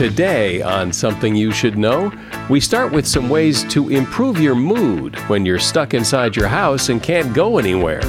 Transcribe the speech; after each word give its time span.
Today, 0.00 0.62
on 0.62 0.94
Something 0.94 1.36
You 1.36 1.52
Should 1.52 1.76
Know, 1.76 2.10
we 2.48 2.58
start 2.58 2.90
with 2.90 3.06
some 3.06 3.28
ways 3.28 3.64
to 3.64 3.90
improve 3.90 4.40
your 4.40 4.54
mood 4.54 5.14
when 5.28 5.44
you're 5.44 5.58
stuck 5.58 5.92
inside 5.92 6.34
your 6.34 6.48
house 6.48 6.88
and 6.88 7.02
can't 7.02 7.34
go 7.34 7.58
anywhere. 7.58 8.00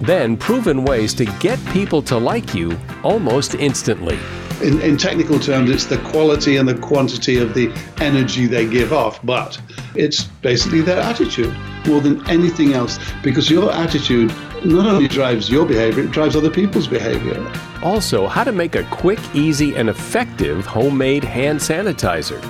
Then, 0.00 0.36
proven 0.36 0.82
ways 0.82 1.14
to 1.14 1.24
get 1.38 1.64
people 1.66 2.02
to 2.02 2.18
like 2.18 2.56
you 2.56 2.76
almost 3.04 3.54
instantly. 3.54 4.18
In, 4.62 4.80
in, 4.80 4.96
technical 4.96 5.38
terms, 5.38 5.70
it's 5.70 5.86
the 5.86 5.98
quality 5.98 6.56
and 6.56 6.68
the 6.68 6.74
quantity 6.74 7.38
of 7.38 7.54
the 7.54 7.72
energy 8.00 8.46
they 8.46 8.68
give 8.68 8.92
off, 8.92 9.24
but 9.24 9.62
it's 9.94 10.24
basically 10.24 10.80
their 10.80 10.98
attitude 11.00 11.56
more 11.86 12.00
than 12.00 12.28
anything 12.28 12.72
else 12.72 12.98
because 13.22 13.48
your 13.48 13.70
attitude 13.70 14.34
not 14.64 14.86
only 14.86 15.06
drives 15.06 15.48
your 15.48 15.66
behavior, 15.66 16.02
it 16.02 16.10
drives 16.10 16.34
other 16.34 16.50
people's 16.50 16.88
behavior. 16.88 17.48
Also, 17.82 18.28
how 18.28 18.44
to 18.44 18.52
make 18.52 18.76
a 18.76 18.84
quick, 18.84 19.18
easy, 19.34 19.74
and 19.74 19.90
effective 19.90 20.64
homemade 20.64 21.24
hand 21.24 21.58
sanitizer. 21.58 22.40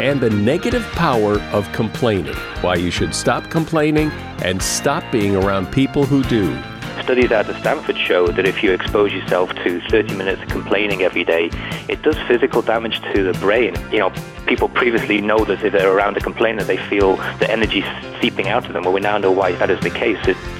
And 0.00 0.20
the 0.20 0.30
negative 0.30 0.84
power 0.92 1.40
of 1.52 1.70
complaining. 1.72 2.34
Why 2.62 2.74
you 2.76 2.90
should 2.90 3.14
stop 3.14 3.50
complaining 3.50 4.10
and 4.42 4.60
stop 4.60 5.04
being 5.12 5.36
around 5.36 5.70
people 5.70 6.04
who 6.04 6.24
do. 6.24 6.58
Studies 7.02 7.30
out 7.30 7.48
of 7.48 7.56
Stanford 7.58 7.96
show 7.96 8.28
that 8.28 8.46
if 8.46 8.62
you 8.62 8.72
expose 8.72 9.12
yourself 9.12 9.52
to 9.54 9.80
30 9.88 10.16
minutes 10.16 10.42
of 10.42 10.48
complaining 10.48 11.02
every 11.02 11.24
day, 11.24 11.50
it 11.88 12.02
does 12.02 12.16
physical 12.26 12.62
damage 12.62 13.00
to 13.14 13.22
the 13.22 13.38
brain. 13.38 13.74
You 13.90 13.98
know, 13.98 14.12
people 14.46 14.68
previously 14.68 15.20
know 15.20 15.44
that 15.44 15.62
if 15.62 15.72
they're 15.72 15.94
around 15.94 16.16
a 16.16 16.20
complainer, 16.20 16.64
they 16.64 16.76
feel 16.76 17.16
the 17.38 17.50
energy 17.50 17.84
seeping 18.20 18.48
out 18.48 18.66
of 18.66 18.72
them. 18.72 18.84
Well, 18.84 18.92
we 18.92 19.00
now 19.00 19.18
know 19.18 19.32
why 19.32 19.52
that 19.52 19.70
is 19.70 19.80
the 19.80 19.90
case. 19.90 20.18
It's 20.26 20.59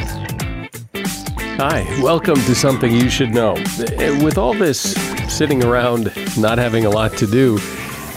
Hi, 1.63 1.83
welcome 2.01 2.37
to 2.37 2.55
Something 2.55 2.91
You 2.91 3.07
Should 3.07 3.35
Know. 3.35 3.53
Eh, 3.53 4.23
with 4.23 4.39
all 4.39 4.55
this 4.55 4.95
sitting 5.29 5.63
around 5.63 6.11
not 6.35 6.57
having 6.57 6.85
a 6.85 6.89
lot 6.89 7.15
to 7.17 7.27
do, 7.27 7.59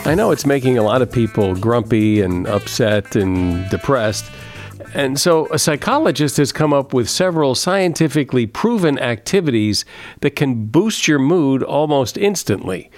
I 0.07 0.15
know 0.15 0.31
it's 0.31 0.47
making 0.47 0.79
a 0.79 0.83
lot 0.83 1.03
of 1.03 1.13
people 1.13 1.55
grumpy 1.55 2.23
and 2.23 2.47
upset 2.47 3.15
and 3.17 3.69
depressed. 3.69 4.33
And 4.95 5.21
so, 5.21 5.47
a 5.53 5.59
psychologist 5.59 6.39
has 6.39 6.53
come 6.53 6.73
up 6.73 6.95
with 6.95 7.07
several 7.07 7.55
scientifically 7.55 8.47
proven 8.47 8.99
activities 8.99 9.85
that 10.23 10.37
can 10.37 10.65
boost 10.69 11.07
your 11.07 11.19
mood 11.19 11.63
almost 11.63 12.17
instantly. 12.17 12.91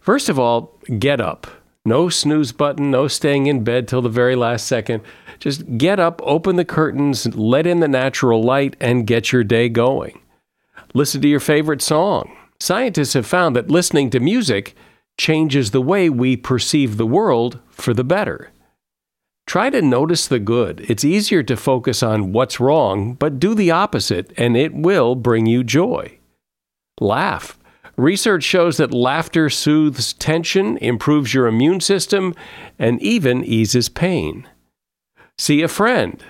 First 0.00 0.28
of 0.28 0.38
all, 0.38 0.78
get 1.00 1.20
up. 1.20 1.48
No 1.84 2.08
snooze 2.08 2.52
button, 2.52 2.92
no 2.92 3.08
staying 3.08 3.48
in 3.48 3.64
bed 3.64 3.88
till 3.88 4.02
the 4.02 4.08
very 4.08 4.36
last 4.36 4.68
second. 4.68 5.02
Just 5.40 5.78
get 5.78 5.98
up, 5.98 6.20
open 6.22 6.56
the 6.56 6.64
curtains, 6.64 7.34
let 7.34 7.66
in 7.66 7.80
the 7.80 7.88
natural 7.88 8.42
light, 8.42 8.76
and 8.80 9.06
get 9.06 9.32
your 9.32 9.42
day 9.42 9.68
going. 9.68 10.20
Listen 10.94 11.22
to 11.22 11.28
your 11.28 11.40
favorite 11.40 11.82
song. 11.82 12.36
Scientists 12.60 13.14
have 13.14 13.26
found 13.26 13.56
that 13.56 13.70
listening 13.70 14.10
to 14.10 14.20
music 14.20 14.76
changes 15.18 15.70
the 15.70 15.80
way 15.80 16.10
we 16.10 16.36
perceive 16.36 16.96
the 16.96 17.06
world 17.06 17.58
for 17.70 17.94
the 17.94 18.04
better. 18.04 18.50
Try 19.46 19.70
to 19.70 19.82
notice 19.82 20.28
the 20.28 20.38
good. 20.38 20.84
It's 20.88 21.04
easier 21.04 21.42
to 21.42 21.56
focus 21.56 22.02
on 22.02 22.32
what's 22.32 22.60
wrong, 22.60 23.14
but 23.14 23.40
do 23.40 23.54
the 23.54 23.70
opposite, 23.70 24.32
and 24.36 24.56
it 24.56 24.74
will 24.74 25.14
bring 25.14 25.46
you 25.46 25.64
joy. 25.64 26.18
Laugh. 27.00 27.58
Research 27.96 28.44
shows 28.44 28.76
that 28.76 28.94
laughter 28.94 29.50
soothes 29.50 30.12
tension, 30.12 30.76
improves 30.78 31.34
your 31.34 31.46
immune 31.46 31.80
system, 31.80 32.34
and 32.78 33.00
even 33.02 33.42
eases 33.42 33.88
pain. 33.88 34.46
See 35.40 35.62
a 35.62 35.68
friend. 35.68 36.22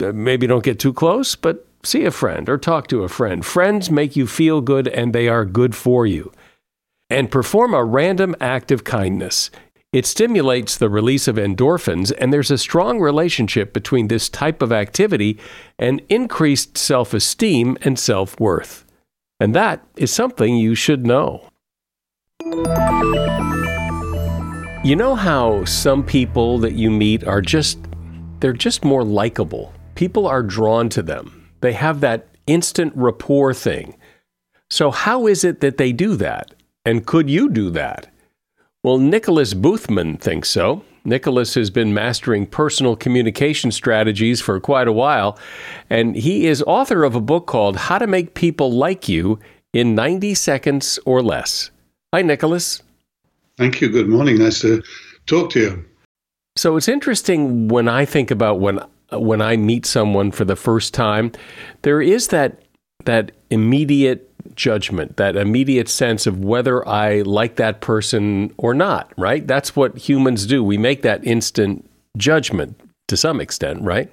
Maybe 0.00 0.48
don't 0.48 0.64
get 0.64 0.80
too 0.80 0.92
close, 0.92 1.36
but 1.36 1.64
see 1.84 2.04
a 2.04 2.10
friend 2.10 2.48
or 2.48 2.58
talk 2.58 2.88
to 2.88 3.04
a 3.04 3.08
friend. 3.08 3.46
Friends 3.46 3.88
make 3.88 4.16
you 4.16 4.26
feel 4.26 4.60
good 4.60 4.88
and 4.88 5.12
they 5.12 5.28
are 5.28 5.44
good 5.44 5.76
for 5.76 6.08
you. 6.08 6.32
And 7.08 7.30
perform 7.30 7.72
a 7.72 7.84
random 7.84 8.34
act 8.40 8.72
of 8.72 8.82
kindness. 8.82 9.52
It 9.92 10.06
stimulates 10.06 10.76
the 10.76 10.90
release 10.90 11.28
of 11.28 11.36
endorphins, 11.36 12.12
and 12.18 12.32
there's 12.32 12.50
a 12.50 12.58
strong 12.58 12.98
relationship 12.98 13.72
between 13.72 14.08
this 14.08 14.28
type 14.28 14.60
of 14.60 14.72
activity 14.72 15.38
and 15.78 16.02
increased 16.08 16.76
self 16.76 17.14
esteem 17.14 17.78
and 17.82 17.96
self 17.96 18.40
worth. 18.40 18.84
And 19.38 19.54
that 19.54 19.86
is 19.94 20.12
something 20.12 20.56
you 20.56 20.74
should 20.74 21.06
know. 21.06 21.48
You 24.84 24.96
know 24.96 25.14
how 25.14 25.64
some 25.64 26.02
people 26.02 26.58
that 26.58 26.72
you 26.72 26.90
meet 26.90 27.22
are 27.22 27.40
just, 27.40 27.78
they're 28.40 28.52
just 28.52 28.84
more 28.84 29.04
likable. 29.04 29.72
People 29.94 30.26
are 30.26 30.42
drawn 30.42 30.88
to 30.90 31.02
them. 31.02 31.48
They 31.60 31.72
have 31.72 32.00
that 32.00 32.28
instant 32.46 32.92
rapport 32.94 33.52
thing. 33.54 33.96
So, 34.70 34.90
how 34.90 35.26
is 35.26 35.44
it 35.44 35.60
that 35.60 35.78
they 35.78 35.92
do 35.92 36.16
that? 36.16 36.54
And 36.84 37.06
could 37.06 37.28
you 37.28 37.48
do 37.48 37.70
that? 37.70 38.12
Well, 38.82 38.98
Nicholas 38.98 39.54
Boothman 39.54 40.20
thinks 40.20 40.48
so. 40.48 40.84
Nicholas 41.04 41.54
has 41.54 41.70
been 41.70 41.94
mastering 41.94 42.46
personal 42.46 42.94
communication 42.94 43.72
strategies 43.72 44.40
for 44.40 44.60
quite 44.60 44.88
a 44.88 44.92
while, 44.92 45.38
and 45.88 46.14
he 46.14 46.46
is 46.46 46.62
author 46.62 47.02
of 47.04 47.14
a 47.14 47.20
book 47.20 47.46
called 47.46 47.76
How 47.76 47.98
to 47.98 48.06
Make 48.06 48.34
People 48.34 48.70
Like 48.72 49.08
You 49.08 49.38
in 49.72 49.94
90 49.94 50.34
Seconds 50.34 50.98
or 51.06 51.22
Less. 51.22 51.70
Hi, 52.14 52.22
Nicholas. 52.22 52.82
Thank 53.56 53.80
you. 53.80 53.88
Good 53.88 54.08
morning. 54.08 54.38
Nice 54.38 54.60
to 54.60 54.82
talk 55.26 55.50
to 55.50 55.60
you. 55.60 55.84
So 56.58 56.76
it's 56.76 56.88
interesting 56.88 57.68
when 57.68 57.86
I 57.86 58.04
think 58.04 58.32
about 58.32 58.58
when 58.58 58.80
when 59.12 59.40
I 59.40 59.56
meet 59.56 59.86
someone 59.86 60.32
for 60.32 60.44
the 60.44 60.56
first 60.56 60.92
time, 60.92 61.30
there 61.82 62.02
is 62.02 62.28
that 62.28 62.62
that 63.04 63.30
immediate 63.48 64.28
judgment, 64.56 65.18
that 65.18 65.36
immediate 65.36 65.88
sense 65.88 66.26
of 66.26 66.40
whether 66.40 66.86
I 66.86 67.22
like 67.22 67.56
that 67.56 67.80
person 67.80 68.52
or 68.56 68.74
not, 68.74 69.12
right? 69.16 69.46
That's 69.46 69.76
what 69.76 69.96
humans 69.96 70.46
do. 70.46 70.64
We 70.64 70.78
make 70.78 71.02
that 71.02 71.24
instant 71.24 71.88
judgment 72.16 72.78
to 73.06 73.16
some 73.16 73.40
extent, 73.40 73.82
right? 73.82 74.10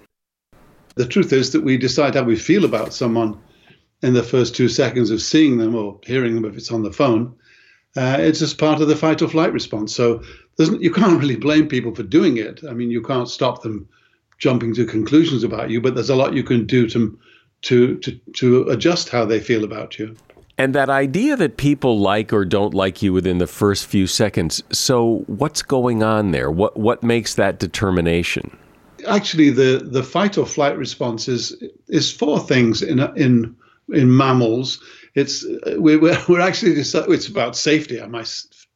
The 0.98 1.08
truth 1.08 1.34
is 1.34 1.52
that 1.54 1.64
we 1.64 1.78
decide 1.78 2.14
how 2.14 2.24
we 2.24 2.36
feel 2.36 2.64
about 2.64 2.94
someone 2.94 3.42
in 4.04 4.14
the 4.14 4.22
first 4.22 4.56
two 4.56 4.70
seconds 4.70 5.10
of 5.10 5.20
seeing 5.20 5.58
them 5.58 5.74
or 5.74 6.00
hearing 6.04 6.36
them 6.36 6.46
if 6.46 6.56
it's 6.56 6.72
on 6.72 6.84
the 6.84 6.94
phone. 6.94 7.36
Uh, 7.96 8.18
it's 8.20 8.40
just 8.40 8.58
part 8.58 8.82
of 8.82 8.88
the 8.88 8.96
fight 8.96 9.22
or 9.22 9.28
flight 9.28 9.54
response. 9.54 9.96
So 9.96 10.22
you 10.58 10.92
can't 10.92 11.20
really 11.22 11.38
blame 11.38 11.68
people 11.68 11.96
for 11.96 12.04
doing 12.04 12.38
it. 12.38 12.62
I 12.70 12.74
mean, 12.74 12.92
you 12.92 13.02
can't 13.02 13.30
stop 13.30 13.62
them 13.64 13.88
jumping 14.38 14.74
to 14.76 14.86
conclusions 14.86 15.44
about 15.44 15.70
you, 15.70 15.80
but 15.82 15.96
there's 15.96 16.10
a 16.10 16.16
lot 16.16 16.34
you 16.34 16.44
can 16.44 16.66
do 16.66 16.88
to 16.90 17.18
to 17.64 17.98
to 17.98 18.20
to 18.34 18.70
adjust 18.70 19.10
how 19.10 19.26
they 19.26 19.40
feel 19.40 19.64
about 19.64 19.98
you. 19.98 20.16
And 20.58 20.74
that 20.74 20.90
idea 20.90 21.36
that 21.36 21.58
people 21.58 22.00
like 22.00 22.32
or 22.32 22.46
don't 22.46 22.74
like 22.74 23.02
you 23.02 23.12
within 23.12 23.40
the 23.40 23.48
first 23.48 23.88
few 23.88 24.08
seconds. 24.08 24.64
So 24.72 25.24
what's 25.28 25.62
going 25.62 26.04
on 26.04 26.32
there? 26.32 26.50
What 26.50 26.78
what 26.78 27.04
makes 27.04 27.36
that 27.36 27.60
determination? 27.60 28.56
Actually, 29.08 29.50
the 29.50 29.88
the 29.90 30.04
fight 30.04 30.38
or 30.38 30.46
flight 30.46 30.78
response 30.78 31.28
is 31.28 31.62
is 31.88 32.12
four 32.12 32.40
things 32.40 32.82
in 32.82 33.00
in 33.16 33.56
in 33.94 34.16
mammals. 34.16 34.82
It's 35.16 35.46
we're 35.66 36.00
we're 36.30 36.42
actually 36.42 36.74
it's 36.74 37.28
about 37.28 37.56
safety. 37.56 38.00
Am 38.00 38.16
I 38.16 38.26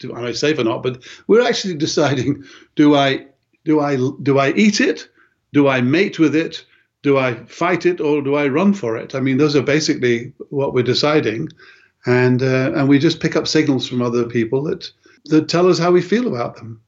am 0.04 0.26
I 0.26 0.32
safe 0.32 0.58
or 0.58 0.64
not? 0.64 0.84
But 0.84 1.04
we're 1.28 1.46
actually 1.46 1.76
deciding: 1.76 2.44
do 2.76 2.96
I 2.96 3.26
do 3.66 3.80
I 3.80 3.98
do 4.24 4.40
I 4.40 4.52
eat 4.54 4.82
it? 4.82 5.08
Do 5.54 5.68
I 5.68 5.82
mate 5.82 6.20
with 6.20 6.36
it? 6.36 6.66
do 7.02 7.18
I 7.18 7.36
fight 7.46 7.86
it 7.86 8.02
or 8.02 8.22
do 8.22 8.36
I 8.36 8.48
run 8.48 8.74
for 8.74 8.98
it? 8.98 9.16
I 9.16 9.20
mean, 9.20 9.38
those 9.38 9.56
are 9.56 9.62
basically 9.62 10.34
what 10.50 10.74
we're 10.74 10.84
deciding, 10.84 11.50
and 12.06 12.42
uh, 12.44 12.72
and 12.76 12.90
we 12.90 13.00
just 13.00 13.20
pick 13.20 13.36
up 13.36 13.48
signals 13.48 13.88
from 13.88 14.02
other 14.02 14.26
people 14.26 14.64
that 14.64 14.92
that 15.26 15.50
tell 15.50 15.68
us 15.70 15.80
how 15.80 15.92
we 15.92 16.02
feel 16.02 16.28
about 16.28 16.58
them. 16.58 16.82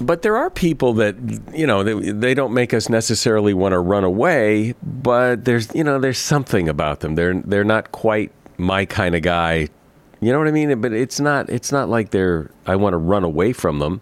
But 0.00 0.20
there 0.22 0.36
are 0.36 0.50
people 0.50 0.92
that 0.94 1.16
you 1.54 1.66
know 1.66 1.82
they, 1.82 2.12
they 2.12 2.34
don't 2.34 2.52
make 2.52 2.74
us 2.74 2.88
necessarily 2.88 3.54
want 3.54 3.72
to 3.72 3.78
run 3.78 4.04
away, 4.04 4.74
but 4.82 5.44
there's 5.44 5.74
you 5.74 5.84
know 5.84 5.98
there's 5.98 6.18
something 6.18 6.68
about 6.68 7.00
them. 7.00 7.14
They're 7.14 7.40
they're 7.40 7.64
not 7.64 7.92
quite 7.92 8.32
my 8.58 8.84
kind 8.84 9.14
of 9.14 9.22
guy. 9.22 9.68
You 10.20 10.32
know 10.32 10.38
what 10.38 10.48
I 10.48 10.52
mean? 10.52 10.80
But 10.80 10.92
it's 10.92 11.20
not 11.20 11.48
it's 11.48 11.72
not 11.72 11.88
like 11.88 12.10
they're 12.10 12.50
I 12.66 12.76
want 12.76 12.92
to 12.92 12.98
run 12.98 13.24
away 13.24 13.52
from 13.52 13.78
them. 13.78 14.00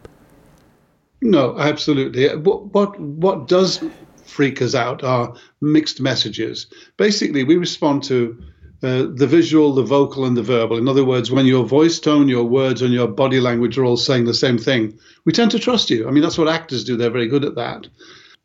No, 1.23 1.59
absolutely. 1.59 2.35
What 2.37 2.73
what 2.75 2.99
what 2.99 3.49
does 3.49 3.83
freak 4.27 4.61
us 4.61 4.75
out 4.75 5.03
are 5.03 5.35
mixed 5.61 6.01
messages. 6.01 6.67
Basically, 6.97 7.45
we 7.45 7.57
respond 7.57 8.03
to 8.05 8.37
uh, 8.83 9.07
the 9.15 9.27
visual, 9.27 9.73
the 9.73 9.83
vocal, 9.83 10.27
and 10.27 10.37
the 10.37 10.43
verbal. 10.43 10.77
In 10.77 10.89
other 10.89 11.05
words, 11.05 11.31
when 11.31 11.47
your 11.47 11.65
voice 11.65 11.99
tone, 11.99 12.29
your 12.29 12.45
words, 12.45 12.83
and 12.83 12.93
your 12.93 13.09
body 13.09 13.41
language 13.41 13.79
are 13.79 13.85
all 13.85 13.97
saying 13.97 14.27
the 14.27 14.35
same 14.35 14.59
thing, 14.59 14.99
we 15.25 15.33
tend 15.33 15.51
to 15.53 15.59
trust 15.59 15.89
you. 15.89 16.07
I 16.07 16.11
mean, 16.11 16.23
that's 16.23 16.37
what 16.37 16.49
actors 16.49 16.85
do, 16.85 16.97
they're 16.97 17.11
very 17.11 17.29
good 17.29 17.45
at 17.45 17.55
that. 17.55 17.87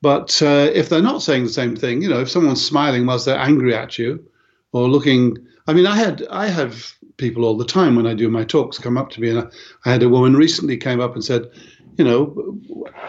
But 0.02 0.42
uh, 0.42 0.72
if 0.74 0.90
they're 0.90 1.02
not 1.02 1.22
saying 1.22 1.44
the 1.44 1.50
same 1.50 1.75
thing, 1.75 2.02
you 2.02 2.10
know, 2.10 2.22
if 2.22 2.30
someone's 2.30 2.66
smiling 2.66 3.06
whilst 3.06 3.25
they're 3.25 3.38
angry 3.38 3.75
at 3.75 4.00
you 4.00 4.25
or 4.72 4.88
looking, 4.88 5.38
I 5.68 5.74
mean, 5.74 5.86
I 5.86 5.96
had, 5.96 6.25
I 6.30 6.48
have 6.48 6.94
people 7.18 7.46
all 7.46 7.58
the 7.58 7.66
time 7.66 7.96
when 7.96 8.08
I 8.08 8.13
do 8.13 8.30
my 8.30 8.44
talks 8.44 8.78
come 8.78 8.98
up 8.98 9.10
to 9.12 9.22
me, 9.22 9.30
and 9.30 9.40
I, 9.40 9.48
I 9.86 9.92
had 9.92 10.04
a 10.04 10.10
woman 10.10 10.36
recently 10.36 10.78
came 10.78 11.00
up 11.00 11.13
and 11.13 11.24
said, 11.24 11.50
you 11.98 12.06
know, 12.06 12.60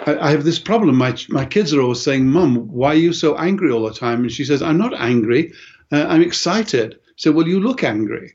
I, 0.06 0.28
I, 0.28 0.30
have 0.30 0.44
this 0.44 0.58
problem. 0.58 0.96
My 0.96 1.16
my 1.28 1.44
kids 1.44 1.72
are 1.72 1.80
always 1.80 2.02
saying, 2.02 2.26
"Mum, 2.26 2.68
why 2.68 2.88
are 2.88 2.94
you 3.06 3.12
so 3.12 3.36
angry 3.36 3.70
all 3.70 3.84
the 3.84 3.94
time?" 3.94 4.22
And 4.22 4.32
she 4.32 4.44
says, 4.44 4.62
"I'm 4.62 4.78
not 4.78 4.94
angry. 4.94 5.52
Uh, 5.90 6.06
I'm 6.08 6.22
excited." 6.22 6.98
So, 7.16 7.32
well, 7.32 7.46
you 7.46 7.60
look 7.60 7.84
angry, 7.84 8.34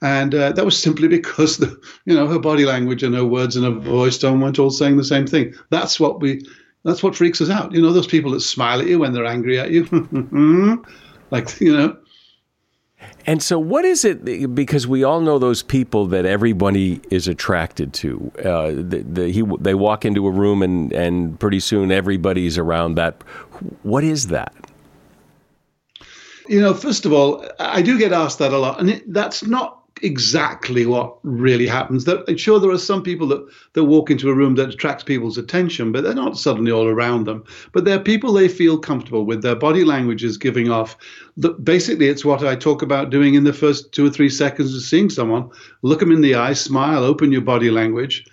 and 0.00 0.34
uh, 0.34 0.52
that 0.52 0.64
was 0.64 0.80
simply 0.80 1.08
because 1.18 1.58
the 1.58 1.78
you 2.04 2.14
know 2.14 2.26
her 2.26 2.38
body 2.38 2.64
language 2.64 3.02
and 3.02 3.14
her 3.14 3.24
words 3.24 3.56
and 3.56 3.64
her 3.64 3.70
voice 3.80 4.18
tone 4.18 4.40
weren't 4.40 4.58
all 4.58 4.70
saying 4.70 4.96
the 4.96 5.04
same 5.04 5.26
thing. 5.26 5.54
That's 5.70 6.00
what 6.00 6.20
we. 6.20 6.44
That's 6.84 7.02
what 7.02 7.14
freaks 7.14 7.40
us 7.40 7.48
out. 7.48 7.72
You 7.72 7.80
know, 7.80 7.92
those 7.92 8.08
people 8.08 8.32
that 8.32 8.40
smile 8.40 8.80
at 8.80 8.88
you 8.88 8.98
when 8.98 9.12
they're 9.12 9.24
angry 9.24 9.60
at 9.60 9.70
you, 9.70 9.84
like 11.30 11.60
you 11.60 11.76
know, 11.76 11.96
and 13.26 13.42
so, 13.42 13.58
what 13.58 13.84
is 13.84 14.04
it? 14.04 14.54
Because 14.54 14.86
we 14.86 15.04
all 15.04 15.20
know 15.20 15.38
those 15.38 15.62
people 15.62 16.06
that 16.06 16.26
everybody 16.26 17.00
is 17.10 17.28
attracted 17.28 17.92
to. 17.94 18.32
Uh, 18.38 18.70
the, 18.70 19.04
the, 19.08 19.28
he, 19.28 19.42
they 19.60 19.74
walk 19.74 20.04
into 20.04 20.26
a 20.26 20.30
room, 20.30 20.62
and, 20.62 20.92
and 20.92 21.38
pretty 21.38 21.60
soon 21.60 21.92
everybody's 21.92 22.58
around 22.58 22.96
that. 22.96 23.22
What 23.82 24.02
is 24.02 24.28
that? 24.28 24.52
You 26.48 26.60
know, 26.60 26.74
first 26.74 27.06
of 27.06 27.12
all, 27.12 27.46
I 27.60 27.82
do 27.82 27.96
get 27.96 28.12
asked 28.12 28.40
that 28.40 28.52
a 28.52 28.58
lot, 28.58 28.80
and 28.80 28.90
it, 28.90 29.12
that's 29.12 29.44
not 29.44 29.81
exactly 30.02 30.84
what 30.84 31.16
really 31.22 31.66
happens. 31.66 32.04
That 32.04 32.38
sure 32.38 32.60
there 32.60 32.70
are 32.70 32.78
some 32.78 33.02
people 33.02 33.26
that 33.28 33.46
that 33.72 33.84
walk 33.84 34.10
into 34.10 34.28
a 34.28 34.34
room 34.34 34.56
that 34.56 34.70
attracts 34.70 35.04
people's 35.04 35.38
attention, 35.38 35.92
but 35.92 36.04
they're 36.04 36.14
not 36.14 36.36
suddenly 36.36 36.72
all 36.72 36.86
around 36.86 37.24
them. 37.24 37.44
But 37.72 37.84
they're 37.84 38.00
people 38.00 38.32
they 38.32 38.48
feel 38.48 38.78
comfortable 38.78 39.24
with. 39.24 39.42
Their 39.42 39.56
body 39.56 39.84
language 39.84 40.24
is 40.24 40.36
giving 40.36 40.70
off. 40.70 40.96
Basically, 41.62 42.08
it's 42.08 42.24
what 42.24 42.44
I 42.44 42.56
talk 42.56 42.82
about 42.82 43.10
doing 43.10 43.34
in 43.34 43.44
the 43.44 43.52
first 43.52 43.92
two 43.92 44.06
or 44.06 44.10
three 44.10 44.28
seconds 44.28 44.74
of 44.74 44.82
seeing 44.82 45.10
someone. 45.10 45.48
Look 45.82 46.00
them 46.00 46.12
in 46.12 46.20
the 46.20 46.34
eye, 46.34 46.54
smile, 46.54 47.04
open 47.04 47.32
your 47.32 47.40
body 47.42 47.70
language. 47.70 48.24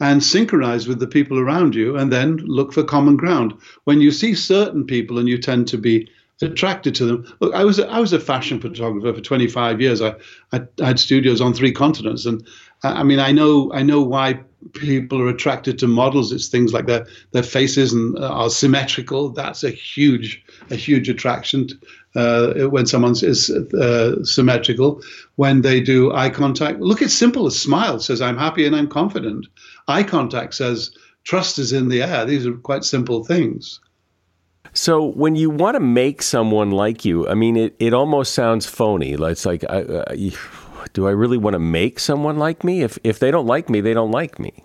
And 0.00 0.22
synchronize 0.22 0.86
with 0.86 1.00
the 1.00 1.08
people 1.08 1.40
around 1.40 1.74
you, 1.74 1.96
and 1.96 2.12
then 2.12 2.36
look 2.36 2.72
for 2.72 2.84
common 2.84 3.16
ground. 3.16 3.52
When 3.82 4.00
you 4.00 4.12
see 4.12 4.32
certain 4.32 4.84
people 4.84 5.18
and 5.18 5.28
you 5.28 5.38
tend 5.38 5.66
to 5.68 5.76
be 5.76 6.08
attracted 6.42 6.94
to 6.96 7.04
them. 7.04 7.34
Look, 7.40 7.54
I 7.54 7.64
was 7.64 7.78
a, 7.78 7.88
I 7.88 7.98
was 8.00 8.12
a 8.12 8.20
fashion 8.20 8.60
photographer 8.60 9.12
for 9.12 9.20
25 9.20 9.80
years. 9.80 10.00
I, 10.00 10.14
I, 10.52 10.62
I 10.80 10.86
had 10.86 11.00
studios 11.00 11.40
on 11.40 11.54
three 11.54 11.72
continents, 11.72 12.26
and 12.26 12.46
I, 12.82 13.00
I 13.00 13.02
mean 13.02 13.18
I 13.18 13.32
know 13.32 13.72
I 13.72 13.82
know 13.82 14.00
why 14.00 14.40
people 14.74 15.20
are 15.20 15.28
attracted 15.28 15.78
to 15.78 15.86
models. 15.86 16.32
It's 16.32 16.48
things 16.48 16.72
like 16.72 16.86
their 16.86 17.06
their 17.32 17.42
faces 17.42 17.92
and 17.92 18.16
uh, 18.18 18.28
are 18.28 18.50
symmetrical. 18.50 19.30
That's 19.30 19.64
a 19.64 19.70
huge 19.70 20.44
a 20.70 20.76
huge 20.76 21.08
attraction 21.08 21.68
uh, 22.14 22.54
when 22.68 22.86
someone 22.86 23.12
is 23.12 23.50
uh, 23.50 24.24
symmetrical. 24.24 25.02
When 25.36 25.62
they 25.62 25.80
do 25.80 26.12
eye 26.12 26.30
contact, 26.30 26.80
look, 26.80 27.02
it's 27.02 27.14
simple. 27.14 27.46
A 27.46 27.50
smile 27.50 28.00
says 28.00 28.20
I'm 28.20 28.38
happy 28.38 28.66
and 28.66 28.76
I'm 28.76 28.88
confident. 28.88 29.46
Eye 29.88 30.02
contact 30.02 30.54
says 30.54 30.92
trust 31.24 31.58
is 31.58 31.72
in 31.72 31.88
the 31.88 32.02
air. 32.02 32.24
These 32.24 32.46
are 32.46 32.52
quite 32.52 32.84
simple 32.84 33.24
things. 33.24 33.80
So 34.72 35.04
when 35.04 35.36
you 35.36 35.50
want 35.50 35.74
to 35.74 35.80
make 35.80 36.22
someone 36.22 36.70
like 36.70 37.04
you, 37.04 37.28
I 37.28 37.34
mean, 37.34 37.56
it, 37.56 37.76
it 37.78 37.94
almost 37.94 38.34
sounds 38.34 38.66
phony. 38.66 39.12
It's 39.12 39.46
like, 39.46 39.64
uh, 39.68 40.04
do 40.92 41.06
I 41.06 41.10
really 41.10 41.38
want 41.38 41.54
to 41.54 41.58
make 41.58 41.98
someone 41.98 42.38
like 42.38 42.64
me? 42.64 42.82
If 42.82 42.98
if 43.04 43.18
they 43.18 43.30
don't 43.30 43.46
like 43.46 43.68
me, 43.68 43.80
they 43.80 43.94
don't 43.94 44.10
like 44.10 44.38
me. 44.38 44.64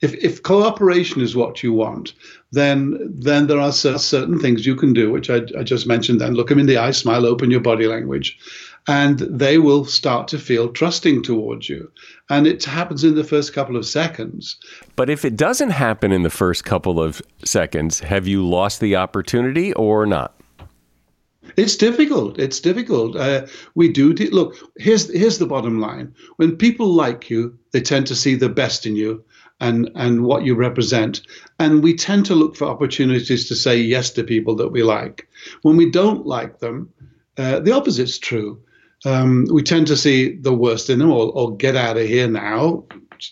If 0.00 0.14
if 0.14 0.42
cooperation 0.42 1.22
is 1.22 1.34
what 1.34 1.62
you 1.62 1.72
want, 1.72 2.14
then 2.52 2.98
then 3.20 3.46
there 3.46 3.58
are 3.58 3.72
certain 3.72 4.38
things 4.38 4.64
you 4.64 4.76
can 4.76 4.92
do, 4.92 5.10
which 5.10 5.28
I, 5.28 5.40
I 5.58 5.62
just 5.62 5.86
mentioned. 5.86 6.20
Then 6.20 6.34
look 6.34 6.48
them 6.48 6.58
in 6.58 6.66
the 6.66 6.78
eye, 6.78 6.92
smile, 6.92 7.26
open 7.26 7.50
your 7.50 7.60
body 7.60 7.86
language, 7.86 8.38
and 8.88 9.18
they 9.18 9.58
will 9.58 9.84
start 9.84 10.28
to 10.28 10.38
feel 10.38 10.70
trusting 10.70 11.22
towards 11.22 11.68
you. 11.68 11.92
And 12.30 12.46
it 12.46 12.64
happens 12.64 13.04
in 13.04 13.14
the 13.14 13.22
first 13.22 13.52
couple 13.52 13.76
of 13.76 13.84
seconds. 13.84 14.56
But 14.96 15.10
if 15.10 15.26
it 15.26 15.36
doesn't 15.36 15.70
happen 15.70 16.10
in 16.10 16.22
the 16.22 16.30
first 16.30 16.64
couple 16.64 16.98
of 16.98 17.20
seconds, 17.44 18.00
have 18.00 18.26
you 18.26 18.44
lost 18.48 18.80
the 18.80 18.96
opportunity 18.96 19.74
or 19.74 20.06
not? 20.06 20.34
It's 21.56 21.76
difficult. 21.76 22.38
It's 22.38 22.60
difficult. 22.60 23.14
Uh, 23.14 23.46
we 23.74 23.92
do 23.92 24.14
de- 24.14 24.30
look. 24.30 24.56
Here's 24.78 25.12
here's 25.12 25.38
the 25.38 25.46
bottom 25.46 25.80
line. 25.80 26.14
When 26.36 26.56
people 26.56 26.88
like 26.88 27.30
you, 27.30 27.58
they 27.72 27.80
tend 27.80 28.06
to 28.06 28.14
see 28.14 28.36
the 28.36 28.48
best 28.48 28.86
in 28.86 28.96
you 28.96 29.24
and 29.60 29.90
and 29.94 30.24
what 30.24 30.44
you 30.44 30.54
represent, 30.54 31.22
and 31.58 31.82
we 31.82 31.94
tend 31.94 32.26
to 32.26 32.34
look 32.34 32.54
for 32.54 32.66
opportunities 32.66 33.48
to 33.48 33.54
say 33.54 33.80
yes 33.80 34.10
to 34.10 34.24
people 34.24 34.56
that 34.56 34.68
we 34.68 34.82
like. 34.82 35.26
When 35.62 35.76
we 35.76 35.90
don't 35.90 36.26
like 36.26 36.58
them, 36.58 36.92
uh, 37.38 37.60
the 37.60 37.74
opposite's 37.74 38.18
true 38.18 38.60
um, 39.04 39.46
we 39.52 39.62
tend 39.62 39.86
to 39.88 39.96
see 39.96 40.36
the 40.36 40.52
worst 40.52 40.90
in 40.90 40.98
them 40.98 41.10
or, 41.10 41.32
or 41.32 41.56
get 41.56 41.76
out 41.76 41.96
of 41.96 42.06
here 42.06 42.28
now. 42.28 42.84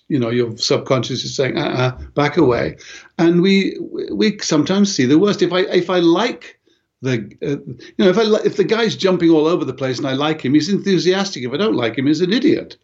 You 0.08 0.18
know, 0.18 0.30
your 0.30 0.56
subconscious 0.56 1.24
is 1.24 1.36
saying, 1.36 1.56
uh-uh, 1.56 1.92
back 2.14 2.36
away. 2.36 2.76
And 3.18 3.40
we 3.40 3.78
we 4.12 4.38
sometimes 4.38 4.94
see 4.94 5.06
the 5.06 5.18
worst. 5.18 5.42
If 5.42 5.52
I 5.52 5.60
if 5.60 5.90
I 5.90 6.00
like 6.00 6.58
the 7.02 7.18
uh, 7.42 7.72
you 7.78 7.94
know 7.98 8.08
if 8.08 8.18
I 8.18 8.22
if 8.44 8.56
the 8.56 8.64
guy's 8.64 8.96
jumping 8.96 9.30
all 9.30 9.46
over 9.46 9.64
the 9.64 9.74
place 9.74 9.98
and 9.98 10.06
I 10.06 10.14
like 10.14 10.40
him, 10.40 10.54
he's 10.54 10.68
enthusiastic. 10.68 11.44
If 11.44 11.52
I 11.52 11.56
don't 11.56 11.76
like 11.76 11.96
him, 11.96 12.06
he's 12.06 12.20
an 12.20 12.32
idiot 12.32 12.76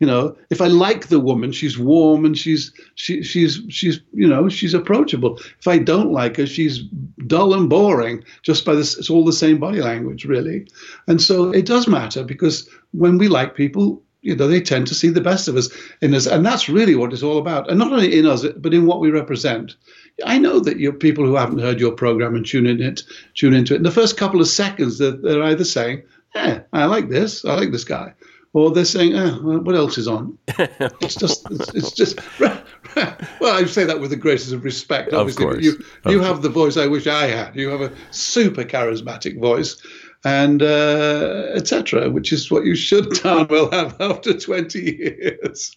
you 0.00 0.06
know 0.06 0.36
if 0.50 0.60
i 0.60 0.66
like 0.66 1.08
the 1.08 1.20
woman 1.20 1.52
she's 1.52 1.78
warm 1.78 2.24
and 2.24 2.38
she's 2.38 2.72
she, 2.94 3.22
she's 3.22 3.60
she's 3.68 4.00
you 4.12 4.28
know 4.28 4.48
she's 4.48 4.74
approachable. 4.74 5.38
If 5.58 5.68
i 5.68 5.78
don't 5.78 6.12
like 6.12 6.36
her 6.36 6.46
she's 6.46 6.82
dull 7.26 7.54
and 7.54 7.68
boring 7.68 8.24
just 8.42 8.64
by 8.64 8.74
this 8.74 8.96
it's 8.96 9.10
all 9.10 9.24
the 9.24 9.32
same 9.32 9.58
body 9.58 9.80
language 9.80 10.24
really. 10.24 10.66
And 11.06 11.20
so 11.20 11.50
it 11.50 11.66
does 11.66 11.88
matter 11.88 12.24
because 12.24 12.68
when 12.92 13.18
we 13.18 13.28
like 13.28 13.54
people 13.54 14.02
you 14.22 14.34
know 14.34 14.48
they 14.48 14.60
tend 14.60 14.86
to 14.86 14.94
see 14.94 15.08
the 15.08 15.20
best 15.20 15.48
of 15.48 15.56
us 15.56 15.68
in 16.00 16.14
us. 16.14 16.26
And 16.26 16.44
that's 16.44 16.68
really 16.68 16.94
what 16.94 17.12
it's 17.12 17.22
all 17.22 17.38
about. 17.38 17.68
And 17.70 17.78
not 17.78 17.92
only 17.92 18.16
in 18.18 18.26
us 18.26 18.44
but 18.56 18.74
in 18.74 18.86
what 18.86 19.00
we 19.00 19.10
represent. 19.10 19.76
I 20.24 20.38
know 20.38 20.58
that 20.60 20.80
you're 20.80 20.92
people 20.92 21.24
who 21.24 21.36
haven't 21.36 21.60
heard 21.60 21.78
your 21.78 21.92
program 21.92 22.34
and 22.34 22.44
tune 22.44 22.66
in 22.66 22.82
it, 22.82 23.04
tune 23.34 23.54
into 23.54 23.74
it. 23.74 23.78
In 23.78 23.82
the 23.84 23.90
first 23.92 24.16
couple 24.16 24.40
of 24.40 24.48
seconds, 24.48 24.98
they're, 24.98 25.12
they're 25.12 25.44
either 25.44 25.64
saying, 25.64 26.02
"Yeah, 26.34 26.62
I 26.72 26.86
like 26.86 27.08
this. 27.08 27.44
I 27.44 27.54
like 27.54 27.70
this 27.70 27.84
guy," 27.84 28.12
or 28.52 28.70
they're 28.70 28.84
saying, 28.84 29.14
oh, 29.14 29.58
what 29.60 29.74
else 29.74 29.98
is 29.98 30.08
on? 30.08 30.38
it's 30.48 31.14
just, 31.14 31.50
it's, 31.50 31.74
it's, 31.74 31.92
just. 31.92 32.20
Well, 33.40 33.54
I 33.54 33.64
say 33.66 33.84
that 33.84 34.00
with 34.00 34.10
the 34.10 34.16
greatest 34.16 34.52
of 34.52 34.64
respect. 34.64 35.12
Obviously, 35.12 35.44
of 35.44 35.50
course. 35.52 35.64
you 35.64 35.84
you 36.06 36.20
have 36.20 36.42
the 36.42 36.48
voice 36.48 36.76
I 36.76 36.86
wish 36.86 37.06
I 37.06 37.26
had. 37.26 37.54
You 37.54 37.68
have 37.68 37.80
a 37.80 37.92
super 38.10 38.64
charismatic 38.64 39.38
voice, 39.38 39.80
and 40.24 40.62
uh, 40.62 41.50
etc., 41.54 42.10
which 42.10 42.32
is 42.32 42.50
what 42.50 42.64
you 42.64 42.74
should 42.74 43.10
darn 43.22 43.46
well 43.48 43.70
have 43.70 44.00
after 44.00 44.36
twenty 44.36 44.96
years. 44.96 45.76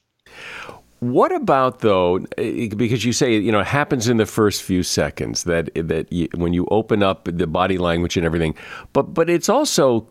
What 1.00 1.32
about 1.32 1.80
though? 1.80 2.20
Because 2.38 3.04
you 3.04 3.14
say 3.14 3.38
you 3.38 3.52
know 3.52 3.60
it 3.60 3.68
happens 3.68 4.08
in 4.08 4.18
the 4.18 4.26
first 4.26 4.64
few 4.64 4.82
seconds 4.82 5.44
that 5.44 5.70
that 5.76 6.12
you, 6.12 6.30
when 6.36 6.54
you 6.54 6.68
open 6.72 7.04
up 7.04 7.28
the 7.32 7.48
body 7.48 7.78
language 7.78 8.18
and 8.18 8.26
everything, 8.26 8.56
but 8.94 9.14
but 9.14 9.30
it's 9.30 9.50
also 9.50 10.08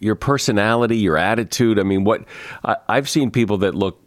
your 0.00 0.14
personality, 0.14 0.98
your 0.98 1.16
attitude. 1.16 1.78
I 1.78 1.82
mean, 1.82 2.04
what 2.04 2.24
I, 2.64 2.76
I've 2.88 3.08
seen 3.08 3.30
people 3.30 3.58
that 3.58 3.74
look 3.74 4.00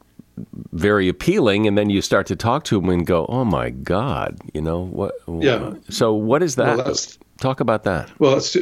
very 0.72 1.08
appealing, 1.08 1.68
and 1.68 1.78
then 1.78 1.90
you 1.90 2.02
start 2.02 2.28
to 2.28 2.36
talk 2.36 2.64
to 2.66 2.80
them 2.80 2.90
and 2.90 3.06
go, 3.06 3.26
"Oh 3.28 3.46
my 3.46 3.70
God," 3.72 4.38
you 4.54 4.62
know 4.62 4.86
what? 4.86 5.16
Yeah. 5.28 5.74
So 5.90 6.14
what 6.14 6.44
is 6.44 6.56
that? 6.56 6.78
Well, 6.78 6.96
talk 7.40 7.60
about 7.60 7.84
that. 7.84 8.12
Well, 8.20 8.34
that's 8.34 8.56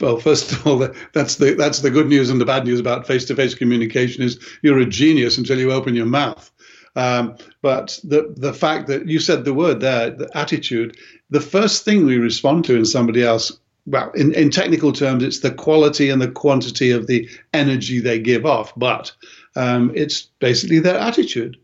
well. 0.00 0.18
First 0.18 0.52
of 0.52 0.66
all, 0.66 0.78
that's 1.12 1.36
the 1.36 1.54
that's 1.54 1.80
the 1.80 1.90
good 1.90 2.08
news 2.08 2.30
and 2.30 2.40
the 2.40 2.44
bad 2.44 2.64
news 2.64 2.80
about 2.80 3.06
face-to-face 3.06 3.54
communication 3.54 4.22
is 4.22 4.38
you're 4.62 4.78
a 4.78 4.86
genius 4.86 5.38
until 5.38 5.58
you 5.58 5.72
open 5.72 5.94
your 5.94 6.06
mouth. 6.06 6.50
Um, 6.96 7.36
but 7.62 7.98
the 8.04 8.34
the 8.36 8.54
fact 8.54 8.86
that 8.88 9.06
you 9.06 9.18
said 9.18 9.44
the 9.44 9.54
word 9.54 9.80
there, 9.80 10.10
the 10.10 10.30
attitude, 10.34 10.96
the 11.30 11.40
first 11.40 11.84
thing 11.84 12.04
we 12.04 12.16
respond 12.16 12.64
to 12.66 12.76
in 12.76 12.84
somebody 12.84 13.22
else 13.22 13.52
well, 13.86 14.10
in, 14.12 14.34
in 14.34 14.50
technical 14.50 14.92
terms, 14.92 15.22
it's 15.22 15.40
the 15.40 15.52
quality 15.52 16.10
and 16.10 16.20
the 16.20 16.30
quantity 16.30 16.90
of 16.90 17.06
the 17.06 17.28
energy 17.52 18.00
they 18.00 18.18
give 18.18 18.44
off, 18.44 18.72
but 18.76 19.12
um, 19.54 19.92
it's 19.94 20.22
basically 20.40 20.80
their 20.80 20.98
attitude. 20.98 21.56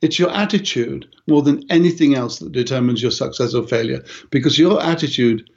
It's 0.00 0.18
your 0.18 0.30
attitude 0.30 1.06
more 1.26 1.42
than 1.42 1.64
anything 1.70 2.14
else 2.14 2.38
that 2.38 2.52
determines 2.52 3.02
your 3.02 3.10
success 3.10 3.54
or 3.54 3.66
failure, 3.66 4.04
because 4.30 4.58
your 4.58 4.82
attitude 4.82 5.48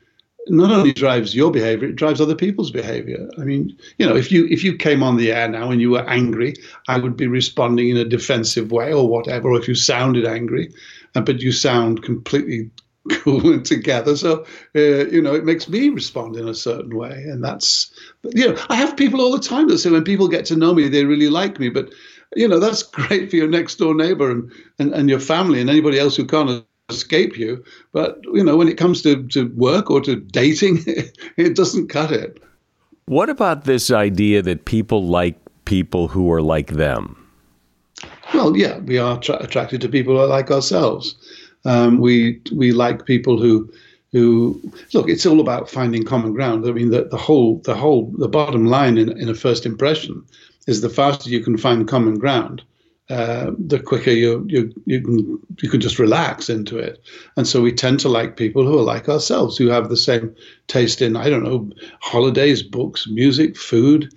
not 0.47 0.71
only 0.71 0.91
drives 0.91 1.35
your 1.35 1.51
behavior, 1.51 1.89
it 1.89 1.95
drives 1.95 2.19
other 2.19 2.35
people's 2.35 2.71
behavior. 2.71 3.29
I 3.37 3.43
mean, 3.43 3.77
you 3.99 4.07
know, 4.07 4.15
if 4.15 4.31
you 4.31 4.47
if 4.47 4.63
you 4.63 4.75
came 4.75 5.03
on 5.03 5.17
the 5.17 5.31
air 5.31 5.47
now 5.47 5.69
and 5.69 5.79
you 5.79 5.91
were 5.91 6.09
angry, 6.09 6.55
I 6.87 6.97
would 6.97 7.15
be 7.15 7.27
responding 7.27 7.89
in 7.89 7.97
a 7.97 8.05
defensive 8.05 8.71
way 8.71 8.91
or 8.91 9.07
whatever. 9.07 9.51
Or 9.51 9.59
if 9.59 9.67
you 9.67 9.75
sounded 9.75 10.25
angry, 10.25 10.73
uh, 11.13 11.21
but 11.21 11.41
you 11.41 11.51
sound 11.51 12.01
completely 12.01 12.71
cool 13.09 13.51
and 13.51 13.65
together. 13.73 14.15
So, 14.15 14.45
uh, 14.75 15.07
you 15.07 15.21
know, 15.21 15.33
it 15.33 15.45
makes 15.45 15.67
me 15.67 15.89
respond 15.89 16.35
in 16.35 16.47
a 16.47 16.53
certain 16.53 16.95
way. 16.95 17.23
And 17.27 17.43
that's, 17.43 17.91
you 18.33 18.49
know, 18.49 18.61
I 18.69 18.75
have 18.75 18.97
people 18.97 19.21
all 19.21 19.31
the 19.31 19.39
time 19.39 19.67
that 19.69 19.79
say 19.79 19.89
when 19.89 20.03
people 20.03 20.27
get 20.27 20.45
to 20.45 20.55
know 20.55 20.73
me, 20.73 20.87
they 20.87 21.05
really 21.05 21.29
like 21.29 21.59
me. 21.59 21.69
But, 21.69 21.91
you 22.35 22.47
know, 22.47 22.59
that's 22.59 22.83
great 22.83 23.29
for 23.29 23.35
your 23.35 23.47
next 23.47 23.75
door 23.75 23.95
neighbor 23.95 24.29
and, 24.29 24.51
and, 24.79 24.93
and 24.93 25.09
your 25.09 25.19
family 25.19 25.61
and 25.61 25.69
anybody 25.69 25.99
else 25.99 26.15
who 26.15 26.25
can't 26.25 26.63
escape 26.89 27.37
you. 27.37 27.63
But, 27.93 28.19
you 28.33 28.43
know, 28.43 28.57
when 28.57 28.67
it 28.67 28.77
comes 28.77 29.01
to, 29.03 29.25
to 29.29 29.47
work 29.55 29.89
or 29.89 30.01
to 30.01 30.15
dating, 30.15 30.83
it 31.37 31.55
doesn't 31.55 31.87
cut 31.87 32.11
it. 32.11 32.41
What 33.05 33.29
about 33.29 33.65
this 33.65 33.91
idea 33.91 34.41
that 34.41 34.65
people 34.65 35.07
like 35.07 35.37
people 35.65 36.07
who 36.07 36.31
are 36.31 36.41
like 36.41 36.71
them? 36.71 37.17
Well, 38.33 38.55
yeah, 38.55 38.79
we 38.79 38.97
are 38.97 39.19
tra- 39.19 39.43
attracted 39.43 39.81
to 39.81 39.89
people 39.89 40.15
who 40.15 40.21
are 40.21 40.27
like 40.27 40.49
ourselves. 40.49 41.15
Um, 41.65 41.99
we 41.99 42.41
we 42.53 42.71
like 42.71 43.05
people 43.05 43.39
who 43.39 43.71
who 44.11 44.59
look. 44.93 45.09
It's 45.09 45.25
all 45.25 45.39
about 45.39 45.69
finding 45.69 46.03
common 46.03 46.33
ground. 46.33 46.65
I 46.67 46.71
mean, 46.71 46.89
the, 46.91 47.05
the 47.05 47.17
whole 47.17 47.59
the 47.63 47.75
whole 47.75 48.11
the 48.17 48.27
bottom 48.27 48.65
line 48.65 48.97
in, 48.97 49.17
in 49.17 49.29
a 49.29 49.35
first 49.35 49.65
impression 49.65 50.23
is 50.67 50.81
the 50.81 50.89
faster 50.89 51.29
you 51.29 51.43
can 51.43 51.57
find 51.57 51.87
common 51.87 52.19
ground, 52.19 52.61
uh, 53.09 53.51
the 53.57 53.79
quicker 53.79 54.11
you 54.11 54.45
you 54.47 54.73
you 54.85 55.01
can 55.01 55.39
you 55.61 55.69
can 55.69 55.81
just 55.81 55.99
relax 55.99 56.49
into 56.49 56.77
it. 56.77 57.01
And 57.35 57.47
so 57.47 57.61
we 57.61 57.73
tend 57.73 57.99
to 58.01 58.09
like 58.09 58.37
people 58.37 58.65
who 58.65 58.79
are 58.79 58.93
like 58.95 59.09
ourselves, 59.09 59.57
who 59.57 59.67
have 59.67 59.89
the 59.89 59.97
same 59.97 60.35
taste 60.67 61.01
in 61.01 61.15
I 61.15 61.29
don't 61.29 61.43
know 61.43 61.69
holidays, 62.01 62.63
books, 62.63 63.07
music, 63.07 63.57
food. 63.57 64.13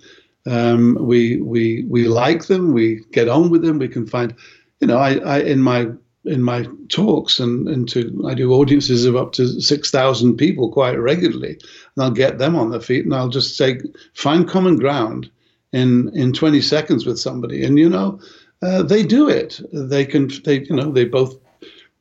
Um, 0.47 0.97
we 1.01 1.41
we 1.41 1.85
we 1.89 2.07
like 2.07 2.45
them. 2.45 2.73
We 2.73 3.01
get 3.11 3.27
on 3.27 3.49
with 3.49 3.63
them. 3.63 3.79
We 3.79 3.87
can 3.87 4.07
find, 4.07 4.33
you 4.79 4.87
know, 4.87 4.97
I, 4.97 5.15
I 5.15 5.39
in 5.39 5.59
my 5.59 5.89
in 6.25 6.41
my 6.41 6.67
talks 6.89 7.39
and, 7.39 7.67
and 7.67 7.87
to 7.89 8.23
I 8.27 8.33
do 8.33 8.53
audiences 8.53 9.05
of 9.05 9.15
up 9.15 9.33
to 9.33 9.61
six 9.61 9.91
thousand 9.91 10.37
people 10.37 10.71
quite 10.71 10.99
regularly, 10.99 11.51
and 11.95 12.03
I'll 12.03 12.11
get 12.11 12.37
them 12.37 12.55
on 12.55 12.71
their 12.71 12.81
feet 12.81 13.05
and 13.05 13.13
I'll 13.13 13.29
just 13.29 13.57
say 13.57 13.79
find 14.13 14.47
common 14.47 14.77
ground 14.77 15.29
in 15.71 16.09
in 16.15 16.33
twenty 16.33 16.61
seconds 16.61 17.05
with 17.05 17.19
somebody, 17.19 17.63
and 17.63 17.77
you 17.77 17.89
know 17.89 18.19
uh, 18.61 18.83
they 18.83 19.03
do 19.03 19.29
it. 19.29 19.59
They 19.71 20.05
can 20.05 20.29
they 20.43 20.61
you 20.61 20.75
know 20.75 20.91
they 20.91 21.05
both 21.05 21.35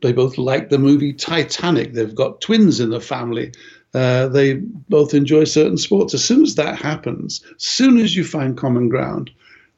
they 0.03 0.13
both 0.13 0.39
like 0.39 0.71
the 0.71 0.79
movie 0.79 1.13
Titanic. 1.13 1.93
They've 1.93 2.15
got 2.15 2.41
twins 2.41 2.81
in 2.81 2.91
the 2.91 3.01
family. 3.01 3.53
Uh, 3.95 4.29
they 4.29 4.55
both 4.89 5.15
enjoy 5.15 5.45
certain 5.45 5.79
sports. 5.79 6.15
As 6.15 6.25
soon 6.25 6.43
as 6.43 6.57
that 6.57 6.77
happens, 6.77 7.43
as 7.57 7.63
soon 7.63 7.99
as 7.99 8.17
you 8.17 8.25
find 8.25 8.57
common 8.57 8.89
ground, 8.89 9.31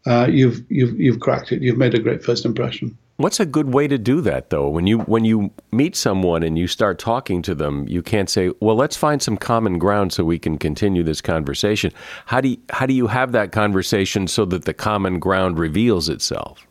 uh, 0.07 0.26
you've 0.31 0.65
you've 0.71 0.99
you've 0.99 1.21
cracked 1.21 1.53
it. 1.53 1.62
You've 1.62 1.79
made 1.79 1.95
a 1.95 1.99
great 1.99 2.25
first 2.25 2.45
impression. 2.45 2.97
What's 3.19 3.41
a 3.41 3.47
good 3.47 3.73
way 3.73 3.89
to 3.89 3.97
do 3.97 4.21
that 4.23 4.51
though? 4.51 4.69
When 4.69 4.87
you 4.87 4.99
when 5.01 5.25
you 5.25 5.51
meet 5.73 5.97
someone 5.97 6.43
and 6.43 6.59
you 6.59 6.67
start 6.67 6.99
talking 6.99 7.41
to 7.43 7.55
them, 7.55 7.89
you 7.89 8.03
can't 8.03 8.29
say, 8.29 8.51
"Well, 8.61 8.77
let's 8.77 8.97
find 8.97 9.23
some 9.23 9.39
common 9.39 9.79
ground 9.79 10.13
so 10.13 10.23
we 10.23 10.39
can 10.39 10.59
continue 10.59 11.03
this 11.03 11.23
conversation." 11.23 11.93
How 12.27 12.43
do 12.43 12.49
you, 12.51 12.59
how 12.71 12.85
do 12.85 12.93
you 12.93 13.07
have 13.07 13.33
that 13.33 13.53
conversation 13.53 14.27
so 14.27 14.45
that 14.47 14.67
the 14.67 14.75
common 14.75 15.19
ground 15.19 15.59
reveals 15.59 16.11
itself? 16.11 16.67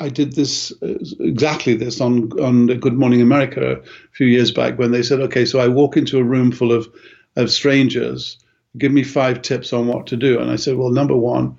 I 0.00 0.08
did 0.08 0.32
this 0.32 0.72
uh, 0.82 0.98
exactly 1.20 1.74
this 1.74 2.00
on 2.00 2.32
on 2.40 2.66
Good 2.66 2.94
Morning 2.94 3.22
America 3.22 3.74
a 3.74 3.82
few 4.12 4.26
years 4.26 4.50
back 4.50 4.76
when 4.76 4.90
they 4.90 5.02
said, 5.04 5.20
"Okay, 5.20 5.44
so 5.44 5.60
I 5.60 5.68
walk 5.68 5.96
into 5.96 6.18
a 6.18 6.24
room 6.24 6.50
full 6.50 6.72
of 6.72 6.88
of 7.36 7.48
strangers. 7.48 8.38
Give 8.76 8.90
me 8.90 9.04
five 9.04 9.42
tips 9.42 9.72
on 9.72 9.86
what 9.86 10.08
to 10.08 10.16
do." 10.16 10.40
And 10.40 10.50
I 10.50 10.56
said, 10.56 10.78
"Well, 10.78 10.90
number 10.90 11.16
one." 11.16 11.56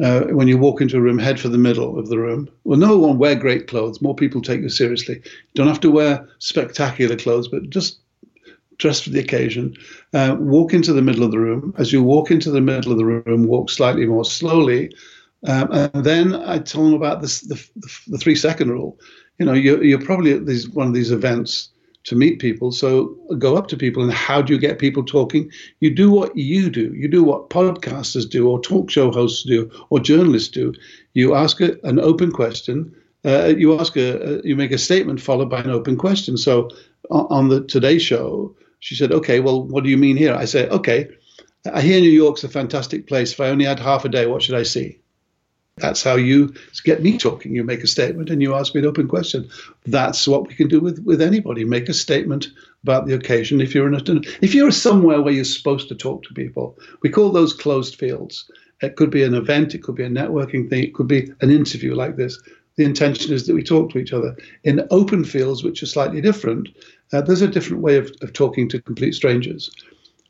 Uh, 0.00 0.22
when 0.24 0.48
you 0.48 0.58
walk 0.58 0.80
into 0.80 0.96
a 0.96 1.00
room, 1.00 1.18
head 1.18 1.38
for 1.38 1.48
the 1.48 1.58
middle 1.58 1.98
of 1.98 2.08
the 2.08 2.18
room. 2.18 2.48
Well, 2.64 2.78
number 2.78 2.98
one, 2.98 3.18
wear 3.18 3.34
great 3.34 3.68
clothes. 3.68 4.00
More 4.00 4.14
people 4.14 4.40
take 4.40 4.60
you 4.60 4.68
seriously. 4.68 5.16
You 5.24 5.54
don't 5.54 5.68
have 5.68 5.80
to 5.80 5.90
wear 5.90 6.28
spectacular 6.38 7.16
clothes, 7.16 7.48
but 7.48 7.70
just 7.70 7.98
dress 8.78 9.00
for 9.00 9.10
the 9.10 9.20
occasion. 9.20 9.76
Uh, 10.12 10.36
walk 10.38 10.72
into 10.74 10.92
the 10.92 11.02
middle 11.02 11.24
of 11.24 11.30
the 11.30 11.38
room. 11.38 11.74
As 11.78 11.92
you 11.92 12.02
walk 12.02 12.30
into 12.30 12.50
the 12.50 12.60
middle 12.60 12.90
of 12.92 12.98
the 12.98 13.04
room, 13.04 13.46
walk 13.46 13.70
slightly 13.70 14.06
more 14.06 14.24
slowly. 14.24 14.92
Um, 15.46 15.68
and 15.72 16.04
then 16.04 16.34
I 16.34 16.58
tell 16.58 16.84
them 16.84 16.94
about 16.94 17.20
this, 17.20 17.40
the, 17.40 17.54
the, 17.76 17.98
the 18.08 18.18
three 18.18 18.34
second 18.34 18.70
rule. 18.70 18.98
You 19.38 19.46
know, 19.46 19.52
you're, 19.52 19.82
you're 19.82 20.00
probably 20.00 20.32
at 20.32 20.46
these, 20.46 20.68
one 20.68 20.86
of 20.86 20.94
these 20.94 21.10
events 21.10 21.71
to 22.04 22.16
meet 22.16 22.40
people. 22.40 22.72
So 22.72 23.16
go 23.38 23.56
up 23.56 23.68
to 23.68 23.76
people 23.76 24.02
and 24.02 24.12
how 24.12 24.42
do 24.42 24.52
you 24.52 24.58
get 24.58 24.78
people 24.78 25.04
talking? 25.04 25.50
You 25.80 25.94
do 25.94 26.10
what 26.10 26.36
you 26.36 26.70
do. 26.70 26.92
You 26.94 27.08
do 27.08 27.22
what 27.22 27.50
podcasters 27.50 28.28
do, 28.28 28.48
or 28.48 28.60
talk 28.60 28.90
show 28.90 29.10
hosts 29.10 29.44
do, 29.44 29.70
or 29.90 30.00
journalists 30.00 30.48
do. 30.48 30.74
You 31.14 31.34
ask 31.34 31.60
a, 31.60 31.76
an 31.84 32.00
open 32.00 32.32
question. 32.32 32.94
Uh, 33.24 33.54
you 33.56 33.78
ask 33.78 33.96
a, 33.96 34.38
a, 34.38 34.42
you 34.42 34.56
make 34.56 34.72
a 34.72 34.78
statement 34.78 35.20
followed 35.20 35.48
by 35.48 35.60
an 35.60 35.70
open 35.70 35.96
question. 35.96 36.36
So 36.36 36.70
on, 37.10 37.26
on 37.30 37.48
the 37.48 37.64
Today 37.64 37.98
Show, 37.98 38.56
she 38.80 38.96
said, 38.96 39.12
"Okay, 39.12 39.38
well, 39.38 39.62
what 39.62 39.84
do 39.84 39.90
you 39.90 39.96
mean 39.96 40.16
here?" 40.16 40.34
I 40.34 40.44
say, 40.44 40.68
"Okay, 40.68 41.08
I 41.72 41.80
hear 41.80 42.00
New 42.00 42.10
York's 42.10 42.42
a 42.42 42.48
fantastic 42.48 43.06
place. 43.06 43.32
If 43.32 43.40
I 43.40 43.48
only 43.48 43.64
had 43.64 43.78
half 43.78 44.04
a 44.04 44.08
day, 44.08 44.26
what 44.26 44.42
should 44.42 44.56
I 44.56 44.64
see?" 44.64 44.98
That's 45.78 46.02
how 46.02 46.16
you 46.16 46.52
get 46.84 47.02
me 47.02 47.16
talking. 47.16 47.54
You 47.54 47.64
make 47.64 47.82
a 47.82 47.86
statement 47.86 48.28
and 48.28 48.42
you 48.42 48.54
ask 48.54 48.74
me 48.74 48.80
an 48.80 48.86
open 48.86 49.08
question. 49.08 49.48
That's 49.86 50.28
what 50.28 50.46
we 50.46 50.54
can 50.54 50.68
do 50.68 50.80
with, 50.80 51.02
with 51.04 51.22
anybody. 51.22 51.64
Make 51.64 51.88
a 51.88 51.94
statement 51.94 52.48
about 52.82 53.06
the 53.06 53.14
occasion. 53.14 53.60
If 53.60 53.74
you're 53.74 53.88
in 53.88 53.94
a, 53.94 54.20
if 54.42 54.54
you're 54.54 54.70
somewhere 54.70 55.22
where 55.22 55.32
you're 55.32 55.44
supposed 55.44 55.88
to 55.88 55.94
talk 55.94 56.24
to 56.24 56.34
people, 56.34 56.78
we 57.02 57.08
call 57.08 57.30
those 57.30 57.54
closed 57.54 57.96
fields. 57.96 58.50
It 58.82 58.96
could 58.96 59.10
be 59.10 59.22
an 59.22 59.34
event, 59.34 59.74
it 59.74 59.82
could 59.82 59.94
be 59.94 60.04
a 60.04 60.10
networking 60.10 60.68
thing, 60.68 60.82
it 60.82 60.94
could 60.94 61.06
be 61.06 61.32
an 61.40 61.50
interview 61.50 61.94
like 61.94 62.16
this. 62.16 62.38
The 62.76 62.84
intention 62.84 63.32
is 63.32 63.46
that 63.46 63.54
we 63.54 63.62
talk 63.62 63.90
to 63.90 63.98
each 63.98 64.12
other. 64.12 64.36
In 64.64 64.86
open 64.90 65.24
fields, 65.24 65.62
which 65.62 65.82
are 65.82 65.86
slightly 65.86 66.20
different, 66.20 66.68
uh, 67.12 67.20
there's 67.20 67.42
a 67.42 67.48
different 67.48 67.82
way 67.82 67.96
of, 67.96 68.10
of 68.22 68.32
talking 68.32 68.68
to 68.70 68.80
complete 68.80 69.14
strangers. 69.14 69.70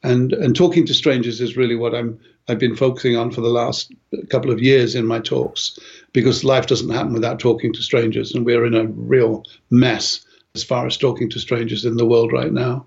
And, 0.03 0.33
and 0.33 0.57
talking 0.57 0.85
to 0.87 0.95
strangers 0.95 1.41
is 1.41 1.57
really 1.57 1.77
what 1.77 1.95
I'm 1.95 2.19
I've 2.49 2.59
been 2.59 2.77
focusing 2.77 3.17
on 3.17 3.31
for 3.31 3.41
the 3.41 3.49
last 3.49 3.93
couple 4.31 4.51
of 4.51 4.61
years 4.61 4.95
in 4.95 5.07
my 5.07 5.21
talks 5.21 5.79
because 6.13 6.45
life 6.45 6.67
doesn't 6.67 6.91
happen 6.91 7.13
without 7.13 7.39
talking 7.39 7.73
to 7.73 7.83
strangers, 7.83 8.35
and 8.35 8.45
we're 8.45 8.67
in 8.67 8.75
a 8.75 8.87
real 8.87 9.45
mess 9.71 10.25
as 10.55 10.65
far 10.65 10.87
as 10.87 10.97
talking 10.97 11.31
to 11.31 11.39
strangers 11.39 11.85
in 11.85 11.97
the 11.97 12.07
world 12.07 12.33
right 12.33 12.53
now. 12.53 12.85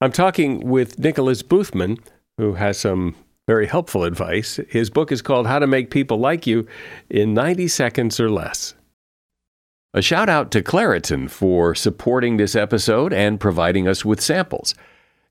I'm 0.00 0.12
talking 0.12 0.68
with 0.68 0.98
Nicholas 0.98 1.42
Boothman, 1.42 1.98
who 2.36 2.54
has 2.54 2.78
some 2.78 3.14
very 3.48 3.66
helpful 3.66 4.04
advice. 4.04 4.60
His 4.68 4.90
book 4.90 5.10
is 5.10 5.22
called 5.22 5.46
How 5.46 5.58
to 5.58 5.66
Make 5.66 5.90
People 5.90 6.18
Like 6.18 6.46
You 6.46 6.66
in 7.08 7.34
90 7.34 7.68
Seconds 7.68 8.20
or 8.20 8.30
Less. 8.30 8.74
A 9.92 10.00
shout 10.00 10.28
out 10.28 10.52
to 10.52 10.62
Claritin 10.62 11.28
for 11.28 11.74
supporting 11.74 12.36
this 12.36 12.54
episode 12.54 13.12
and 13.12 13.40
providing 13.40 13.88
us 13.88 14.04
with 14.04 14.20
samples. 14.20 14.74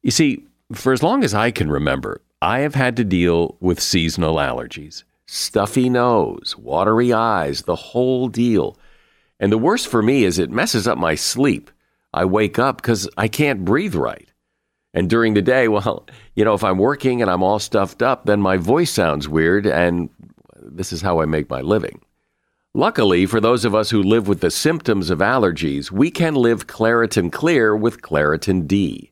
You 0.03 0.11
see, 0.11 0.43
for 0.73 0.93
as 0.93 1.03
long 1.03 1.23
as 1.23 1.33
I 1.33 1.51
can 1.51 1.69
remember, 1.71 2.21
I 2.41 2.59
have 2.59 2.75
had 2.75 2.95
to 2.97 3.03
deal 3.03 3.57
with 3.59 3.81
seasonal 3.81 4.35
allergies 4.35 5.03
stuffy 5.25 5.89
nose, 5.89 6.55
watery 6.57 7.13
eyes, 7.13 7.61
the 7.61 7.75
whole 7.75 8.27
deal. 8.27 8.77
And 9.39 9.51
the 9.51 9.59
worst 9.59 9.87
for 9.87 10.01
me 10.01 10.23
is 10.23 10.39
it 10.39 10.49
messes 10.49 10.87
up 10.87 10.97
my 10.97 11.13
sleep. 11.13 11.69
I 12.11 12.25
wake 12.25 12.57
up 12.57 12.77
because 12.77 13.07
I 13.15 13.27
can't 13.27 13.63
breathe 13.63 13.93
right. 13.93 14.27
And 14.91 15.07
during 15.07 15.35
the 15.35 15.43
day, 15.43 15.67
well, 15.69 16.07
you 16.33 16.43
know, 16.43 16.55
if 16.55 16.63
I'm 16.63 16.79
working 16.79 17.21
and 17.21 17.29
I'm 17.29 17.43
all 17.43 17.59
stuffed 17.59 18.01
up, 18.01 18.25
then 18.25 18.41
my 18.41 18.57
voice 18.57 18.91
sounds 18.91 19.29
weird, 19.29 19.67
and 19.67 20.09
this 20.55 20.91
is 20.91 21.01
how 21.01 21.21
I 21.21 21.25
make 21.25 21.49
my 21.49 21.61
living. 21.61 22.01
Luckily, 22.73 23.25
for 23.25 23.39
those 23.39 23.65
of 23.65 23.73
us 23.73 23.89
who 23.89 24.01
live 24.01 24.27
with 24.27 24.41
the 24.41 24.51
symptoms 24.51 25.09
of 25.09 25.19
allergies, 25.19 25.91
we 25.91 26.11
can 26.11 26.35
live 26.35 26.67
Claritin 26.67 27.31
Clear 27.31 27.75
with 27.75 28.01
Claritin 28.01 28.67
D. 28.67 29.11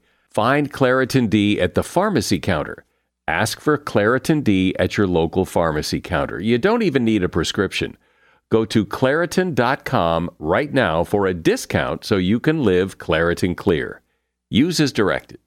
Find 0.31 0.71
Claritin 0.71 1.29
D 1.29 1.59
at 1.59 1.75
the 1.75 1.83
pharmacy 1.83 2.39
counter. 2.39 2.85
Ask 3.27 3.59
for 3.59 3.77
Claritin 3.77 4.43
D 4.45 4.73
at 4.79 4.95
your 4.95 5.05
local 5.05 5.43
pharmacy 5.43 5.99
counter. 5.99 6.39
You 6.39 6.57
don't 6.57 6.83
even 6.83 7.03
need 7.03 7.21
a 7.21 7.27
prescription. 7.27 7.97
Go 8.49 8.63
to 8.63 8.85
Claritin.com 8.85 10.29
right 10.39 10.73
now 10.73 11.03
for 11.03 11.27
a 11.27 11.33
discount 11.33 12.05
so 12.05 12.15
you 12.15 12.39
can 12.39 12.63
live 12.63 12.97
Claritin 12.97 13.57
Clear. 13.57 14.01
Use 14.49 14.79
as 14.79 14.93
directed. 14.93 15.39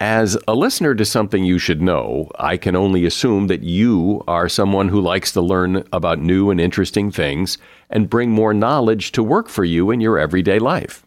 As 0.00 0.36
a 0.48 0.54
listener 0.54 0.96
to 0.96 1.04
something 1.04 1.44
you 1.44 1.58
should 1.58 1.80
know, 1.80 2.28
I 2.38 2.56
can 2.56 2.74
only 2.74 3.04
assume 3.06 3.46
that 3.48 3.62
you 3.62 4.24
are 4.26 4.48
someone 4.48 4.88
who 4.88 5.00
likes 5.00 5.30
to 5.32 5.40
learn 5.40 5.84
about 5.92 6.18
new 6.18 6.50
and 6.50 6.60
interesting 6.60 7.12
things 7.12 7.56
and 7.88 8.10
bring 8.10 8.30
more 8.30 8.54
knowledge 8.54 9.12
to 9.12 9.22
work 9.22 9.48
for 9.48 9.64
you 9.64 9.92
in 9.92 10.00
your 10.00 10.18
everyday 10.18 10.58
life. 10.58 11.06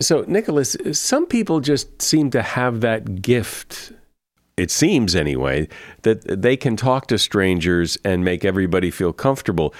So, 0.00 0.24
Nicholas, 0.28 0.76
some 0.92 1.26
people 1.26 1.60
just 1.60 2.02
seem 2.02 2.30
to 2.32 2.42
have 2.42 2.82
that 2.82 3.22
gift, 3.22 3.92
it 4.58 4.70
seems 4.70 5.16
anyway, 5.16 5.68
that 6.02 6.42
they 6.42 6.54
can 6.54 6.76
talk 6.76 7.06
to 7.06 7.18
strangers 7.18 7.96
and 8.04 8.22
make 8.22 8.44
everybody 8.44 8.90
feel 8.90 9.14
comfortable. 9.14 9.74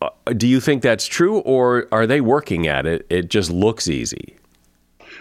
Uh, 0.00 0.08
do 0.38 0.48
you 0.48 0.58
think 0.58 0.82
that's 0.82 1.06
true, 1.06 1.40
or 1.40 1.86
are 1.92 2.06
they 2.06 2.22
working 2.22 2.66
at 2.66 2.86
it? 2.86 3.06
It 3.10 3.28
just 3.28 3.50
looks 3.50 3.88
easy. 3.88 4.36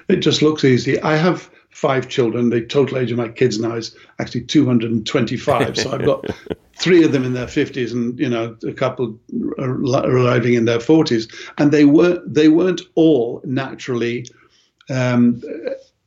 It 0.08 0.18
just 0.18 0.42
looks 0.42 0.64
easy. 0.64 1.00
I 1.02 1.18
have 1.18 1.50
five 1.72 2.08
children. 2.08 2.52
The 2.52 2.62
total 2.62 3.00
age 3.00 3.12
of 3.12 3.18
my 3.18 3.28
kids 3.28 3.60
now 3.60 3.76
is 3.76 3.98
actually 4.20 4.42
225. 4.42 5.78
so 5.78 5.92
I've 5.92 6.06
got 6.06 6.26
three 6.82 7.04
of 7.04 7.12
them 7.12 7.24
in 7.24 7.34
their 7.34 7.46
50s, 7.46 7.92
and 7.92 8.20
you 8.20 8.30
know 8.30 8.58
a 8.68 8.74
couple 8.74 9.18
arriving 9.60 10.56
in 10.56 10.66
their 10.66 10.80
40s, 10.80 11.32
and 11.58 11.72
they 11.72 11.86
were 11.86 12.22
they 12.26 12.50
weren't 12.50 12.82
all 12.96 13.42
naturally. 13.46 14.26
Um, 14.90 15.42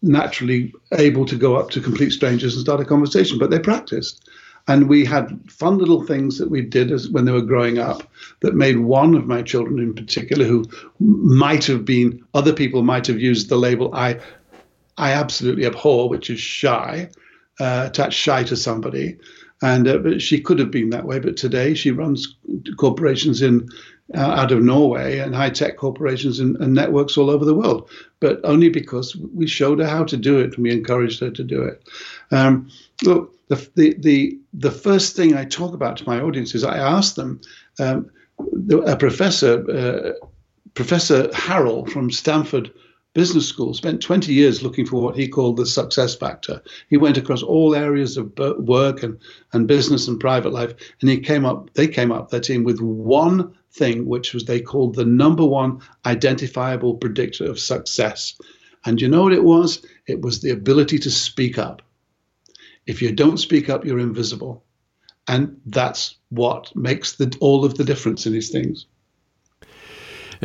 naturally 0.03 0.71
able 0.99 1.25
to 1.25 1.35
go 1.35 1.57
up 1.57 1.71
to 1.71 1.81
complete 1.81 2.11
strangers 2.11 2.55
and 2.55 2.61
start 2.61 2.79
a 2.79 2.85
conversation, 2.85 3.39
but 3.39 3.51
they 3.51 3.59
practiced. 3.59 4.29
And 4.69 4.89
we 4.89 5.03
had 5.05 5.39
fun 5.51 5.79
little 5.79 6.05
things 6.05 6.37
that 6.37 6.51
we 6.51 6.61
did 6.61 6.91
as 6.91 7.09
when 7.09 7.25
they 7.25 7.33
were 7.33 7.41
growing 7.41 7.79
up 7.79 8.03
that 8.41 8.55
made 8.55 8.79
one 8.81 9.15
of 9.15 9.27
my 9.27 9.41
children 9.41 9.79
in 9.79 9.95
particular, 9.95 10.45
who 10.45 10.67
might 11.01 11.65
have 11.65 11.87
been, 11.87 12.23
other 12.35 12.53
people 12.53 12.83
might 12.83 13.07
have 13.07 13.19
used 13.19 13.49
the 13.49 13.57
label 13.57 13.95
I 13.95 14.21
I 14.97 15.13
absolutely 15.13 15.67
abhor, 15.67 16.09
which 16.09 16.31
is 16.31 16.41
shy, 16.41 17.11
uh, 17.61 17.85
attached 17.89 18.19
shy 18.19 18.45
to 18.45 18.57
somebody. 18.57 19.17
And 19.65 19.89
uh, 19.89 20.19
she 20.19 20.41
could 20.43 20.59
have 20.59 20.71
been 20.71 20.91
that 20.91 21.07
way, 21.07 21.19
but 21.19 21.39
today 21.39 21.73
she 21.73 21.91
runs 21.91 22.37
corporations 22.77 23.41
in 23.41 23.67
uh, 24.15 24.19
out 24.21 24.53
of 24.53 24.63
Norway 24.63 25.19
and 25.19 25.35
high 25.35 25.49
tech 25.49 25.79
corporations 25.79 26.39
and, 26.39 26.55
and, 26.57 26.75
networks 26.75 27.17
all 27.17 27.31
over 27.31 27.47
the 27.47 27.55
world. 27.55 27.89
But 28.21 28.41
only 28.45 28.69
because 28.69 29.17
we 29.17 29.47
showed 29.47 29.79
her 29.79 29.87
how 29.87 30.05
to 30.05 30.19
do 30.19 30.39
it 30.39 30.55
and 30.55 30.59
we 30.59 30.71
encouraged 30.71 31.19
her 31.21 31.31
to 31.31 31.43
do 31.43 31.63
it. 31.63 31.83
Um, 32.31 32.69
look, 33.05 33.35
the, 33.49 33.57
the 33.75 33.95
the 34.01 34.39
the 34.53 34.71
first 34.71 35.17
thing 35.17 35.35
I 35.35 35.47
talk 35.47 35.73
about 35.73 35.97
to 35.97 36.07
my 36.07 36.21
audience 36.21 36.55
is 36.55 36.63
I 36.63 36.77
ask 36.77 37.15
them. 37.15 37.41
Um, 37.81 38.11
a 38.87 38.97
professor, 38.97 39.65
uh, 39.71 40.27
Professor 40.75 41.29
Harrell 41.29 41.89
from 41.89 42.11
Stanford 42.11 42.71
business 43.15 43.49
school, 43.49 43.73
spent 43.73 44.03
20 44.03 44.33
years 44.33 44.63
looking 44.63 44.85
for 44.85 45.01
what 45.01 45.17
he 45.17 45.27
called 45.29 45.57
the 45.57 45.65
success 45.65 46.15
factor. 46.15 46.61
He 46.91 46.97
went 46.97 47.17
across 47.17 47.43
all 47.43 47.75
areas 47.75 48.17
of 48.17 48.33
work 48.59 49.03
and, 49.03 49.19
and 49.53 49.67
business 49.67 50.09
and 50.09 50.21
private 50.21 50.53
life, 50.53 50.75
and 51.01 51.09
he 51.09 51.19
came 51.19 51.45
up, 51.45 51.73
they 51.75 51.89
came 51.89 52.13
up, 52.13 52.31
their 52.31 52.41
team, 52.41 52.65
with 52.65 52.81
one 52.81 53.55
thing, 53.73 54.07
which 54.07 54.35
was 54.35 54.45
they 54.45 54.61
called 54.61 54.95
the 54.95 55.05
number 55.05 55.45
one 55.45 55.81
identifiable 56.05 56.95
predictor 56.95 57.45
of 57.45 57.59
success. 57.59 58.39
And 58.85 59.01
you 59.01 59.09
know 59.09 59.23
what 59.23 59.33
it 59.33 59.45
was? 59.45 59.85
It 60.07 60.21
was 60.21 60.41
the 60.41 60.51
ability 60.51 60.99
to 61.01 61.11
speak 61.11 61.57
up. 61.57 61.83
If 62.87 63.01
you 63.01 63.13
don't 63.13 63.39
speak 63.39 63.71
up, 63.71 63.85
you're 63.85 63.99
invisible. 63.99 64.65
And 65.27 65.59
that's 65.65 66.17
what 66.29 66.75
makes 66.77 67.13
the, 67.13 67.35
all 67.41 67.65
of 67.65 67.77
the 67.77 67.85
difference 67.85 68.27
in 68.27 68.33
these 68.33 68.51
things. 68.51 68.87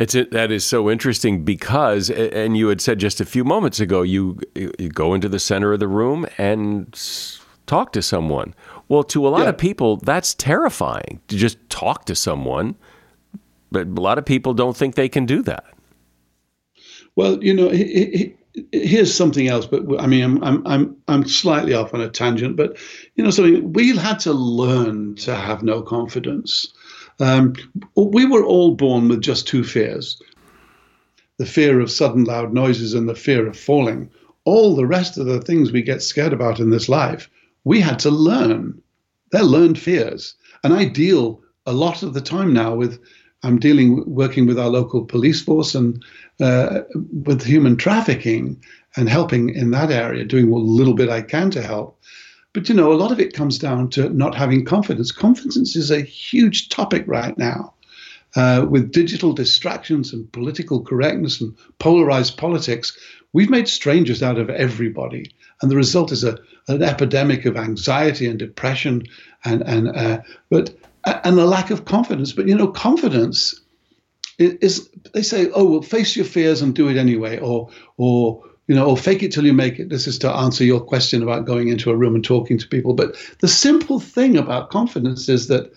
It's 0.00 0.14
that 0.14 0.50
is 0.50 0.64
so 0.64 0.90
interesting 0.90 1.44
because, 1.44 2.08
and 2.08 2.56
you 2.56 2.68
had 2.68 2.80
said 2.80 2.98
just 2.98 3.20
a 3.20 3.26
few 3.26 3.44
moments 3.44 3.80
ago, 3.80 4.00
you, 4.00 4.40
you 4.54 4.88
go 4.88 5.12
into 5.12 5.28
the 5.28 5.38
center 5.38 5.74
of 5.74 5.78
the 5.78 5.88
room 5.88 6.24
and 6.38 6.98
talk 7.66 7.92
to 7.92 8.00
someone. 8.00 8.54
Well, 8.88 9.02
to 9.04 9.28
a 9.28 9.30
lot 9.30 9.42
yeah. 9.42 9.50
of 9.50 9.58
people, 9.58 9.98
that's 9.98 10.32
terrifying 10.32 11.20
to 11.28 11.36
just 11.36 11.58
talk 11.68 12.06
to 12.06 12.14
someone. 12.14 12.76
But 13.70 13.88
a 13.88 14.00
lot 14.00 14.16
of 14.16 14.24
people 14.24 14.54
don't 14.54 14.74
think 14.74 14.94
they 14.94 15.08
can 15.10 15.26
do 15.26 15.42
that. 15.42 15.64
Well, 17.14 17.44
you 17.44 17.52
know, 17.52 17.68
here's 18.72 19.14
something 19.14 19.48
else. 19.48 19.66
But 19.66 19.82
I 20.00 20.06
mean, 20.06 20.24
I'm 20.24 20.42
I'm 20.42 20.66
I'm 20.66 20.96
I'm 21.08 21.28
slightly 21.28 21.74
off 21.74 21.92
on 21.92 22.00
a 22.00 22.08
tangent. 22.08 22.56
But 22.56 22.78
you 23.16 23.24
know, 23.24 23.30
something 23.30 23.70
we 23.74 23.94
had 23.94 24.18
to 24.20 24.32
learn 24.32 25.16
to 25.16 25.34
have 25.34 25.62
no 25.62 25.82
confidence. 25.82 26.72
Um, 27.20 27.54
we 27.96 28.24
were 28.24 28.44
all 28.44 28.74
born 28.74 29.08
with 29.08 29.20
just 29.20 29.46
two 29.46 29.64
fears: 29.64 30.20
the 31.38 31.46
fear 31.46 31.80
of 31.80 31.90
sudden 31.90 32.24
loud 32.24 32.52
noises 32.52 32.94
and 32.94 33.08
the 33.08 33.14
fear 33.14 33.46
of 33.46 33.58
falling. 33.58 34.10
All 34.44 34.74
the 34.74 34.86
rest 34.86 35.18
of 35.18 35.26
the 35.26 35.40
things 35.40 35.70
we 35.70 35.82
get 35.82 36.02
scared 36.02 36.32
about 36.32 36.60
in 36.60 36.70
this 36.70 36.88
life 36.88 37.28
we 37.64 37.80
had 37.80 37.98
to 38.00 38.10
learn. 38.10 38.80
They're 39.32 39.42
learned 39.42 39.78
fears. 39.78 40.34
And 40.64 40.72
I 40.72 40.84
deal 40.86 41.42
a 41.66 41.72
lot 41.72 42.02
of 42.02 42.14
the 42.14 42.20
time 42.20 42.52
now 42.52 42.74
with, 42.74 42.98
I'm 43.42 43.58
dealing, 43.58 44.02
working 44.06 44.46
with 44.46 44.58
our 44.58 44.68
local 44.68 45.04
police 45.04 45.42
force 45.42 45.74
and 45.74 46.02
uh, 46.40 46.80
with 47.24 47.42
human 47.42 47.76
trafficking 47.76 48.62
and 48.96 49.08
helping 49.08 49.50
in 49.50 49.70
that 49.70 49.90
area, 49.90 50.24
doing 50.24 50.50
what 50.50 50.62
little 50.62 50.94
bit 50.94 51.08
I 51.08 51.22
can 51.22 51.50
to 51.52 51.62
help. 51.62 51.98
But 52.52 52.68
you 52.68 52.74
know, 52.74 52.92
a 52.92 52.94
lot 52.94 53.12
of 53.12 53.20
it 53.20 53.32
comes 53.32 53.58
down 53.58 53.90
to 53.90 54.08
not 54.08 54.34
having 54.34 54.64
confidence. 54.64 55.12
Confidence 55.12 55.76
is 55.76 55.90
a 55.90 56.00
huge 56.00 56.68
topic 56.68 57.04
right 57.06 57.36
now. 57.38 57.74
Uh, 58.36 58.64
with 58.68 58.92
digital 58.92 59.32
distractions 59.32 60.12
and 60.12 60.30
political 60.32 60.82
correctness 60.82 61.40
and 61.40 61.54
polarized 61.78 62.36
politics, 62.36 62.96
we've 63.32 63.50
made 63.50 63.68
strangers 63.68 64.22
out 64.22 64.38
of 64.38 64.50
everybody. 64.50 65.32
And 65.62 65.70
the 65.70 65.76
result 65.76 66.12
is 66.12 66.22
a, 66.22 66.38
an 66.68 66.82
epidemic 66.82 67.44
of 67.44 67.56
anxiety 67.56 68.26
and 68.26 68.38
depression 68.38 69.02
and, 69.44 69.62
and, 69.62 69.88
uh, 69.88 70.20
but, 70.48 70.74
and 71.04 71.38
a 71.38 71.44
lack 71.44 71.70
of 71.70 71.84
confidence. 71.84 72.32
But, 72.32 72.46
you 72.46 72.54
know, 72.54 72.68
confidence 72.68 73.60
is, 74.38 74.54
is, 74.60 74.90
they 75.12 75.22
say, 75.22 75.50
oh, 75.50 75.64
well, 75.64 75.82
face 75.82 76.14
your 76.14 76.24
fears 76.24 76.62
and 76.62 76.74
do 76.74 76.88
it 76.88 76.96
anyway. 76.96 77.38
Or, 77.38 77.68
or, 77.96 78.44
you 78.70 78.76
know, 78.76 78.86
or 78.86 78.96
fake 78.96 79.24
it 79.24 79.32
till 79.32 79.44
you 79.44 79.52
make 79.52 79.80
it. 79.80 79.88
This 79.88 80.06
is 80.06 80.16
to 80.20 80.30
answer 80.30 80.62
your 80.62 80.80
question 80.80 81.24
about 81.24 81.44
going 81.44 81.66
into 81.66 81.90
a 81.90 81.96
room 81.96 82.14
and 82.14 82.24
talking 82.24 82.56
to 82.56 82.68
people. 82.68 82.94
But 82.94 83.16
the 83.40 83.48
simple 83.48 83.98
thing 83.98 84.36
about 84.36 84.70
confidence 84.70 85.28
is 85.28 85.48
that 85.48 85.72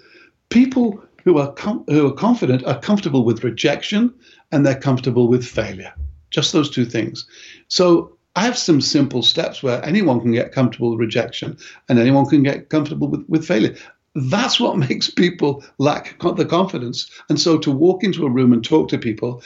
people 0.49 1.03
who 1.23 1.39
are 1.39 1.51
com- 1.53 1.83
who 1.87 2.05
are 2.05 2.13
confident 2.13 2.63
are 2.65 2.79
comfortable 2.79 3.25
with 3.25 3.43
rejection 3.43 4.13
and 4.51 4.63
they're 4.63 4.79
comfortable 4.79 5.27
with 5.27 5.43
failure. 5.43 5.91
Just 6.29 6.53
those 6.53 6.69
two 6.69 6.85
things. 6.85 7.27
So 7.67 8.15
I 8.35 8.43
have 8.43 8.59
some 8.59 8.79
simple 8.79 9.23
steps 9.23 9.63
where 9.63 9.83
anyone 9.83 10.21
can 10.21 10.31
get 10.31 10.51
comfortable 10.51 10.91
with 10.91 10.99
rejection 10.99 11.57
and 11.89 11.97
anyone 11.97 12.27
can 12.27 12.43
get 12.43 12.69
comfortable 12.69 13.07
with, 13.07 13.25
with 13.27 13.43
failure. 13.43 13.75
That's 14.13 14.59
what 14.59 14.77
makes 14.87 15.09
people 15.09 15.63
lack 15.79 16.19
the 16.19 16.45
confidence. 16.45 17.09
And 17.27 17.41
so 17.41 17.57
to 17.57 17.71
walk 17.71 18.03
into 18.03 18.27
a 18.27 18.29
room 18.29 18.53
and 18.53 18.63
talk 18.63 18.89
to 18.89 18.99
people, 18.99 19.41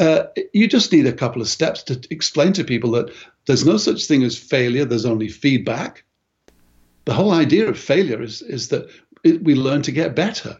uh, 0.00 0.26
you 0.54 0.66
just 0.66 0.92
need 0.92 1.06
a 1.06 1.12
couple 1.12 1.42
of 1.42 1.48
steps 1.48 1.82
to 1.84 2.00
explain 2.10 2.54
to 2.54 2.64
people 2.64 2.90
that 2.92 3.14
there's 3.46 3.66
no 3.66 3.76
such 3.76 4.06
thing 4.06 4.22
as 4.22 4.36
failure, 4.36 4.84
there's 4.84 5.04
only 5.04 5.28
feedback. 5.28 6.04
The 7.04 7.12
whole 7.12 7.32
idea 7.32 7.68
of 7.68 7.78
failure 7.78 8.22
is, 8.22 8.40
is 8.42 8.68
that 8.68 8.88
it, 9.24 9.44
we 9.44 9.54
learn 9.54 9.82
to 9.82 9.92
get 9.92 10.16
better. 10.16 10.58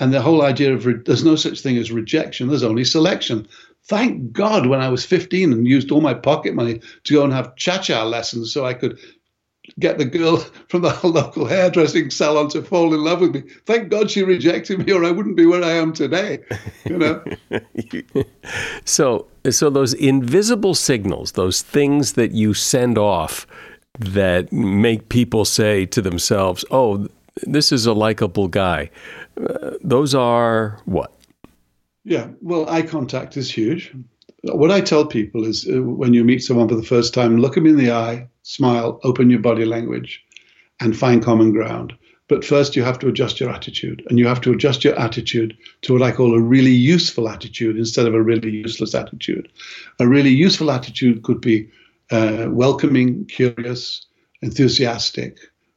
And 0.00 0.12
the 0.12 0.20
whole 0.20 0.42
idea 0.42 0.74
of 0.74 0.84
re- 0.84 1.00
there's 1.04 1.24
no 1.24 1.34
such 1.34 1.60
thing 1.60 1.78
as 1.78 1.90
rejection, 1.90 2.48
there's 2.48 2.62
only 2.62 2.84
selection. 2.84 3.48
Thank 3.84 4.32
God 4.32 4.66
when 4.66 4.80
I 4.80 4.90
was 4.90 5.04
15 5.04 5.50
and 5.50 5.66
used 5.66 5.90
all 5.90 6.02
my 6.02 6.12
pocket 6.12 6.54
money 6.54 6.80
to 7.04 7.14
go 7.14 7.24
and 7.24 7.32
have 7.32 7.56
cha 7.56 7.78
cha 7.78 8.04
lessons 8.04 8.52
so 8.52 8.66
I 8.66 8.74
could 8.74 8.98
get 9.78 9.98
the 9.98 10.04
girl 10.04 10.36
from 10.68 10.82
the 10.82 10.98
local 11.06 11.46
hairdressing 11.46 12.10
salon 12.10 12.48
to 12.50 12.62
fall 12.62 12.94
in 12.94 13.02
love 13.02 13.20
with 13.20 13.34
me. 13.34 13.42
Thank 13.66 13.88
God 13.88 14.10
she 14.10 14.22
rejected 14.22 14.86
me, 14.86 14.92
or 14.92 15.04
I 15.04 15.10
wouldn't 15.10 15.36
be 15.36 15.46
where 15.46 15.62
I 15.62 15.72
am 15.72 15.92
today. 15.92 16.40
You 16.84 16.98
know. 16.98 17.24
so, 18.84 19.26
so 19.50 19.70
those 19.70 19.94
invisible 19.94 20.74
signals, 20.74 21.32
those 21.32 21.62
things 21.62 22.14
that 22.14 22.32
you 22.32 22.54
send 22.54 22.98
off, 22.98 23.46
that 23.98 24.52
make 24.52 25.08
people 25.08 25.44
say 25.44 25.84
to 25.86 26.00
themselves, 26.00 26.64
"Oh, 26.70 27.08
this 27.42 27.72
is 27.72 27.86
a 27.86 27.92
likable 27.92 28.48
guy." 28.48 28.90
Uh, 29.38 29.72
those 29.82 30.14
are 30.14 30.78
what? 30.84 31.12
Yeah, 32.04 32.28
well, 32.40 32.68
eye 32.68 32.82
contact 32.82 33.36
is 33.36 33.50
huge. 33.50 33.92
What 34.44 34.70
I 34.70 34.80
tell 34.80 35.04
people 35.04 35.44
is 35.44 35.68
uh, 35.68 35.82
when 35.82 36.14
you 36.14 36.24
meet 36.24 36.42
someone 36.42 36.68
for 36.68 36.76
the 36.76 36.82
first 36.82 37.12
time, 37.12 37.38
look 37.38 37.54
them 37.54 37.66
in 37.66 37.76
the 37.76 37.90
eye, 37.90 38.28
smile, 38.48 38.98
open 39.04 39.28
your 39.28 39.40
body 39.40 39.66
language, 39.66 40.24
and 40.80 40.96
find 40.96 41.22
common 41.22 41.52
ground. 41.52 41.92
But 42.28 42.44
first, 42.44 42.76
you 42.76 42.82
have 42.82 42.98
to 43.00 43.08
adjust 43.08 43.40
your 43.40 43.50
attitude, 43.50 44.02
and 44.08 44.18
you 44.18 44.26
have 44.26 44.40
to 44.42 44.52
adjust 44.52 44.84
your 44.84 44.98
attitude 44.98 45.54
to 45.82 45.92
what 45.92 46.02
I 46.02 46.12
call 46.12 46.34
a 46.34 46.40
really 46.40 46.72
useful 46.72 47.28
attitude 47.28 47.76
instead 47.76 48.06
of 48.06 48.14
a 48.14 48.22
really 48.22 48.50
useless 48.50 48.94
attitude. 48.94 49.50
A 49.98 50.08
really 50.08 50.30
useful 50.30 50.70
attitude 50.70 51.22
could 51.24 51.42
be 51.42 51.68
uh, 52.10 52.46
welcoming, 52.48 53.26
curious, 53.26 54.06
enthusiastic, 54.40 55.36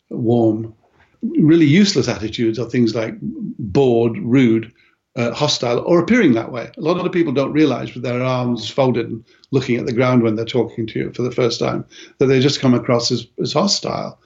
warm. 0.09 0.73
Really 1.21 1.65
useless 1.65 2.07
attitudes 2.07 2.57
are 2.57 2.69
things 2.69 2.95
like 2.95 3.15
bored, 3.21 4.17
rude, 4.17 4.71
uh, 5.15 5.31
hostile 5.33 5.79
or 5.79 5.99
appearing 5.99 6.33
that 6.33 6.51
way. 6.51 6.71
A 6.77 6.81
lot 6.81 6.97
of 6.97 7.03
the 7.03 7.09
people 7.09 7.33
don't 7.33 7.51
realize 7.51 7.93
with 7.93 8.03
their 8.03 8.21
arms 8.21 8.69
folded 8.69 9.09
and 9.09 9.23
looking 9.51 9.77
at 9.77 9.85
the 9.85 9.93
ground 9.93 10.23
when 10.23 10.35
they're 10.35 10.45
talking 10.45 10.87
to 10.87 10.99
you 10.99 11.11
for 11.11 11.21
the 11.21 11.31
first 11.31 11.59
time 11.59 11.85
that 12.17 12.27
they 12.27 12.39
just 12.39 12.61
come 12.61 12.73
across 12.73 13.11
as, 13.11 13.27
as 13.41 13.53
hostile. 13.53 14.19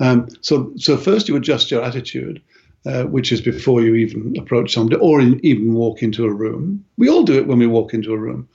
Um, 0.00 0.28
so, 0.40 0.72
so 0.76 0.96
first 0.96 1.28
you 1.28 1.36
adjust 1.36 1.70
your 1.70 1.82
attitude, 1.82 2.42
uh, 2.86 3.04
which 3.04 3.30
is 3.30 3.40
before 3.40 3.82
you 3.82 3.94
even 3.94 4.36
approach 4.36 4.74
somebody 4.74 5.00
or 5.00 5.20
in, 5.20 5.44
even 5.44 5.74
walk 5.74 6.02
into 6.02 6.24
a 6.24 6.34
room. 6.34 6.84
We 6.96 7.08
all 7.08 7.22
do 7.22 7.38
it 7.38 7.46
when 7.46 7.58
we 7.58 7.66
walk 7.68 7.94
into 7.94 8.12
a 8.12 8.18
room. 8.18 8.48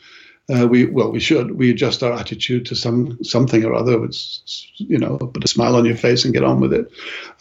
Uh, 0.50 0.66
we 0.66 0.86
well, 0.86 1.12
we 1.12 1.20
should. 1.20 1.52
We 1.58 1.70
adjust 1.70 2.04
our 2.04 2.14
attitude 2.14 2.66
to 2.68 2.76
some 2.76 3.22
something 3.22 3.66
or 3.66 3.74
other. 3.74 4.02
It's 4.06 4.72
you 4.78 4.98
know, 4.98 5.18
put 5.18 5.44
a 5.44 5.48
smile 5.48 5.76
on 5.76 5.84
your 5.84 5.98
face 5.98 6.24
and 6.24 6.34
get 6.34 6.46
on 6.46 6.62
with 6.62 6.74
it. 6.74 6.90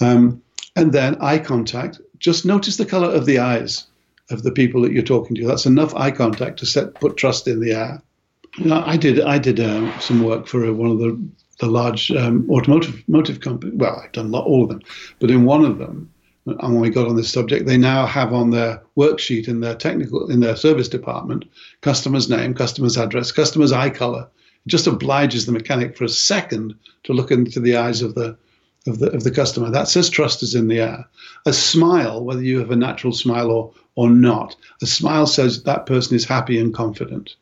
Um, 0.00 0.42
and 0.74 0.92
then 0.92 1.16
eye 1.20 1.38
contact. 1.38 2.00
Just 2.18 2.44
notice 2.44 2.78
the 2.78 2.84
color 2.84 3.08
of 3.08 3.24
the 3.24 3.38
eyes 3.38 3.86
of 4.30 4.42
the 4.42 4.52
people 4.52 4.82
that 4.82 4.92
you're 4.92 5.02
talking 5.02 5.36
to. 5.36 5.46
That's 5.46 5.66
enough 5.66 5.94
eye 5.94 6.10
contact 6.10 6.58
to 6.60 6.66
set 6.66 6.94
put 6.94 7.16
trust 7.16 7.46
in 7.46 7.60
the 7.60 7.72
air. 7.72 8.02
You 8.58 8.66
know, 8.66 8.82
I 8.84 8.96
did 8.96 9.20
I 9.20 9.38
did 9.38 9.60
uh, 9.60 9.98
some 10.00 10.22
work 10.22 10.46
for 10.46 10.72
one 10.72 10.90
of 10.90 10.98
the 10.98 11.18
the 11.58 11.66
large 11.66 12.10
um, 12.10 12.48
automotive 12.50 13.02
motive 13.08 13.40
company. 13.40 13.72
Well, 13.74 14.00
I've 14.02 14.12
done 14.12 14.34
all 14.34 14.62
of 14.62 14.68
them, 14.68 14.82
but 15.20 15.30
in 15.30 15.44
one 15.44 15.64
of 15.64 15.78
them, 15.78 16.10
and 16.46 16.58
when 16.60 16.80
we 16.80 16.90
got 16.90 17.08
on 17.08 17.16
this 17.16 17.32
subject, 17.32 17.66
they 17.66 17.76
now 17.76 18.06
have 18.06 18.32
on 18.32 18.50
their 18.50 18.82
worksheet 18.96 19.48
in 19.48 19.60
their 19.60 19.74
technical 19.74 20.30
in 20.30 20.40
their 20.40 20.56
service 20.56 20.88
department 20.88 21.44
customer's 21.80 22.30
name, 22.30 22.54
customer's 22.54 22.96
address, 22.96 23.32
customer's 23.32 23.72
eye 23.72 23.90
color. 23.90 24.28
It 24.64 24.68
just 24.68 24.86
obliges 24.86 25.46
the 25.46 25.52
mechanic 25.52 25.96
for 25.96 26.04
a 26.04 26.08
second 26.08 26.74
to 27.04 27.12
look 27.12 27.30
into 27.30 27.60
the 27.60 27.76
eyes 27.76 28.02
of 28.02 28.14
the 28.14 28.36
of 28.86 29.00
the 29.00 29.10
of 29.10 29.24
the 29.24 29.30
customer. 29.30 29.70
That 29.70 29.88
says 29.88 30.08
trust 30.08 30.42
is 30.42 30.54
in 30.54 30.68
the 30.68 30.80
air. 30.80 31.04
A 31.46 31.52
smile, 31.52 32.24
whether 32.24 32.42
you 32.42 32.58
have 32.60 32.70
a 32.70 32.76
natural 32.76 33.12
smile 33.12 33.50
or 33.50 33.72
or 33.96 34.08
not, 34.08 34.54
a 34.80 34.86
smile 34.86 35.26
says 35.26 35.64
that 35.64 35.86
person 35.86 36.14
is 36.14 36.24
happy 36.24 36.58
and 36.58 36.72
confident. 36.72 37.34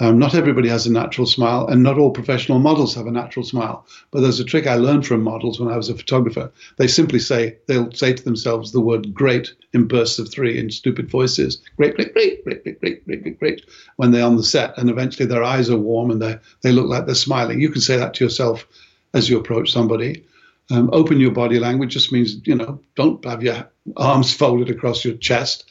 Um, 0.00 0.18
not 0.18 0.34
everybody 0.34 0.68
has 0.68 0.86
a 0.86 0.92
natural 0.92 1.26
smile, 1.26 1.66
and 1.66 1.82
not 1.82 1.98
all 1.98 2.10
professional 2.10 2.58
models 2.58 2.94
have 2.94 3.06
a 3.06 3.12
natural 3.12 3.44
smile. 3.44 3.86
But 4.10 4.22
there's 4.22 4.40
a 4.40 4.44
trick 4.44 4.66
I 4.66 4.74
learned 4.74 5.06
from 5.06 5.22
models 5.22 5.60
when 5.60 5.68
I 5.68 5.76
was 5.76 5.90
a 5.90 5.94
photographer. 5.94 6.50
They 6.78 6.88
simply 6.88 7.18
say, 7.18 7.58
they'll 7.66 7.92
say 7.92 8.14
to 8.14 8.24
themselves 8.24 8.72
the 8.72 8.80
word 8.80 9.12
great 9.12 9.52
in 9.74 9.86
bursts 9.86 10.18
of 10.18 10.30
three 10.30 10.58
in 10.58 10.70
stupid 10.70 11.10
voices 11.10 11.58
great, 11.76 11.94
great, 11.94 12.14
great, 12.14 12.42
great, 12.42 12.64
great, 12.64 12.80
great, 12.80 13.04
great, 13.04 13.22
great, 13.22 13.38
great, 13.38 13.66
when 13.96 14.10
they're 14.10 14.26
on 14.26 14.36
the 14.36 14.42
set. 14.42 14.76
And 14.78 14.88
eventually 14.88 15.26
their 15.26 15.44
eyes 15.44 15.68
are 15.68 15.76
warm 15.76 16.10
and 16.10 16.22
they, 16.22 16.38
they 16.62 16.72
look 16.72 16.88
like 16.88 17.04
they're 17.06 17.14
smiling. 17.14 17.60
You 17.60 17.68
can 17.68 17.82
say 17.82 17.98
that 17.98 18.14
to 18.14 18.24
yourself 18.24 18.66
as 19.12 19.28
you 19.28 19.38
approach 19.38 19.70
somebody. 19.70 20.24
Um, 20.72 20.88
open 20.94 21.20
your 21.20 21.32
body 21.32 21.58
language 21.58 21.92
just 21.92 22.12
means, 22.12 22.40
you 22.46 22.54
know, 22.54 22.80
don't 22.96 23.22
have 23.26 23.42
your 23.42 23.70
arms 23.98 24.32
folded 24.32 24.70
across 24.70 25.04
your 25.04 25.14
chest. 25.16 25.64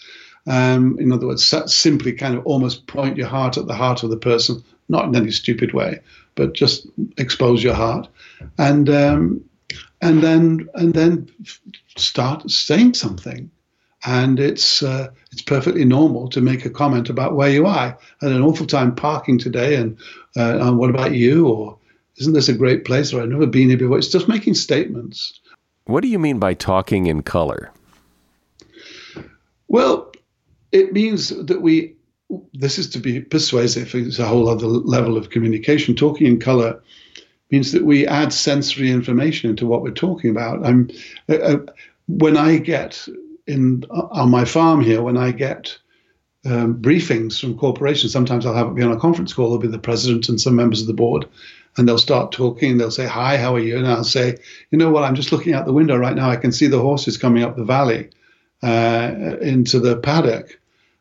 Um, 0.46 0.96
in 1.00 1.12
other 1.12 1.26
words, 1.26 1.54
simply 1.68 2.14
kind 2.14 2.36
of 2.36 2.46
almost 2.46 2.86
point 2.86 3.18
your 3.18 3.28
heart 3.28 3.58
at 3.58 3.66
the 3.66 3.74
heart 3.74 4.04
of 4.04 4.12
the 4.12 4.18
person, 4.18 4.64
not 4.90 5.06
in 5.06 5.16
any 5.16 5.32
stupid 5.32 5.74
way, 5.74 6.00
but 6.36 6.54
just 6.54 6.86
expose 7.18 7.64
your 7.64 7.74
heart, 7.74 8.08
and 8.58 8.90
um, 8.90 9.44
and 10.02 10.22
then 10.22 10.70
and 10.76 10.94
then 10.94 11.28
start 11.98 12.50
saying 12.50 12.94
something. 12.94 13.50
And 14.06 14.40
it's 14.40 14.84
uh, 14.84 15.10
it's 15.32 15.44
perfectly 15.44 15.86
normal 15.86 16.28
to 16.30 16.42
make 16.42 16.66
a 16.66 16.72
comment 16.72 17.10
about 17.10 17.36
where 17.36 17.50
you 17.50 17.66
are. 17.66 17.98
I 18.22 18.26
had 18.26 18.32
an 18.32 18.42
awful 18.42 18.66
time 18.66 18.96
parking 18.96 19.40
today, 19.40 19.76
and, 19.76 19.98
uh, 20.36 20.58
and 20.60 20.78
what 20.78 20.90
about 20.90 21.14
you? 21.14 21.48
Or 21.48 21.78
isn't 22.22 22.34
this 22.34 22.50
a 22.50 22.54
great 22.54 22.86
place? 22.86 23.12
Or 23.12 23.22
I've 23.22 23.30
never 23.30 23.48
been 23.48 23.70
here 23.70 23.78
before. 23.78 23.98
It's 23.98 24.08
just 24.08 24.28
making 24.28 24.54
statements. 24.54 25.40
What 25.86 26.02
do 26.02 26.08
you 26.08 26.20
mean 26.20 26.40
by 26.40 26.54
talking 26.54 27.08
in 27.08 27.24
color? 27.24 27.72
Well, 29.68 30.12
it 30.72 30.94
means 30.94 31.30
that 31.30 31.62
we 31.62 31.96
this 32.54 32.78
is 32.78 32.90
to 32.92 33.00
be 33.00 33.20
persuasive. 33.20 33.94
It's 33.94 34.20
a 34.20 34.26
whole 34.26 34.48
other 34.48 34.68
level 34.68 35.18
of 35.18 35.32
communication. 35.32 35.96
Talking 35.96 36.28
in 36.28 36.40
color 36.40 36.82
means 37.50 37.74
that 37.74 37.84
we 37.84 38.08
add 38.08 38.32
sensory 38.32 38.90
information 38.90 39.50
into 39.50 39.66
what 39.66 39.82
we're 39.82 39.92
talking 39.92 40.30
about. 40.30 40.66
I'm 40.66 40.90
uh, 41.28 41.36
uh 41.36 41.58
when 42.08 42.38
I 42.38 42.58
get 42.58 43.08
in 43.48 43.84
on 43.90 44.30
my 44.30 44.46
farm 44.46 44.82
here, 44.82 45.02
when 45.02 45.18
I 45.18 45.32
get 45.32 45.78
um, 46.45 46.82
briefings 46.82 47.39
from 47.39 47.58
corporations, 47.58 48.12
sometimes 48.12 48.45
I'll 48.45 48.56
have 48.56 48.67
it 48.67 48.75
be 48.75 48.84
on 48.84 48.91
a 48.91 48.99
conference 48.99 49.34
call. 49.34 49.47
There'll 49.47 49.62
be 49.62 49.67
the 49.67 49.80
president 49.80 50.30
and 50.30 50.41
some 50.41 50.56
members 50.56 50.82
of 50.82 50.88
the 50.88 50.93
board, 50.93 51.27
and 51.77 51.88
they'll 51.88 51.97
start 51.97 52.32
talking. 52.32 52.77
They'll 52.77 52.91
say, 52.91 53.08
"Hi, 53.08 53.38
how 53.38 53.56
are 53.56 53.60
you?" 53.60 53.77
And 53.77 53.88
I'll 53.88 54.04
say, 54.04 54.38
"You 54.71 54.77
know 54.77 54.89
what? 54.89 55.04
I'm 55.04 55.15
just 55.15 55.32
looking 55.32 55.54
out 55.54 55.65
the 55.65 55.73
window 55.73 55.97
right 55.97 56.15
now. 56.15 56.30
I 56.30 56.36
can 56.36 56.51
see 56.51 56.67
the 56.67 56.82
horses 56.82 57.17
coming 57.17 57.43
up 57.43 57.56
the 57.56 57.63
valley 57.63 58.10
uh, 58.63 59.38
into 59.41 59.80
the 59.80 59.97
paddock." 59.97 60.60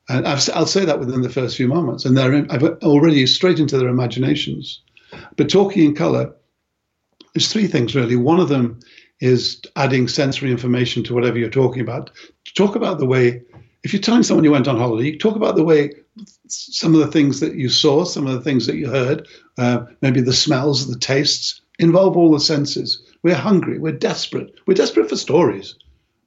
And 0.08 0.26
i 0.26 0.34
will 0.34 0.66
say 0.66 0.84
that 0.84 0.98
within 0.98 1.22
the 1.22 1.28
first 1.28 1.56
few 1.56 1.68
moments, 1.68 2.04
and 2.04 2.16
they're 2.16 2.32
in, 2.32 2.50
I've 2.50 2.64
already 2.64 3.24
straight 3.26 3.60
into 3.60 3.78
their 3.78 3.88
imaginations. 3.88 4.80
But 5.36 5.48
talking 5.48 5.84
in 5.84 5.94
color 5.94 6.34
is 7.34 7.52
three 7.52 7.68
things 7.68 7.94
really. 7.94 8.16
One 8.16 8.40
of 8.40 8.48
them 8.48 8.80
is 9.20 9.60
adding 9.76 10.08
sensory 10.08 10.50
information 10.50 11.04
to 11.04 11.14
whatever 11.14 11.38
you're 11.38 11.50
talking 11.50 11.82
about. 11.82 12.10
Talk 12.56 12.74
about 12.74 12.98
the 12.98 13.06
way, 13.06 13.42
if 13.82 13.92
you're 13.92 14.02
telling 14.02 14.22
someone 14.22 14.44
you 14.44 14.50
went 14.50 14.68
on 14.68 14.76
holiday, 14.76 15.10
you 15.10 15.18
talk 15.18 15.36
about 15.36 15.56
the 15.56 15.64
way 15.64 15.90
some 16.48 16.94
of 16.94 17.00
the 17.00 17.10
things 17.10 17.40
that 17.40 17.54
you 17.54 17.68
saw, 17.68 18.04
some 18.04 18.26
of 18.26 18.32
the 18.34 18.42
things 18.42 18.66
that 18.66 18.76
you 18.76 18.88
heard, 18.88 19.26
uh, 19.58 19.84
maybe 20.02 20.20
the 20.20 20.32
smells, 20.32 20.86
the 20.86 20.98
tastes, 20.98 21.60
involve 21.78 22.16
all 22.16 22.30
the 22.30 22.40
senses. 22.40 23.02
We're 23.22 23.34
hungry, 23.34 23.78
we're 23.78 23.92
desperate, 23.92 24.54
we're 24.66 24.74
desperate 24.74 25.08
for 25.08 25.16
stories. 25.16 25.76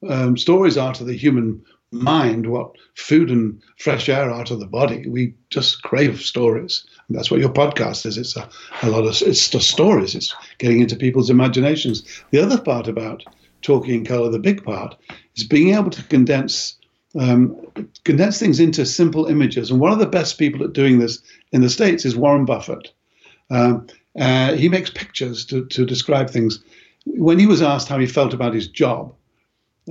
Um, 0.07 0.37
stories 0.37 0.77
are 0.77 0.93
to 0.93 1.03
the 1.03 1.15
human 1.15 1.63
mind 1.91 2.49
what 2.49 2.75
food 2.95 3.29
and 3.29 3.61
fresh 3.77 4.09
air 4.09 4.29
are 4.29 4.43
to 4.45 4.55
the 4.55 4.65
body. 4.65 5.07
We 5.07 5.35
just 5.49 5.83
crave 5.83 6.21
stories. 6.21 6.85
And 7.07 7.15
that's 7.15 7.29
what 7.29 7.39
your 7.39 7.49
podcast 7.49 8.05
is. 8.05 8.17
It's 8.17 8.35
a, 8.35 8.49
a 8.81 8.89
lot 8.89 9.05
of 9.05 9.21
it's 9.21 9.49
the 9.49 9.59
stories. 9.59 10.15
It's 10.15 10.35
getting 10.57 10.81
into 10.81 10.95
people's 10.95 11.29
imaginations. 11.29 12.03
The 12.31 12.41
other 12.41 12.59
part 12.59 12.87
about 12.87 13.23
talking 13.61 13.93
in 13.93 14.05
color, 14.05 14.29
the 14.29 14.39
big 14.39 14.63
part, 14.63 14.95
is 15.35 15.43
being 15.43 15.75
able 15.75 15.91
to 15.91 16.03
condense 16.03 16.77
um, 17.19 17.55
condense 18.03 18.39
things 18.39 18.59
into 18.59 18.85
simple 18.85 19.25
images. 19.25 19.69
And 19.69 19.79
one 19.79 19.91
of 19.91 19.99
the 19.99 20.07
best 20.07 20.37
people 20.37 20.63
at 20.63 20.73
doing 20.73 20.99
this 20.99 21.21
in 21.51 21.61
the 21.61 21.69
states 21.69 22.05
is 22.05 22.15
Warren 22.15 22.45
Buffett. 22.45 22.91
Um, 23.49 23.87
uh, 24.19 24.53
he 24.53 24.69
makes 24.69 24.89
pictures 24.89 25.45
to, 25.45 25.65
to 25.65 25.85
describe 25.85 26.29
things. 26.29 26.63
When 27.05 27.39
he 27.39 27.47
was 27.47 27.61
asked 27.61 27.87
how 27.87 27.99
he 27.99 28.07
felt 28.07 28.33
about 28.33 28.53
his 28.53 28.67
job, 28.67 29.13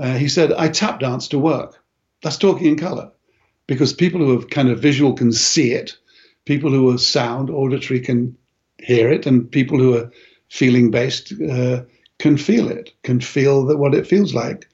uh, 0.00 0.14
he 0.14 0.28
said, 0.28 0.52
"I 0.52 0.68
tap 0.68 1.00
dance 1.00 1.28
to 1.28 1.38
work." 1.38 1.78
That's 2.22 2.38
talking 2.38 2.66
in 2.66 2.76
color 2.76 3.10
because 3.66 3.92
people 3.92 4.20
who 4.20 4.38
are 4.38 4.44
kind 4.46 4.70
of 4.70 4.80
visual 4.80 5.12
can 5.12 5.32
see 5.32 5.72
it, 5.72 5.96
people 6.44 6.70
who 6.70 6.90
are 6.90 6.98
sound, 6.98 7.50
auditory 7.50 8.00
can 8.00 8.36
hear 8.78 9.10
it, 9.10 9.26
and 9.26 9.50
people 9.50 9.78
who 9.78 9.96
are 9.96 10.10
feeling 10.48 10.90
based 10.90 11.32
uh, 11.50 11.82
can 12.18 12.36
feel 12.36 12.68
it, 12.68 12.92
can 13.02 13.20
feel 13.20 13.64
that 13.66 13.78
what 13.78 13.94
it 13.94 14.06
feels 14.06 14.34
like. 14.34 14.68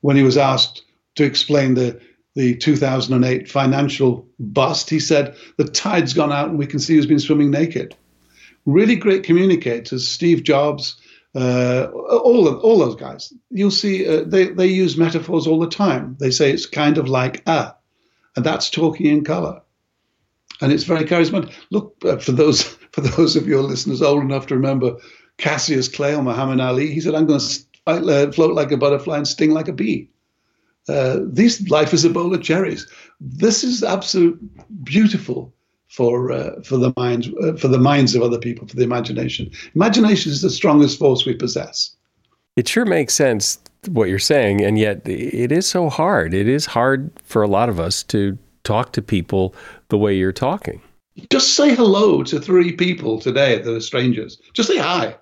When 0.00 0.16
he 0.16 0.22
was 0.22 0.36
asked 0.36 0.82
to 1.16 1.24
explain 1.24 1.74
the 1.74 2.00
the 2.36 2.54
2008 2.54 3.50
financial 3.50 4.28
bust, 4.38 4.90
he 4.90 5.00
said, 5.00 5.34
The 5.56 5.64
tide's 5.64 6.12
gone 6.12 6.32
out 6.32 6.50
and 6.50 6.58
we 6.58 6.66
can 6.66 6.78
see 6.78 6.94
who's 6.94 7.06
been 7.06 7.18
swimming 7.18 7.50
naked. 7.50 7.96
Really 8.66 8.94
great 8.94 9.24
communicators, 9.24 10.06
Steve 10.06 10.42
Jobs, 10.42 11.00
uh, 11.34 11.86
all 11.92 12.46
of, 12.46 12.60
all 12.60 12.78
those 12.78 12.94
guys. 12.94 13.32
You'll 13.50 13.70
see 13.70 14.06
uh, 14.06 14.24
they 14.26 14.48
they 14.48 14.66
use 14.66 14.96
metaphors 14.96 15.46
all 15.46 15.58
the 15.58 15.68
time. 15.68 16.16
They 16.18 16.30
say 16.30 16.50
it's 16.50 16.66
kind 16.66 16.98
of 16.98 17.08
like 17.08 17.46
a, 17.48 17.74
and 18.36 18.44
that's 18.44 18.70
talking 18.70 19.06
in 19.06 19.24
color, 19.24 19.60
and 20.60 20.72
it's 20.72 20.84
very 20.84 21.04
charismatic. 21.04 21.52
Look 21.70 21.94
uh, 22.04 22.16
for 22.16 22.32
those 22.32 22.62
for 22.92 23.02
those 23.02 23.36
of 23.36 23.46
your 23.46 23.62
listeners 23.62 24.02
old 24.02 24.22
enough 24.22 24.46
to 24.46 24.56
remember 24.56 24.96
Cassius 25.36 25.88
Clay 25.88 26.14
or 26.14 26.22
Muhammad 26.22 26.60
Ali. 26.60 26.92
He 26.92 27.00
said, 27.00 27.14
"I'm 27.14 27.26
going 27.26 27.40
to 27.40 27.64
uh, 27.86 28.32
float 28.32 28.54
like 28.54 28.72
a 28.72 28.76
butterfly 28.76 29.18
and 29.18 29.28
sting 29.28 29.52
like 29.52 29.68
a 29.68 29.74
bee." 29.74 30.10
Uh, 30.88 31.18
this 31.22 31.68
life 31.68 31.92
is 31.92 32.04
a 32.04 32.10
bowl 32.10 32.34
of 32.34 32.42
cherries. 32.42 32.86
This 33.20 33.64
is 33.64 33.82
absolute 33.82 34.38
beautiful 34.84 35.52
for 35.88 36.30
uh, 36.30 36.60
for 36.62 36.76
the 36.76 36.92
minds 36.96 37.28
uh, 37.42 37.54
for 37.54 37.68
the 37.68 37.78
minds 37.78 38.14
of 38.14 38.22
other 38.22 38.38
people 38.38 38.66
for 38.66 38.76
the 38.76 38.84
imagination. 38.84 39.50
Imagination 39.74 40.30
is 40.30 40.42
the 40.42 40.50
strongest 40.50 40.98
force 40.98 41.26
we 41.26 41.34
possess. 41.34 41.94
It 42.56 42.68
sure 42.68 42.84
makes 42.84 43.14
sense 43.14 43.58
what 43.88 44.08
you're 44.08 44.18
saying, 44.18 44.62
and 44.62 44.78
yet 44.78 45.06
it 45.08 45.52
is 45.52 45.66
so 45.66 45.88
hard. 45.88 46.34
It 46.34 46.48
is 46.48 46.66
hard 46.66 47.10
for 47.24 47.42
a 47.42 47.48
lot 47.48 47.68
of 47.68 47.80
us 47.80 48.02
to 48.04 48.38
talk 48.64 48.92
to 48.92 49.02
people 49.02 49.54
the 49.88 49.98
way 49.98 50.14
you're 50.14 50.32
talking. 50.32 50.80
Just 51.30 51.54
say 51.54 51.74
hello 51.74 52.22
to 52.24 52.40
three 52.40 52.72
people 52.72 53.18
today 53.18 53.60
that 53.60 53.74
are 53.74 53.80
strangers. 53.80 54.40
Just 54.52 54.68
say 54.68 54.76
hi. 54.76 55.16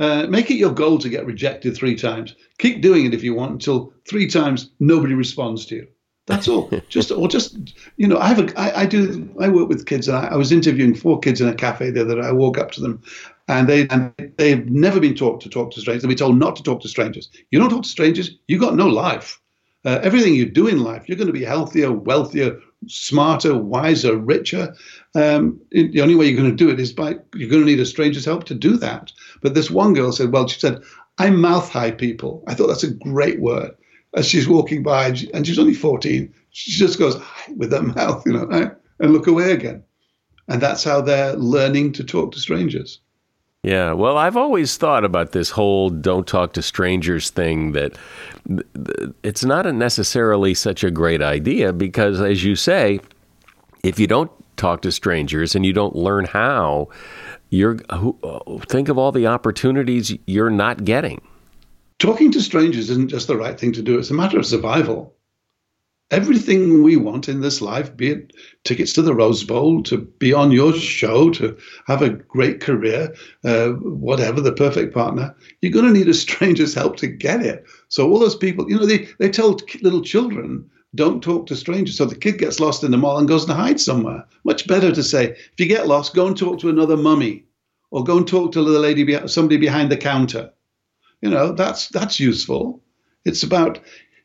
Uh, 0.00 0.26
make 0.28 0.50
it 0.50 0.54
your 0.54 0.72
goal 0.72 0.98
to 0.98 1.10
get 1.10 1.26
rejected 1.26 1.76
three 1.76 1.94
times. 1.94 2.34
Keep 2.58 2.80
doing 2.80 3.04
it 3.04 3.12
if 3.12 3.22
you 3.22 3.34
want 3.34 3.52
until 3.52 3.92
three 4.08 4.26
times 4.26 4.70
nobody 4.80 5.12
responds 5.12 5.66
to 5.66 5.76
you. 5.76 5.86
That's 6.26 6.48
all. 6.48 6.70
just 6.88 7.12
or 7.12 7.28
just 7.28 7.74
you 7.98 8.08
know, 8.08 8.18
I 8.18 8.28
have 8.28 8.38
a 8.38 8.58
I, 8.58 8.82
I 8.82 8.86
do 8.86 9.32
I 9.38 9.48
work 9.48 9.68
with 9.68 9.84
kids 9.84 10.08
and 10.08 10.16
I, 10.16 10.28
I, 10.28 10.36
was 10.36 10.52
interviewing 10.52 10.94
four 10.94 11.20
kids 11.20 11.42
in 11.42 11.48
a 11.48 11.54
cafe 11.54 11.90
the 11.90 12.00
other 12.00 12.14
day. 12.14 12.26
I 12.26 12.32
walk 12.32 12.56
up 12.56 12.70
to 12.72 12.80
them 12.80 13.02
and 13.46 13.68
they 13.68 13.88
and 13.88 14.12
they've 14.38 14.64
never 14.70 15.00
been 15.00 15.14
taught 15.14 15.42
to 15.42 15.50
talk 15.50 15.72
to 15.72 15.80
strangers. 15.80 16.02
They've 16.02 16.08
been 16.08 16.16
told 16.16 16.38
not 16.38 16.56
to 16.56 16.62
talk 16.62 16.80
to 16.80 16.88
strangers. 16.88 17.28
You 17.50 17.58
don't 17.58 17.68
talk 17.68 17.82
to 17.82 17.88
strangers, 17.88 18.30
you 18.48 18.58
got 18.58 18.76
no 18.76 18.86
life. 18.86 19.38
Uh, 19.84 19.98
everything 20.02 20.34
you 20.34 20.44
do 20.44 20.66
in 20.66 20.82
life, 20.82 21.08
you're 21.08 21.16
going 21.16 21.26
to 21.26 21.32
be 21.32 21.44
healthier, 21.44 21.90
wealthier, 21.90 22.60
smarter, 22.86 23.56
wiser, 23.56 24.14
richer. 24.14 24.74
Um, 25.14 25.58
the 25.70 26.02
only 26.02 26.14
way 26.14 26.26
you're 26.26 26.40
going 26.40 26.50
to 26.50 26.56
do 26.56 26.70
it 26.70 26.78
is 26.78 26.92
by 26.92 27.16
you're 27.34 27.48
going 27.48 27.62
to 27.62 27.66
need 27.66 27.80
a 27.80 27.86
stranger's 27.86 28.26
help 28.26 28.44
to 28.44 28.54
do 28.54 28.76
that. 28.76 29.10
But 29.40 29.54
this 29.54 29.70
one 29.70 29.94
girl 29.94 30.12
said, 30.12 30.32
"Well, 30.32 30.46
she 30.48 30.60
said 30.60 30.82
I 31.18 31.30
mouth 31.30 31.68
high 31.68 31.90
people." 31.90 32.44
I 32.46 32.54
thought 32.54 32.68
that's 32.68 32.84
a 32.84 32.94
great 32.94 33.40
word 33.40 33.74
as 34.14 34.26
she's 34.26 34.48
walking 34.48 34.82
by, 34.82 35.08
and, 35.08 35.18
she, 35.18 35.30
she's 35.44 35.58
only 35.58 35.74
14, 35.74 36.32
she 36.50 36.70
just 36.72 36.98
goes 36.98 37.20
with 37.56 37.72
her 37.72 37.82
mouth, 37.96 38.22
you 38.26 38.32
know, 38.32 38.74
and 38.98 39.12
look 39.12 39.26
away 39.26 39.52
again. 39.52 39.82
And 40.48 40.60
that's 40.60 40.82
how 40.82 41.00
they're 41.00 41.34
learning 41.34 41.92
to 41.92 42.04
talk 42.04 42.32
to 42.32 42.40
strangers. 42.40 43.00
Yeah, 43.62 43.92
well, 43.92 44.16
I've 44.16 44.38
always 44.38 44.76
thought 44.78 45.04
about 45.04 45.32
this 45.32 45.50
whole 45.50 45.90
don't 45.90 46.26
talk 46.26 46.54
to 46.54 46.62
strangers 46.62 47.28
thing 47.28 47.72
that 47.72 47.96
it's 49.22 49.44
not 49.44 49.72
necessarily 49.74 50.54
such 50.54 50.82
a 50.82 50.90
great 50.90 51.20
idea 51.20 51.72
because, 51.74 52.20
as 52.20 52.42
you 52.42 52.56
say, 52.56 53.00
if 53.84 54.00
you 54.00 54.06
don't 54.06 54.30
talk 54.56 54.80
to 54.82 54.90
strangers 54.90 55.54
and 55.54 55.66
you 55.66 55.74
don't 55.74 55.94
learn 55.94 56.24
how, 56.24 56.88
you're 57.50 57.78
think 58.66 58.88
of 58.88 58.96
all 58.96 59.12
the 59.12 59.26
opportunities 59.26 60.16
you're 60.26 60.50
not 60.50 60.84
getting 60.84 61.20
talking 62.00 62.32
to 62.32 62.40
strangers 62.40 62.90
isn't 62.90 63.10
just 63.10 63.28
the 63.28 63.36
right 63.36 63.60
thing 63.60 63.72
to 63.72 63.82
do, 63.82 63.98
it's 63.98 64.10
a 64.10 64.14
matter 64.14 64.38
of 64.38 64.46
survival. 64.46 65.14
Everything 66.10 66.82
we 66.82 66.96
want 66.96 67.28
in 67.28 67.40
this 67.40 67.60
life, 67.60 67.96
be 67.96 68.10
it 68.10 68.32
tickets 68.64 68.92
to 68.94 69.02
the 69.02 69.14
Rose 69.14 69.44
Bowl, 69.44 69.80
to 69.84 69.98
be 69.98 70.32
on 70.32 70.50
your 70.50 70.72
show, 70.72 71.30
to 71.30 71.56
have 71.86 72.02
a 72.02 72.10
great 72.10 72.60
career, 72.60 73.14
uh, 73.44 73.68
whatever, 73.68 74.40
the 74.40 74.52
perfect 74.52 74.92
partner, 74.92 75.36
you're 75.60 75.70
going 75.70 75.84
to 75.84 75.92
need 75.92 76.08
a 76.08 76.14
stranger's 76.14 76.74
help 76.74 76.96
to 76.96 77.06
get 77.06 77.42
it. 77.46 77.64
So, 77.90 78.10
all 78.10 78.18
those 78.18 78.34
people, 78.34 78.68
you 78.68 78.76
know, 78.76 78.86
they, 78.86 79.06
they 79.20 79.28
tell 79.28 79.56
little 79.82 80.02
children, 80.02 80.68
don't 80.94 81.22
talk 81.22 81.46
to 81.46 81.56
strangers. 81.56 81.96
So 81.96 82.04
the 82.04 82.16
kid 82.16 82.38
gets 82.38 82.60
lost 82.60 82.84
in 82.84 82.90
the 82.90 82.96
mall 82.96 83.18
and 83.18 83.28
goes 83.28 83.44
to 83.46 83.54
hide 83.54 83.80
somewhere. 83.80 84.24
Much 84.44 84.66
better 84.66 84.92
to 84.92 85.02
say, 85.02 85.30
if 85.30 85.52
you 85.58 85.66
get 85.66 85.86
lost, 85.86 86.14
go 86.14 86.26
and 86.26 86.36
talk 86.36 86.58
to 86.60 86.68
another 86.68 86.96
mummy 86.96 87.44
or 87.90 88.04
go 88.04 88.18
and 88.18 88.26
talk 88.26 88.52
to 88.52 88.62
the 88.62 88.78
lady, 88.78 89.18
somebody 89.26 89.56
behind 89.56 89.90
the 89.90 89.96
counter 89.96 90.50
you 91.20 91.30
know, 91.30 91.52
that's 91.52 91.88
that's 91.88 92.18
useful. 92.18 92.82
It's 93.24 93.42
about, 93.42 93.78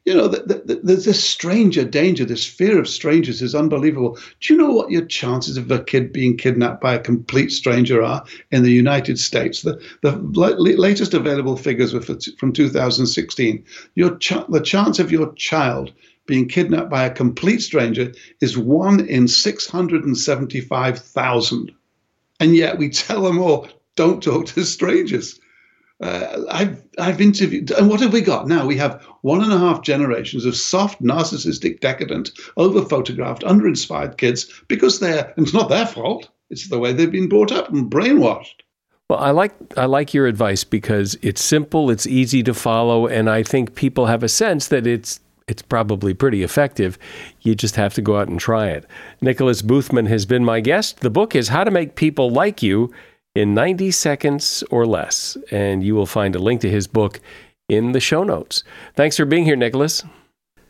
you 0.06 0.14
know, 0.14 0.30
the, 0.30 0.64
the, 0.66 0.80
there's 0.82 1.04
this 1.04 1.22
stranger 1.22 1.84
danger, 1.84 2.24
this 2.24 2.46
fear 2.46 2.80
of 2.80 2.88
strangers 2.88 3.42
is 3.42 3.54
unbelievable. 3.54 4.18
Do 4.40 4.54
you 4.54 4.60
know 4.60 4.72
what 4.72 4.92
your 4.92 5.06
chances 5.06 5.58
of 5.58 5.70
a 5.70 5.84
kid 5.84 6.14
being 6.14 6.38
kidnapped 6.38 6.82
by 6.82 6.94
a 6.94 7.00
complete 7.00 7.52
stranger 7.52 8.02
are 8.02 8.24
in 8.52 8.64
the 8.64 8.72
United 8.72 9.20
States? 9.20 9.64
The, 9.64 9.82
the 10.04 10.14
latest 10.16 11.14
available 11.14 11.58
figures 11.58 11.94
were 11.94 12.02
from 12.02 12.54
2016. 12.54 13.66
Your 13.96 14.18
ch- 14.18 14.48
the 14.48 14.62
chance 14.62 15.00
of 15.00 15.12
your 15.12 15.34
child 15.34 15.92
being 16.26 16.48
kidnapped 16.48 16.90
by 16.90 17.06
a 17.06 17.14
complete 17.14 17.62
stranger 17.62 18.12
is 18.42 18.58
one 18.58 19.06
in 19.08 19.28
675,000. 19.28 21.72
And 22.40 22.56
yet 22.56 22.78
we 22.78 22.90
tell 22.90 23.22
them 23.22 23.40
all, 23.40 23.68
don't 23.96 24.24
talk 24.24 24.46
to 24.48 24.64
strangers. 24.64 25.40
Uh, 26.02 26.44
I've 26.52 26.84
I've 27.00 27.22
interviewed, 27.22 27.72
and 27.72 27.90
what 27.90 28.02
have 28.02 28.12
we 28.12 28.20
got 28.20 28.50
now? 28.50 28.66
We 28.66 28.76
have 28.76 29.02
one 29.22 29.42
and 29.42 29.54
a 29.54 29.58
half 29.58 29.82
generations 29.82 30.44
of 30.44 30.58
soft, 30.58 31.02
narcissistic, 31.02 31.80
decadent, 31.80 32.32
over-photographed, 32.58 33.46
under-inspired 33.46 34.18
kids 34.18 34.52
because 34.68 35.00
they're. 35.00 35.34
And 35.38 35.46
it's 35.46 35.54
not 35.54 35.70
their 35.70 35.86
fault. 35.86 36.28
It's 36.50 36.68
the 36.68 36.80
way 36.80 36.92
they've 36.92 37.10
been 37.10 37.30
brought 37.30 37.54
up 37.54 37.72
and 37.72 37.90
brainwashed. 37.90 38.60
Well, 39.10 39.20
I 39.20 39.32
like 39.32 39.54
I 39.78 39.86
like 39.86 40.14
your 40.14 40.28
advice 40.28 40.66
because 40.66 41.18
it's 41.22 41.42
simple, 41.42 41.90
it's 41.90 42.08
easy 42.08 42.44
to 42.44 42.54
follow, 42.54 43.08
and 43.08 43.30
I 43.30 43.44
think 43.44 43.76
people 43.76 44.08
have 44.08 44.24
a 44.24 44.30
sense 44.30 44.68
that 44.68 44.86
it's 44.86 45.22
it's 45.48 45.62
probably 45.62 46.14
pretty 46.14 46.44
effective. 46.44 46.98
You 47.42 47.54
just 47.56 47.76
have 47.76 47.94
to 47.96 48.02
go 48.02 48.18
out 48.18 48.28
and 48.28 48.40
try 48.40 48.70
it. 48.70 48.86
Nicholas 49.22 49.62
Boothman 49.62 50.08
has 50.08 50.26
been 50.26 50.44
my 50.44 50.60
guest. 50.60 51.02
The 51.02 51.10
book 51.10 51.36
is 51.36 51.50
How 51.50 51.64
to 51.64 51.72
Make 51.72 51.96
People 51.96 52.32
Like 52.32 52.64
You 52.64 52.92
in 53.36 53.54
90 53.54 53.92
Seconds 53.92 54.64
or 54.72 54.88
Less. 54.88 55.38
And 55.52 55.84
you 55.84 55.94
will 55.94 56.08
find 56.08 56.36
a 56.36 56.40
link 56.40 56.62
to 56.62 56.70
his 56.70 56.88
book 56.88 57.20
in 57.70 57.92
the 57.92 58.00
show 58.00 58.24
notes. 58.24 58.64
Thanks 58.96 59.18
for 59.18 59.26
being 59.26 59.46
here, 59.46 59.56
Nicholas. 59.56 60.04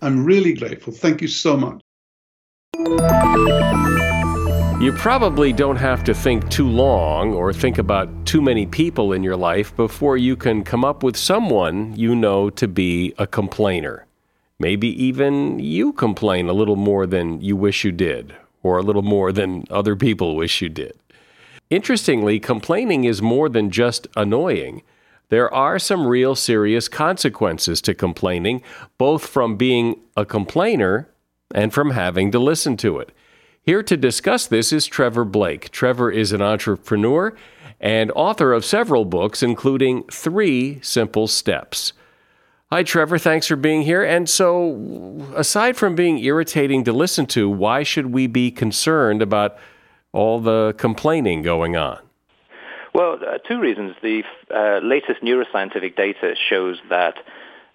I'm 0.01 0.25
really 0.25 0.53
grateful. 0.53 0.91
Thank 0.91 1.21
you 1.21 1.29
so 1.29 1.55
much. 1.55 1.81
You 4.81 4.91
probably 4.91 5.53
don't 5.53 5.77
have 5.77 6.03
to 6.03 6.13
think 6.13 6.49
too 6.49 6.67
long 6.67 7.33
or 7.33 7.53
think 7.53 7.77
about 7.77 8.09
too 8.25 8.41
many 8.41 8.65
people 8.65 9.13
in 9.13 9.23
your 9.23 9.37
life 9.37 9.73
before 9.77 10.17
you 10.17 10.35
can 10.35 10.65
come 10.65 10.83
up 10.83 11.01
with 11.01 11.15
someone 11.15 11.95
you 11.95 12.13
know 12.13 12.49
to 12.51 12.67
be 12.67 13.13
a 13.17 13.25
complainer. 13.25 14.05
Maybe 14.59 14.87
even 15.03 15.59
you 15.59 15.91
complain 15.91 16.47
a 16.47 16.53
little 16.53 16.77
more 16.77 17.05
than 17.05 17.41
you 17.41 17.57
wish 17.57 17.83
you 17.83 17.91
did, 17.91 18.35
or 18.63 18.77
a 18.77 18.83
little 18.83 19.01
more 19.01 19.31
than 19.31 19.65
other 19.69 19.95
people 19.95 20.35
wish 20.35 20.61
you 20.61 20.69
did. 20.69 20.97
Interestingly, 21.69 22.39
complaining 22.39 23.03
is 23.03 23.21
more 23.21 23.49
than 23.49 23.69
just 23.69 24.07
annoying. 24.15 24.81
There 25.29 25.53
are 25.53 25.79
some 25.79 26.07
real 26.07 26.35
serious 26.35 26.87
consequences 26.87 27.81
to 27.81 27.93
complaining, 27.93 28.61
both 28.97 29.25
from 29.25 29.57
being 29.57 29.99
a 30.15 30.25
complainer 30.25 31.09
and 31.53 31.73
from 31.73 31.91
having 31.91 32.31
to 32.31 32.39
listen 32.39 32.77
to 32.77 32.99
it. 32.99 33.11
Here 33.61 33.83
to 33.83 33.97
discuss 33.97 34.45
this 34.45 34.71
is 34.71 34.85
Trevor 34.85 35.25
Blake. 35.25 35.71
Trevor 35.71 36.11
is 36.11 36.31
an 36.31 36.41
entrepreneur 36.41 37.35
and 37.81 38.11
author 38.15 38.53
of 38.53 38.63
several 38.63 39.03
books, 39.05 39.43
including 39.43 40.03
Three 40.03 40.79
Simple 40.81 41.27
Steps. 41.27 41.91
Hi, 42.71 42.81
Trevor. 42.81 43.19
Thanks 43.19 43.45
for 43.45 43.55
being 43.55 43.83
here. 43.83 44.03
And 44.03 44.27
so, 44.27 45.23
aside 45.35 45.77
from 45.77 45.93
being 45.93 46.17
irritating 46.17 46.83
to 46.85 46.93
listen 46.93 47.27
to, 47.27 47.47
why 47.47 47.83
should 47.83 48.07
we 48.07 48.25
be 48.25 48.49
concerned 48.49 49.21
about 49.21 49.57
all 50.13 50.39
the 50.39 50.73
complaining 50.77 51.43
going 51.43 51.77
on? 51.77 51.99
Well, 52.93 53.19
uh, 53.21 53.37
two 53.47 53.59
reasons. 53.59 53.95
The 54.01 54.23
uh, 54.49 54.79
latest 54.83 55.21
neuroscientific 55.21 55.95
data 55.95 56.33
shows 56.49 56.77
that 56.89 57.15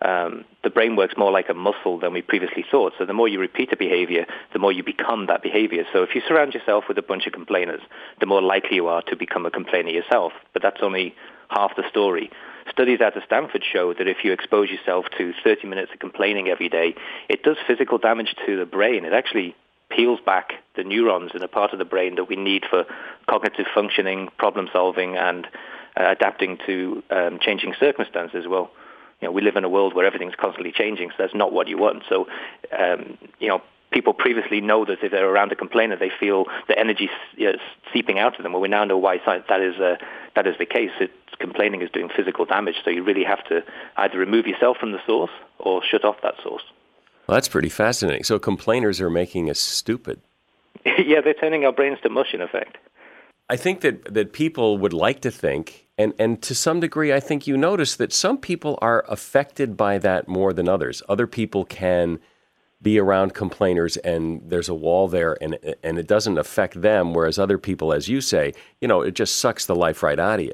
um, 0.03 0.45
the 0.65 0.71
brain 0.71 0.97
works 0.97 1.15
more 1.17 1.31
like 1.31 1.49
a 1.51 1.55
muscle 1.55 2.01
than 2.01 2.13
we 2.13 2.23
previously 2.23 2.65
thought. 2.69 2.95
So 2.99 3.05
the 3.05 3.13
more 3.13 3.29
you 3.29 3.39
repeat 3.39 3.73
a 3.73 3.77
behavior, 3.77 4.27
the 4.53 4.59
more 4.59 4.73
you 4.73 4.83
become 4.83 5.27
that 5.27 5.43
behavior. 5.43 5.85
So 5.93 6.03
if 6.03 6.17
you 6.17 6.23
surround 6.27 6.55
yourself 6.55 6.85
with 6.89 6.99
a 6.99 7.03
bunch 7.03 7.27
of 7.27 7.33
complainers, 7.33 7.83
the 8.19 8.27
more 8.27 8.43
likely 8.43 8.77
you 8.77 8.89
are 8.89 9.03
to 9.03 9.15
become 9.15 9.47
a 9.47 9.51
complainer 9.51 9.91
yourself. 9.91 10.33
But 10.53 10.63
that's 10.63 10.81
only 10.83 11.15
half 11.49 11.77
the 11.77 11.85
story. 11.89 12.31
Studies 12.71 13.01
out 13.01 13.17
of 13.17 13.23
Stanford 13.25 13.65
show 13.65 13.93
that 13.95 14.07
if 14.07 14.19
you 14.25 14.33
expose 14.33 14.71
yourself 14.71 15.07
to 15.19 15.33
30 15.43 15.67
minutes 15.67 15.93
of 15.93 15.99
complaining 15.99 16.49
every 16.49 16.69
day, 16.69 16.95
it 17.29 17.43
does 17.43 17.57
physical 17.67 17.99
damage 17.99 18.35
to 18.47 18.57
the 18.57 18.65
brain. 18.65 19.05
It 19.05 19.13
actually 19.13 19.57
peels 19.91 20.21
back 20.25 20.53
the 20.77 20.85
neurons 20.85 21.33
in 21.35 21.43
a 21.43 21.49
part 21.49 21.73
of 21.73 21.79
the 21.79 21.85
brain 21.85 22.15
that 22.15 22.29
we 22.29 22.37
need 22.37 22.65
for 22.69 22.85
cognitive 23.29 23.67
functioning, 23.75 24.29
problem 24.39 24.69
solving, 24.73 25.17
and 25.17 25.47
uh, 25.97 26.11
adapting 26.11 26.59
to 26.67 27.03
um, 27.11 27.39
changing 27.41 27.75
circumstances. 27.79 28.47
Well, 28.49 28.71
you 29.21 29.29
know, 29.29 29.33
we 29.33 29.43
live 29.43 29.57
in 29.57 29.65
a 29.65 29.69
world 29.69 29.95
where 29.95 30.07
everything's 30.07 30.37
constantly 30.37 30.73
changing, 30.73 31.11
so 31.11 31.17
that's 31.19 31.35
not 31.35 31.53
what 31.53 31.69
you 31.69 31.77
want. 31.77 32.05
So, 32.09 32.29
um, 32.79 33.19
you 33.39 33.49
know, 33.49 33.63
people 33.91 34.13
previously 34.15 34.61
know 34.61 34.85
that 34.85 35.03
if 35.03 35.11
they're 35.11 35.29
around 35.29 35.53
a 35.53 35.57
complainer, 35.57 35.97
they 35.97 36.11
feel 36.11 36.47
the 36.69 36.79
energy 36.79 37.11
you 37.37 37.53
know, 37.53 37.59
seeping 37.93 38.19
out 38.19 38.37
of 38.37 38.43
them. 38.43 38.53
Well, 38.53 38.63
we 38.63 38.69
now 38.69 38.85
know 38.85 38.99
why 38.99 39.19
that 39.27 39.61
is 39.61 39.81
uh, 39.81 39.97
that 40.37 40.47
is 40.47 40.57
the 40.59 40.67
case. 40.67 40.91
It's, 41.01 41.13
complaining 41.39 41.81
is 41.81 41.91
doing 41.91 42.11
physical 42.15 42.45
damage, 42.45 42.77
so 42.85 42.91
you 42.91 43.03
really 43.03 43.25
have 43.25 43.43
to 43.47 43.65
either 43.97 44.19
remove 44.19 44.47
yourself 44.47 44.77
from 44.77 44.93
the 44.93 44.99
source 45.07 45.31
or 45.59 45.83
shut 45.83 46.05
off 46.05 46.17
that 46.23 46.35
source. 46.43 46.63
Well, 47.27 47.35
that's 47.35 47.49
pretty 47.49 47.71
fascinating. 47.71 48.25
So 48.25 48.39
complainers 48.39 49.01
are 49.01 49.09
making 49.09 49.49
us 49.49 49.59
stupid. 49.59 50.21
yeah, 50.85 51.23
they're 51.23 51.33
turning 51.33 51.65
our 51.65 51.73
brains 51.73 51.99
to 52.03 52.11
mush, 52.11 52.35
in 52.35 52.43
effect. 52.43 52.77
I 53.49 53.57
think 53.57 53.81
that, 53.81 54.13
that 54.13 54.33
people 54.33 54.79
would 54.79 54.93
like 54.93 55.21
to 55.23 55.31
think, 55.31 55.87
and, 55.99 56.13
and 56.19 56.41
to 56.43 56.55
some 56.55 56.79
degree, 56.79 57.13
I 57.13 57.21
think 57.21 57.47
you 57.47 57.57
notice 57.57 57.97
that 57.97 58.13
some 58.13 58.39
people 58.39 58.79
are 58.83 59.05
affected 59.09 59.77
by 59.77 59.99
that 59.99 60.29
more 60.29 60.53
than 60.53 60.69
others. 60.69 61.03
Other 61.09 61.27
people 61.27 61.65
can 61.65 62.21
be 62.83 62.99
around 62.99 63.35
complainers 63.35 63.97
and 63.99 64.43
there's 64.45 64.69
a 64.69 64.75
wall 64.75 65.09
there 65.09 65.37
and, 65.43 65.59
and 65.83 65.99
it 65.99 66.07
doesn't 66.07 66.39
affect 66.39 66.81
them, 66.81 67.13
whereas 67.13 67.39
other 67.39 67.59
people, 67.59 67.93
as 67.93 68.09
you 68.09 68.21
say, 68.21 68.53
you 68.81 68.89
know, 68.89 69.03
it 69.03 69.15
just 69.15 69.39
sucks 69.39 69.67
the 69.67 69.75
life 69.75 70.03
right 70.03 70.19
out 70.19 70.41
of 70.41 70.47
you. 70.47 70.53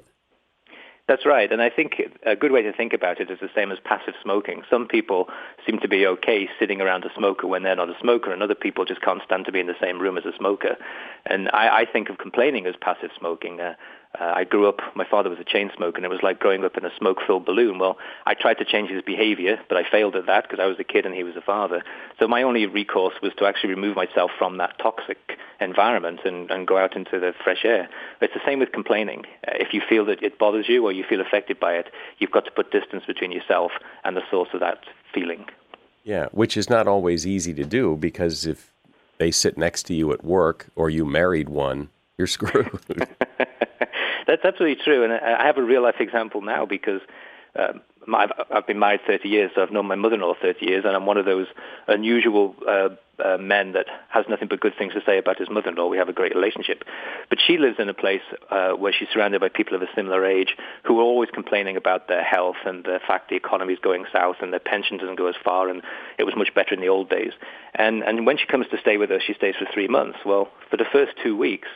That's 1.09 1.25
right, 1.25 1.53
and 1.53 1.63
I 1.63 1.71
think 1.71 2.03
a 2.25 2.35
good 2.35 2.51
way 2.51 2.63
to 2.63 2.73
think 2.73 2.93
about 2.93 3.21
it 3.21 3.31
is 3.31 3.39
the 3.39 3.51
same 3.55 3.71
as 3.71 3.79
passive 3.85 4.15
smoking. 4.21 4.65
Some 4.69 4.89
people 4.89 5.29
seem 5.65 5.79
to 5.79 5.87
be 5.87 6.05
okay 6.05 6.49
sitting 6.59 6.81
around 6.81 7.05
a 7.05 7.15
smoker 7.17 7.47
when 7.47 7.63
they're 7.63 7.77
not 7.77 7.89
a 7.89 7.99
smoker, 8.01 8.33
and 8.33 8.43
other 8.43 8.57
people 8.57 8.85
just 8.85 9.03
can't 9.03 9.23
stand 9.25 9.45
to 9.45 9.53
be 9.53 9.61
in 9.61 9.69
the 9.69 9.81
same 9.81 10.01
room 10.01 10.19
as 10.19 10.25
a 10.25 10.37
smoker. 10.37 10.77
And 11.25 11.49
I, 11.53 11.83
I 11.83 11.85
think 11.85 12.09
of 12.09 12.19
complaining 12.19 12.67
as 12.67 12.75
passive 12.81 13.11
smoking. 13.17 13.61
Uh, 13.61 13.75
uh, 14.21 14.33
I 14.35 14.45
grew 14.45 14.69
up, 14.69 14.81
my 14.95 15.05
father 15.05 15.31
was 15.31 15.39
a 15.39 15.45
chain 15.45 15.71
smoker, 15.77 15.97
and 15.97 16.05
it 16.05 16.11
was 16.11 16.23
like 16.23 16.39
growing 16.39 16.65
up 16.65 16.77
in 16.77 16.85
a 16.85 16.91
smoke-filled 16.97 17.45
balloon. 17.45 17.79
Well, 17.79 17.99
I 18.25 18.35
tried 18.35 18.59
to 18.59 18.65
change 18.65 18.91
his 18.91 19.03
behavior, 19.03 19.59
but 19.69 19.77
I 19.77 19.89
failed 19.89 20.17
at 20.17 20.27
that 20.27 20.45
because 20.45 20.61
I 20.61 20.67
was 20.67 20.79
a 20.79 20.85
kid 20.85 21.07
and 21.07 21.15
he 21.15 21.23
was 21.23 21.37
a 21.37 21.41
father. 21.41 21.83
So 22.19 22.29
my 22.29 22.43
only 22.43 22.67
recourse 22.67 23.15
was 23.23 23.33
to 23.39 23.47
actually 23.47 23.71
remove 23.71 23.97
myself 23.97 24.31
from 24.39 24.59
that 24.59 24.79
toxic 24.79 25.19
environment 25.61 26.21
and, 26.25 26.51
and 26.51 26.67
go 26.67 26.77
out 26.77 26.97
into 26.97 27.19
the 27.19 27.33
fresh 27.43 27.65
air. 27.65 27.89
It's 28.21 28.35
the 28.35 28.41
same 28.45 28.59
with 28.59 28.73
complaining. 28.73 29.25
Uh, 29.47 29.53
if 29.55 29.73
you 29.73 29.83
feel 29.87 30.05
that 30.07 30.23
it 30.23 30.39
bothers 30.39 30.69
you 30.69 30.85
or 30.85 30.93
you 30.93 31.05
feel 31.09 31.21
affected 31.21 31.59
by 31.61 31.75
it, 31.75 31.87
you've 32.19 32.31
got 32.31 32.45
to 32.47 32.51
put 32.51 32.71
distance 32.71 33.05
between 33.07 33.33
yourself 33.33 33.73
and 34.05 34.17
the 34.17 34.23
source 34.31 34.49
of 34.55 34.61
that 34.61 34.85
feeling. 35.13 35.47
Yeah, 36.05 36.27
which 36.31 36.57
is 36.57 36.71
not 36.71 36.87
always 36.87 37.27
easy 37.27 37.53
to 37.55 37.65
do 37.65 37.97
because 37.97 38.47
if 38.47 38.71
they 39.19 39.31
sit 39.31 39.59
next 39.59 39.85
to 39.85 39.95
you 39.95 40.13
at 40.13 40.25
work 40.25 40.69
or 40.77 40.89
you 40.91 41.05
married 41.05 41.49
one, 41.49 41.89
you're 42.17 42.27
screwed. 42.27 42.81
That's 44.27 44.45
absolutely 44.45 44.83
true, 44.85 45.05
and 45.05 45.13
I 45.13 45.47
have 45.47 45.57
a 45.57 45.63
real 45.63 45.83
life 45.83 46.01
example 46.01 46.41
now 46.41 46.67
because 46.67 47.01
um, 47.59 47.81
I've, 48.15 48.31
I've 48.53 48.67
been 48.67 48.79
married 48.79 49.01
30 49.07 49.29
years, 49.29 49.51
so 49.55 49.63
I've 49.63 49.71
known 49.71 49.87
my 49.87 49.95
mother-in-law 49.95 50.35
30 50.41 50.65
years, 50.65 50.85
and 50.85 50.95
I'm 50.95 51.07
one 51.07 51.17
of 51.17 51.25
those 51.25 51.47
unusual 51.89 52.55
uh, 52.67 52.89
uh, 53.25 53.39
men 53.39 53.73
that 53.73 53.87
has 54.11 54.27
nothing 54.29 54.49
but 54.49 54.61
good 54.61 54.75
things 54.79 54.93
to 54.95 55.01
say 55.07 55.19
about 55.19 55.39
his 55.39 55.49
mother-in-law. 55.51 55.89
We 55.89 55.97
have 55.97 56.09
a 56.09 56.13
great 56.13 56.35
relationship, 56.35 56.85
but 57.29 57.39
she 57.45 57.57
lives 57.57 57.77
in 57.79 57.89
a 57.89 57.95
place 57.95 58.21
uh, 58.51 58.73
where 58.73 58.93
she's 58.93 59.09
surrounded 59.13 59.41
by 59.41 59.49
people 59.49 59.75
of 59.75 59.83
a 59.83 59.89
similar 59.95 60.25
age 60.25 60.55
who 60.85 61.01
are 61.01 61.03
always 61.03 61.31
complaining 61.31 61.77
about 61.77 62.09
their 62.09 62.23
health 62.23 62.57
and 62.65 62.85
the 62.85 63.01
fact 63.07 63.31
the 63.31 63.37
economy 63.37 63.73
is 63.73 63.79
going 63.81 64.05
south 64.13 64.37
and 64.41 64.53
their 64.53 64.61
pension 64.61 64.99
doesn't 64.99 65.17
go 65.17 65.27
as 65.27 65.37
far, 65.43 65.69
and 65.69 65.83
it 66.19 66.25
was 66.25 66.35
much 66.37 66.55
better 66.55 66.75
in 66.75 66.81
the 66.81 66.89
old 66.89 67.09
days. 67.09 67.33
And 67.75 68.03
and 68.03 68.27
when 68.27 68.39
she 68.39 68.47
comes 68.47 68.67
to 68.71 68.79
stay 68.79 68.97
with 68.99 69.11
us, 69.11 69.23
she 69.27 69.35
stays 69.35 69.55
for 69.59 69.67
three 69.73 69.89
months. 69.89 70.19
Well, 70.25 70.49
for 70.71 70.77
the 70.77 70.87
first 70.93 71.13
two 71.23 71.37
weeks 71.37 71.69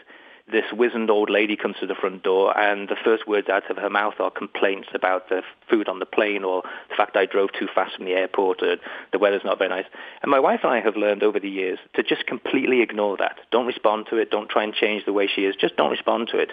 this 0.50 0.64
wizened 0.72 1.10
old 1.10 1.30
lady 1.30 1.56
comes 1.56 1.76
to 1.80 1.86
the 1.86 1.94
front 1.94 2.22
door, 2.22 2.56
and 2.58 2.88
the 2.88 2.96
first 3.02 3.26
words 3.26 3.48
out 3.48 3.70
of 3.70 3.76
her 3.76 3.90
mouth 3.90 4.14
are 4.20 4.30
complaints 4.30 4.88
about 4.94 5.28
the 5.28 5.42
food 5.68 5.88
on 5.88 5.98
the 5.98 6.06
plane 6.06 6.44
or 6.44 6.62
the 6.88 6.94
fact 6.96 7.16
I 7.16 7.26
drove 7.26 7.50
too 7.52 7.68
fast 7.74 7.96
from 7.96 8.04
the 8.04 8.12
airport 8.12 8.62
or 8.62 8.76
the 9.12 9.18
weather's 9.18 9.44
not 9.44 9.58
very 9.58 9.70
nice. 9.70 9.86
And 10.22 10.30
my 10.30 10.40
wife 10.40 10.60
and 10.62 10.72
I 10.72 10.80
have 10.80 10.96
learned 10.96 11.22
over 11.22 11.40
the 11.40 11.48
years 11.48 11.78
to 11.94 12.02
just 12.02 12.26
completely 12.26 12.82
ignore 12.82 13.16
that. 13.18 13.38
Don't 13.50 13.66
respond 13.66 14.06
to 14.10 14.16
it. 14.16 14.30
Don't 14.30 14.48
try 14.48 14.64
and 14.64 14.74
change 14.74 15.04
the 15.04 15.12
way 15.12 15.26
she 15.26 15.42
is. 15.42 15.54
Just 15.56 15.76
don't 15.76 15.90
respond 15.90 16.28
to 16.32 16.38
it. 16.38 16.50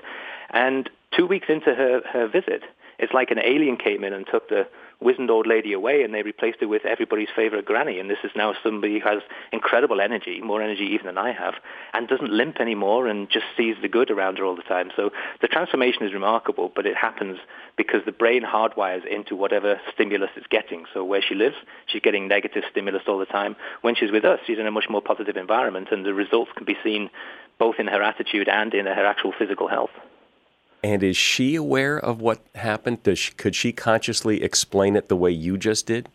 And 0.51 0.89
two 1.15 1.27
weeks 1.27 1.47
into 1.49 1.73
her, 1.73 2.01
her 2.11 2.27
visit, 2.27 2.63
it's 2.99 3.13
like 3.13 3.31
an 3.31 3.39
alien 3.39 3.77
came 3.77 4.03
in 4.03 4.13
and 4.13 4.25
took 4.25 4.49
the 4.49 4.67
wizened 4.99 5.29
old 5.29 5.45
lady 5.45 5.73
away 5.73 6.03
and 6.03 6.13
they 6.13 6.23
replaced 6.23 6.59
her 6.61 6.67
with 6.67 6.85
everybody's 6.85 7.29
favorite 7.35 7.65
granny. 7.65 7.99
And 7.99 8.09
this 8.09 8.17
is 8.23 8.31
now 8.35 8.53
somebody 8.63 8.99
who 8.99 9.07
has 9.07 9.21
incredible 9.51 10.01
energy, 10.01 10.41
more 10.41 10.61
energy 10.61 10.85
even 10.93 11.05
than 11.05 11.17
I 11.17 11.31
have, 11.31 11.55
and 11.93 12.07
doesn't 12.07 12.31
limp 12.31 12.59
anymore 12.59 13.07
and 13.07 13.29
just 13.29 13.45
sees 13.55 13.75
the 13.81 13.87
good 13.87 14.09
around 14.09 14.37
her 14.37 14.45
all 14.45 14.55
the 14.55 14.63
time. 14.63 14.91
So 14.95 15.11
the 15.41 15.47
transformation 15.47 16.03
is 16.03 16.13
remarkable, 16.13 16.71
but 16.75 16.85
it 16.85 16.95
happens 16.95 17.37
because 17.77 18.01
the 18.05 18.11
brain 18.11 18.43
hardwires 18.43 19.05
into 19.05 19.35
whatever 19.35 19.79
stimulus 19.93 20.31
it's 20.35 20.47
getting. 20.47 20.85
So 20.93 21.03
where 21.03 21.21
she 21.21 21.35
lives, 21.35 21.55
she's 21.85 22.01
getting 22.01 22.27
negative 22.27 22.63
stimulus 22.71 23.03
all 23.07 23.19
the 23.19 23.25
time. 23.25 23.55
When 23.81 23.95
she's 23.95 24.11
with 24.11 24.25
us, 24.25 24.39
she's 24.47 24.59
in 24.59 24.67
a 24.67 24.71
much 24.71 24.89
more 24.89 25.01
positive 25.01 25.37
environment, 25.37 25.89
and 25.91 26.05
the 26.05 26.13
results 26.13 26.51
can 26.55 26.65
be 26.65 26.77
seen 26.83 27.09
both 27.59 27.75
in 27.79 27.87
her 27.87 28.01
attitude 28.01 28.47
and 28.49 28.73
in 28.73 28.85
her 28.85 29.05
actual 29.05 29.33
physical 29.37 29.67
health. 29.67 29.91
And 30.83 31.03
is 31.03 31.17
she 31.17 31.55
aware 31.55 31.97
of 31.97 32.21
what 32.21 32.39
happened? 32.55 33.03
Does 33.03 33.19
she, 33.19 33.33
could 33.33 33.55
she 33.55 33.71
consciously 33.71 34.43
explain 34.43 34.95
it 34.95 35.09
the 35.09 35.15
way 35.15 35.31
you 35.31 35.57
just 35.57 35.87
did? 35.87 36.09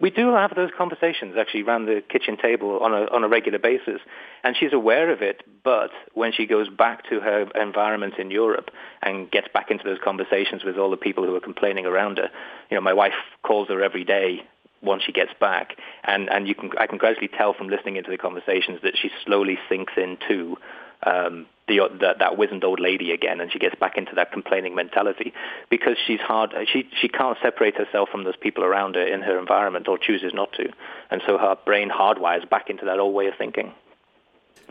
We 0.00 0.10
do 0.10 0.32
have 0.34 0.54
those 0.54 0.70
conversations 0.76 1.36
actually 1.38 1.62
around 1.62 1.86
the 1.86 2.02
kitchen 2.08 2.36
table 2.36 2.80
on 2.80 2.92
a 2.92 3.06
on 3.06 3.22
a 3.24 3.28
regular 3.28 3.58
basis, 3.58 4.00
and 4.42 4.56
she's 4.56 4.72
aware 4.72 5.10
of 5.10 5.22
it. 5.22 5.42
But 5.62 5.90
when 6.12 6.32
she 6.32 6.46
goes 6.46 6.68
back 6.68 7.08
to 7.08 7.20
her 7.20 7.48
environment 7.54 8.14
in 8.18 8.30
Europe 8.30 8.70
and 9.02 9.30
gets 9.30 9.48
back 9.54 9.70
into 9.70 9.84
those 9.84 9.98
conversations 10.02 10.64
with 10.64 10.76
all 10.76 10.90
the 10.90 10.96
people 10.96 11.24
who 11.24 11.34
are 11.36 11.40
complaining 11.40 11.86
around 11.86 12.18
her, 12.18 12.28
you 12.70 12.74
know, 12.74 12.80
my 12.80 12.92
wife 12.92 13.14
calls 13.42 13.68
her 13.68 13.82
every 13.82 14.04
day 14.04 14.42
once 14.82 15.04
she 15.04 15.12
gets 15.12 15.32
back, 15.40 15.76
and 16.02 16.28
and 16.28 16.48
you 16.48 16.54
can 16.54 16.70
I 16.76 16.86
can 16.86 16.98
gradually 16.98 17.28
tell 17.28 17.54
from 17.54 17.68
listening 17.68 17.96
into 17.96 18.10
the 18.10 18.18
conversations 18.18 18.80
that 18.82 18.98
she 18.98 19.10
slowly 19.24 19.58
sinks 19.68 19.94
into 19.96 20.58
um, 21.04 21.46
the, 21.66 21.80
the, 21.98 22.14
that 22.18 22.36
wizened 22.36 22.64
old 22.64 22.80
lady 22.80 23.12
again, 23.12 23.40
and 23.40 23.50
she 23.50 23.58
gets 23.58 23.74
back 23.74 23.96
into 23.96 24.14
that 24.16 24.32
complaining 24.32 24.74
mentality 24.74 25.32
because 25.70 25.96
she's 26.06 26.20
hard. 26.20 26.54
She 26.70 26.88
she 27.00 27.08
can't 27.08 27.38
separate 27.42 27.76
herself 27.76 28.10
from 28.10 28.24
those 28.24 28.36
people 28.36 28.64
around 28.64 28.96
her 28.96 29.06
in 29.06 29.22
her 29.22 29.38
environment, 29.38 29.88
or 29.88 29.96
chooses 29.96 30.34
not 30.34 30.52
to, 30.54 30.70
and 31.10 31.22
so 31.26 31.38
her 31.38 31.56
brain 31.64 31.90
hardwires 31.90 32.48
back 32.48 32.68
into 32.68 32.84
that 32.84 32.98
old 32.98 33.14
way 33.14 33.26
of 33.26 33.34
thinking. 33.36 33.72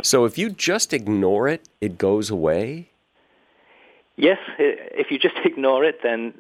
So 0.02 0.26
if 0.26 0.38
you 0.38 0.50
just 0.50 0.94
ignore 0.94 1.48
it, 1.48 1.68
it 1.82 1.98
goes 1.98 2.30
away. 2.30 2.90
Yes, 4.16 4.38
if 4.60 5.10
you 5.12 5.18
just 5.18 5.36
ignore 5.46 5.84
it, 5.84 6.00
then 6.04 6.34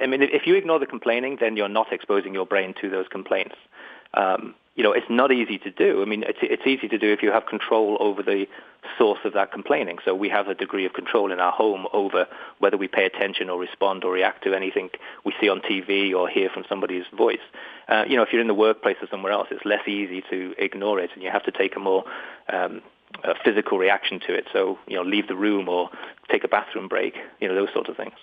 I 0.00 0.06
mean, 0.06 0.22
if 0.22 0.46
you 0.46 0.56
ignore 0.56 0.78
the 0.78 0.86
complaining, 0.86 1.38
then 1.40 1.56
you're 1.56 1.68
not 1.68 1.92
exposing 1.92 2.34
your 2.34 2.46
brain 2.46 2.74
to 2.80 2.90
those 2.90 3.06
complaints. 3.08 3.54
Um, 4.16 4.54
you 4.76 4.82
know, 4.82 4.92
it's 4.92 5.06
not 5.08 5.30
easy 5.30 5.58
to 5.58 5.70
do. 5.70 6.02
I 6.02 6.04
mean, 6.04 6.24
it's, 6.24 6.38
it's 6.42 6.66
easy 6.66 6.88
to 6.88 6.98
do 6.98 7.12
if 7.12 7.22
you 7.22 7.30
have 7.30 7.46
control 7.46 7.96
over 8.00 8.22
the 8.22 8.46
source 8.98 9.20
of 9.24 9.32
that 9.34 9.52
complaining. 9.52 9.98
So 10.04 10.14
we 10.14 10.28
have 10.30 10.48
a 10.48 10.54
degree 10.54 10.84
of 10.84 10.92
control 10.92 11.30
in 11.30 11.38
our 11.38 11.52
home 11.52 11.86
over 11.92 12.26
whether 12.58 12.76
we 12.76 12.88
pay 12.88 13.04
attention 13.06 13.48
or 13.48 13.58
respond 13.58 14.02
or 14.02 14.12
react 14.12 14.42
to 14.44 14.54
anything 14.54 14.90
we 15.24 15.32
see 15.40 15.48
on 15.48 15.60
TV 15.60 16.12
or 16.12 16.28
hear 16.28 16.48
from 16.48 16.64
somebody's 16.68 17.04
voice. 17.16 17.38
Uh, 17.88 18.04
you 18.08 18.16
know, 18.16 18.22
if 18.22 18.32
you're 18.32 18.40
in 18.40 18.48
the 18.48 18.54
workplace 18.54 18.96
or 19.00 19.06
somewhere 19.08 19.32
else, 19.32 19.46
it's 19.52 19.64
less 19.64 19.86
easy 19.86 20.24
to 20.30 20.54
ignore 20.58 20.98
it, 20.98 21.10
and 21.14 21.22
you 21.22 21.30
have 21.30 21.44
to 21.44 21.52
take 21.52 21.76
a 21.76 21.80
more 21.80 22.04
um, 22.52 22.82
a 23.22 23.34
physical 23.44 23.78
reaction 23.78 24.18
to 24.26 24.34
it. 24.34 24.46
So, 24.52 24.78
you 24.88 24.96
know, 24.96 25.02
leave 25.02 25.28
the 25.28 25.36
room 25.36 25.68
or 25.68 25.90
take 26.30 26.42
a 26.42 26.48
bathroom 26.48 26.88
break. 26.88 27.14
You 27.40 27.48
know, 27.48 27.54
those 27.54 27.72
sorts 27.72 27.88
of 27.88 27.96
things. 27.96 28.14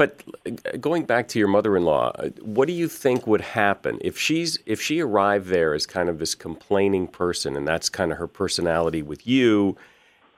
But 0.00 0.22
uh, 0.46 0.78
going 0.78 1.04
back 1.04 1.28
to 1.28 1.38
your 1.38 1.48
mother-in-law, 1.48 2.12
uh, 2.18 2.28
what 2.40 2.68
do 2.68 2.72
you 2.72 2.88
think 2.88 3.26
would 3.26 3.42
happen 3.42 3.98
if 4.00 4.18
she's 4.18 4.58
if 4.64 4.80
she 4.80 5.00
arrived 5.00 5.48
there 5.48 5.74
as 5.74 5.84
kind 5.84 6.08
of 6.08 6.18
this 6.18 6.34
complaining 6.34 7.06
person, 7.06 7.54
and 7.54 7.68
that's 7.68 7.90
kind 7.90 8.10
of 8.10 8.16
her 8.16 8.26
personality 8.26 9.02
with 9.02 9.26
you, 9.26 9.76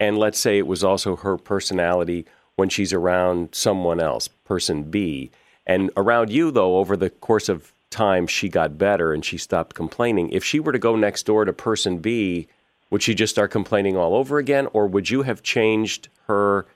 and 0.01 0.19
let's 0.19 0.41
say 0.41 0.59
it 0.59 0.67
was 0.67 0.83
also 0.83 1.15
her 1.15 1.37
personality 1.39 2.27
when 2.57 2.71
she's 2.71 2.93
around 2.93 3.51
someone 3.53 4.01
else, 4.01 4.27
person 4.27 4.83
B, 4.83 5.31
and 5.65 5.93
around 5.97 6.31
you 6.31 6.51
though, 6.51 6.79
over 6.79 6.97
the 6.97 7.11
course 7.11 7.49
of 7.49 7.73
time, 7.89 8.27
she 8.27 8.49
got 8.49 8.79
better 8.79 9.15
and 9.15 9.25
she 9.25 9.39
stopped 9.39 9.77
complaining. 9.77 10.29
If 10.31 10.43
she 10.43 10.59
were 10.59 10.73
to 10.73 10.79
go 10.81 10.97
next 10.97 11.25
door 11.25 11.45
to 11.45 11.53
person 11.53 11.99
B, 11.99 12.49
would 12.91 13.05
she 13.05 13.15
just 13.15 13.33
start 13.33 13.53
complaining 13.53 13.97
all 13.97 14.17
over 14.17 14.39
again, 14.39 14.67
or 14.73 14.89
would 14.89 15.09
you 15.09 15.23
have 15.23 15.45
changed 15.45 16.09
her 16.27 16.67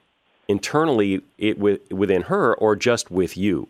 internally 0.49 1.23
it, 1.39 1.59
within 1.59 2.23
her 2.23 2.55
or 2.55 2.77
just 2.77 3.11
with 3.11 3.37
you? 3.37 3.69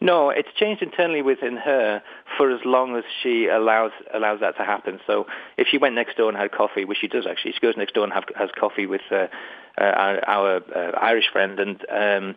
No, 0.00 0.30
it's 0.30 0.48
changed 0.56 0.82
internally 0.82 1.22
within 1.22 1.56
her 1.56 2.02
for 2.36 2.50
as 2.50 2.60
long 2.64 2.96
as 2.96 3.04
she 3.22 3.46
allows 3.46 3.92
allows 4.12 4.40
that 4.40 4.56
to 4.56 4.64
happen. 4.64 4.98
So 5.06 5.26
if 5.56 5.68
she 5.70 5.78
went 5.78 5.94
next 5.94 6.16
door 6.16 6.28
and 6.28 6.36
had 6.36 6.50
coffee, 6.50 6.84
which 6.84 6.98
she 6.98 7.06
does 7.06 7.24
actually, 7.24 7.52
she 7.52 7.60
goes 7.60 7.76
next 7.76 7.94
door 7.94 8.02
and 8.02 8.12
have, 8.12 8.24
has 8.34 8.50
coffee 8.58 8.86
with 8.86 9.02
uh, 9.12 9.28
uh, 9.78 9.84
our, 10.26 10.56
uh, 10.56 10.90
Irish 11.00 11.26
friend, 11.30 11.60
and 11.60 11.84
um, 11.88 12.36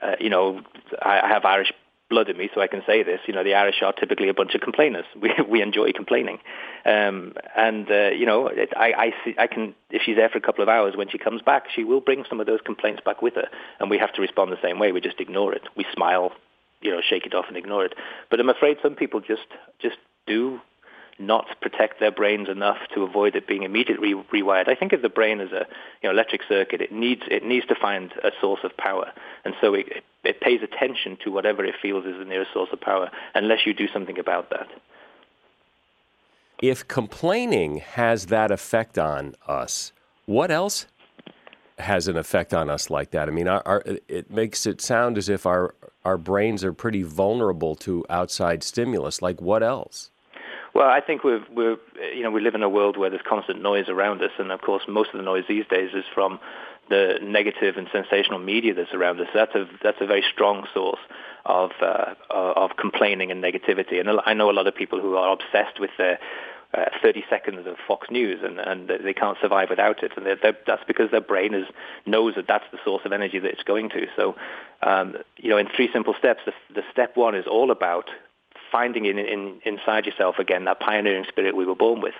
uh, 0.00 0.16
you 0.18 0.30
know, 0.30 0.62
I 1.02 1.28
have 1.28 1.44
Irish 1.44 1.72
blood 2.12 2.28
in 2.28 2.36
me, 2.36 2.50
so 2.54 2.60
I 2.60 2.66
can 2.66 2.82
say 2.86 3.02
this. 3.02 3.20
You 3.26 3.34
know, 3.34 3.42
the 3.42 3.54
Irish 3.54 3.80
are 3.82 3.92
typically 3.92 4.28
a 4.28 4.34
bunch 4.34 4.54
of 4.54 4.60
complainers. 4.60 5.06
We 5.22 5.30
we 5.48 5.62
enjoy 5.62 5.92
complaining, 5.92 6.38
um, 6.84 7.34
and 7.56 7.90
uh, 7.90 8.10
you 8.20 8.26
know, 8.26 8.40
it, 8.48 8.70
I 8.76 8.88
I 9.04 9.08
see 9.24 9.34
I 9.38 9.46
can 9.46 9.74
if 9.90 10.02
she's 10.04 10.16
there 10.16 10.28
for 10.28 10.38
a 10.38 10.46
couple 10.48 10.62
of 10.62 10.68
hours, 10.68 10.94
when 10.96 11.08
she 11.08 11.18
comes 11.26 11.40
back, 11.42 11.62
she 11.74 11.84
will 11.84 12.02
bring 12.08 12.24
some 12.28 12.40
of 12.40 12.46
those 12.46 12.60
complaints 12.70 13.00
back 13.04 13.22
with 13.22 13.34
her, 13.40 13.48
and 13.78 13.88
we 13.88 13.98
have 13.98 14.12
to 14.14 14.20
respond 14.20 14.52
the 14.52 14.62
same 14.62 14.78
way. 14.78 14.92
We 14.92 15.00
just 15.00 15.20
ignore 15.20 15.54
it. 15.54 15.64
We 15.76 15.84
smile, 15.94 16.32
you 16.80 16.90
know, 16.90 17.00
shake 17.00 17.24
it 17.26 17.34
off 17.34 17.46
and 17.48 17.56
ignore 17.56 17.84
it. 17.84 17.94
But 18.30 18.40
I'm 18.40 18.50
afraid 18.56 18.76
some 18.82 18.94
people 18.94 19.20
just 19.20 19.48
just 19.80 19.98
do 20.26 20.60
not 21.18 21.46
protect 21.60 22.00
their 22.00 22.10
brains 22.10 22.48
enough 22.48 22.78
to 22.94 23.02
avoid 23.02 23.36
it 23.36 23.46
being 23.46 23.62
immediately 23.62 24.14
rewired. 24.32 24.68
I 24.68 24.74
think 24.74 24.92
of 24.92 25.02
the 25.02 25.08
brain 25.08 25.40
as 25.40 25.52
a 25.52 25.66
you 26.02 26.08
know, 26.08 26.10
electric 26.10 26.42
circuit. 26.48 26.80
It 26.80 26.92
needs 26.92 27.22
it 27.30 27.44
needs 27.44 27.66
to 27.66 27.74
find 27.74 28.12
a 28.22 28.30
source 28.40 28.60
of 28.64 28.76
power, 28.76 29.12
and 29.44 29.54
so 29.60 29.74
it, 29.74 30.04
it 30.24 30.40
pays 30.40 30.60
attention 30.62 31.18
to 31.24 31.30
whatever 31.30 31.64
it 31.64 31.74
feels 31.80 32.04
is 32.04 32.18
the 32.18 32.24
nearest 32.24 32.52
source 32.52 32.70
of 32.72 32.80
power, 32.80 33.10
unless 33.34 33.66
you 33.66 33.74
do 33.74 33.88
something 33.88 34.18
about 34.18 34.50
that. 34.50 34.68
If 36.60 36.86
complaining 36.86 37.78
has 37.78 38.26
that 38.26 38.50
effect 38.50 38.98
on 38.98 39.34
us, 39.48 39.92
what 40.26 40.50
else 40.50 40.86
has 41.78 42.06
an 42.06 42.16
effect 42.16 42.54
on 42.54 42.70
us 42.70 42.88
like 42.88 43.10
that? 43.10 43.28
I 43.28 43.32
mean, 43.32 43.48
our, 43.48 43.62
our, 43.66 43.82
it 44.06 44.30
makes 44.30 44.66
it 44.66 44.80
sound 44.80 45.18
as 45.18 45.28
if 45.28 45.46
our 45.46 45.74
our 46.04 46.18
brains 46.18 46.64
are 46.64 46.72
pretty 46.72 47.02
vulnerable 47.02 47.74
to 47.76 48.04
outside 48.10 48.62
stimulus. 48.62 49.22
Like 49.22 49.40
what 49.40 49.62
else? 49.62 50.10
Well, 50.74 50.88
I 50.88 51.00
think 51.00 51.22
we're, 51.22 51.44
we're, 51.50 51.76
you 52.14 52.22
know, 52.22 52.30
we 52.30 52.40
live 52.40 52.54
in 52.54 52.62
a 52.62 52.68
world 52.68 52.96
where 52.96 53.10
there's 53.10 53.22
constant 53.22 53.60
noise 53.60 53.88
around 53.88 54.22
us, 54.22 54.30
and 54.38 54.50
of 54.50 54.62
course, 54.62 54.84
most 54.88 55.10
of 55.12 55.18
the 55.18 55.24
noise 55.24 55.44
these 55.48 55.66
days 55.66 55.90
is 55.94 56.04
from 56.14 56.40
the 56.88 57.18
negative 57.22 57.76
and 57.76 57.88
sensational 57.92 58.38
media 58.38 58.74
that's 58.74 58.92
around 58.94 59.20
us. 59.20 59.28
That's 59.34 59.54
a 59.54 59.68
that's 59.82 60.00
a 60.00 60.06
very 60.06 60.24
strong 60.32 60.66
source 60.74 61.00
of 61.44 61.70
uh, 61.80 62.14
of 62.30 62.76
complaining 62.76 63.30
and 63.30 63.42
negativity. 63.42 64.00
And 64.00 64.20
I 64.24 64.32
know 64.34 64.50
a 64.50 64.52
lot 64.52 64.66
of 64.66 64.74
people 64.74 65.00
who 65.00 65.16
are 65.16 65.32
obsessed 65.32 65.78
with 65.78 65.90
their 65.98 66.18
uh, 66.74 66.86
30 67.02 67.24
seconds 67.28 67.66
of 67.66 67.76
Fox 67.86 68.10
News, 68.10 68.40
and, 68.42 68.58
and 68.58 68.88
they 68.88 69.12
can't 69.12 69.36
survive 69.42 69.68
without 69.68 70.02
it. 70.02 70.12
And 70.16 70.24
they're, 70.24 70.38
they're, 70.42 70.56
that's 70.66 70.84
because 70.86 71.10
their 71.10 71.20
brain 71.20 71.52
is, 71.52 71.66
knows 72.06 72.34
that 72.36 72.46
that's 72.48 72.64
the 72.72 72.78
source 72.82 73.02
of 73.04 73.12
energy 73.12 73.38
that 73.38 73.50
it's 73.50 73.62
going 73.62 73.90
to. 73.90 74.06
So, 74.16 74.36
um, 74.82 75.16
you 75.36 75.50
know, 75.50 75.58
in 75.58 75.68
three 75.68 75.90
simple 75.92 76.14
steps, 76.18 76.40
the, 76.46 76.52
the 76.74 76.82
step 76.90 77.14
one 77.16 77.34
is 77.34 77.46
all 77.46 77.70
about 77.70 78.08
finding 78.72 79.04
in, 79.04 79.18
in, 79.18 79.60
inside 79.64 80.06
yourself 80.06 80.36
again 80.38 80.64
that 80.64 80.80
pioneering 80.80 81.26
spirit 81.28 81.54
we 81.54 81.66
were 81.66 81.76
born 81.76 82.00
with. 82.00 82.14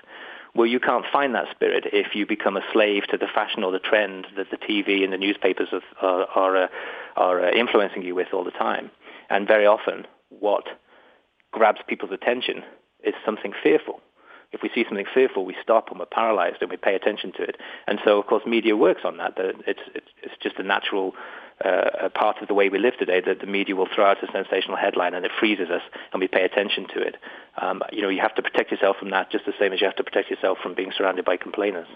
Well, 0.55 0.67
you 0.67 0.81
can't 0.81 1.07
find 1.11 1.35
that 1.35 1.51
spirit 1.51 1.87
if 1.95 2.15
you 2.15 2.27
become 2.27 2.59
a 2.59 2.65
slave 2.73 3.05
to 3.11 3.17
the 3.17 3.27
fashion 3.27 3.65
or 3.65 3.73
the 3.73 3.79
trend 3.79 4.27
that 4.37 4.51
the 4.51 4.59
TV 4.59 5.03
and 5.03 5.13
the 5.13 5.17
newspapers 5.17 5.69
are, 6.03 6.27
are, 6.37 6.65
uh, 6.65 6.69
are 7.17 7.47
uh, 7.47 7.51
influencing 7.53 8.03
you 8.03 8.15
with 8.15 8.29
all 8.35 8.45
the 8.45 8.51
time. 8.51 8.91
And 9.31 9.49
very 9.49 9.65
often, 9.65 10.07
what 10.29 10.65
grabs 11.53 11.81
people's 11.89 12.13
attention 12.13 12.63
is 13.03 13.15
something 13.25 13.55
fearful. 13.63 14.01
If 14.53 14.61
we 14.63 14.71
see 14.75 14.85
something 14.87 15.07
fearful, 15.15 15.47
we 15.47 15.57
stop 15.63 15.91
and 15.91 15.99
we're 15.99 16.05
paralyzed 16.05 16.59
and 16.61 16.71
we 16.71 16.77
pay 16.77 16.95
attention 16.95 17.33
to 17.39 17.43
it. 17.43 17.57
And 17.87 17.99
so, 18.05 18.19
of 18.19 18.27
course, 18.27 18.45
media 18.47 18.77
works 18.77 19.01
on 19.05 19.17
that. 19.17 19.33
It's, 19.67 19.81
it's 19.95 20.35
just 20.43 20.59
a 20.59 20.63
natural 20.63 21.15
uh, 21.65 22.07
a 22.07 22.11
part 22.11 22.41
of 22.43 22.49
the 22.49 22.55
way 22.55 22.69
we 22.69 22.79
live 22.79 22.95
today 22.99 23.21
that 23.25 23.41
the 23.41 23.47
media 23.47 23.77
will 23.77 23.89
throw 23.95 24.07
out 24.07 24.23
a 24.23 24.31
sensational 24.33 24.77
headline 24.77 25.15
and 25.15 25.25
it 25.25 25.31
freezes 25.39 25.71
us 25.71 25.83
and 26.13 26.21
we 26.21 26.29
pay 26.29 26.45
attention 26.45 26.87
to 26.95 27.01
it. 27.01 27.17
Um, 27.61 27.83
you 27.93 28.03
know, 28.03 28.09
you 28.09 28.21
have 28.21 28.35
to 28.37 28.43
protect 28.43 28.71
yourself 28.71 28.97
from 28.99 29.11
that 29.11 29.31
just 29.31 29.47
the 29.47 29.53
same 29.59 29.73
as 29.73 29.81
you 29.81 29.87
have 29.87 29.97
to 29.97 30.05
protect 30.05 30.31
yourself 30.31 30.59
from 30.63 30.75
being 30.75 30.93
surrounded 30.97 31.25
by 31.25 31.37
complainers. 31.37 31.87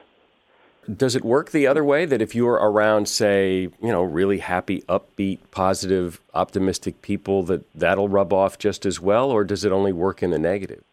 Does 0.94 1.16
it 1.16 1.24
work 1.24 1.50
the 1.50 1.66
other 1.66 1.82
way 1.82 2.06
that 2.06 2.22
if 2.22 2.34
you're 2.34 2.54
around, 2.54 3.08
say, 3.08 3.62
you 3.82 3.90
know, 3.90 4.04
really 4.04 4.38
happy, 4.38 4.82
upbeat, 4.82 5.40
positive, 5.50 6.20
optimistic 6.32 7.02
people, 7.02 7.42
that 7.44 7.64
that'll 7.74 8.08
rub 8.08 8.32
off 8.32 8.56
just 8.56 8.86
as 8.86 9.00
well, 9.00 9.32
or 9.32 9.42
does 9.42 9.64
it 9.64 9.72
only 9.72 9.92
work 9.92 10.22
in 10.22 10.30
the 10.30 10.38
negative? 10.38 10.84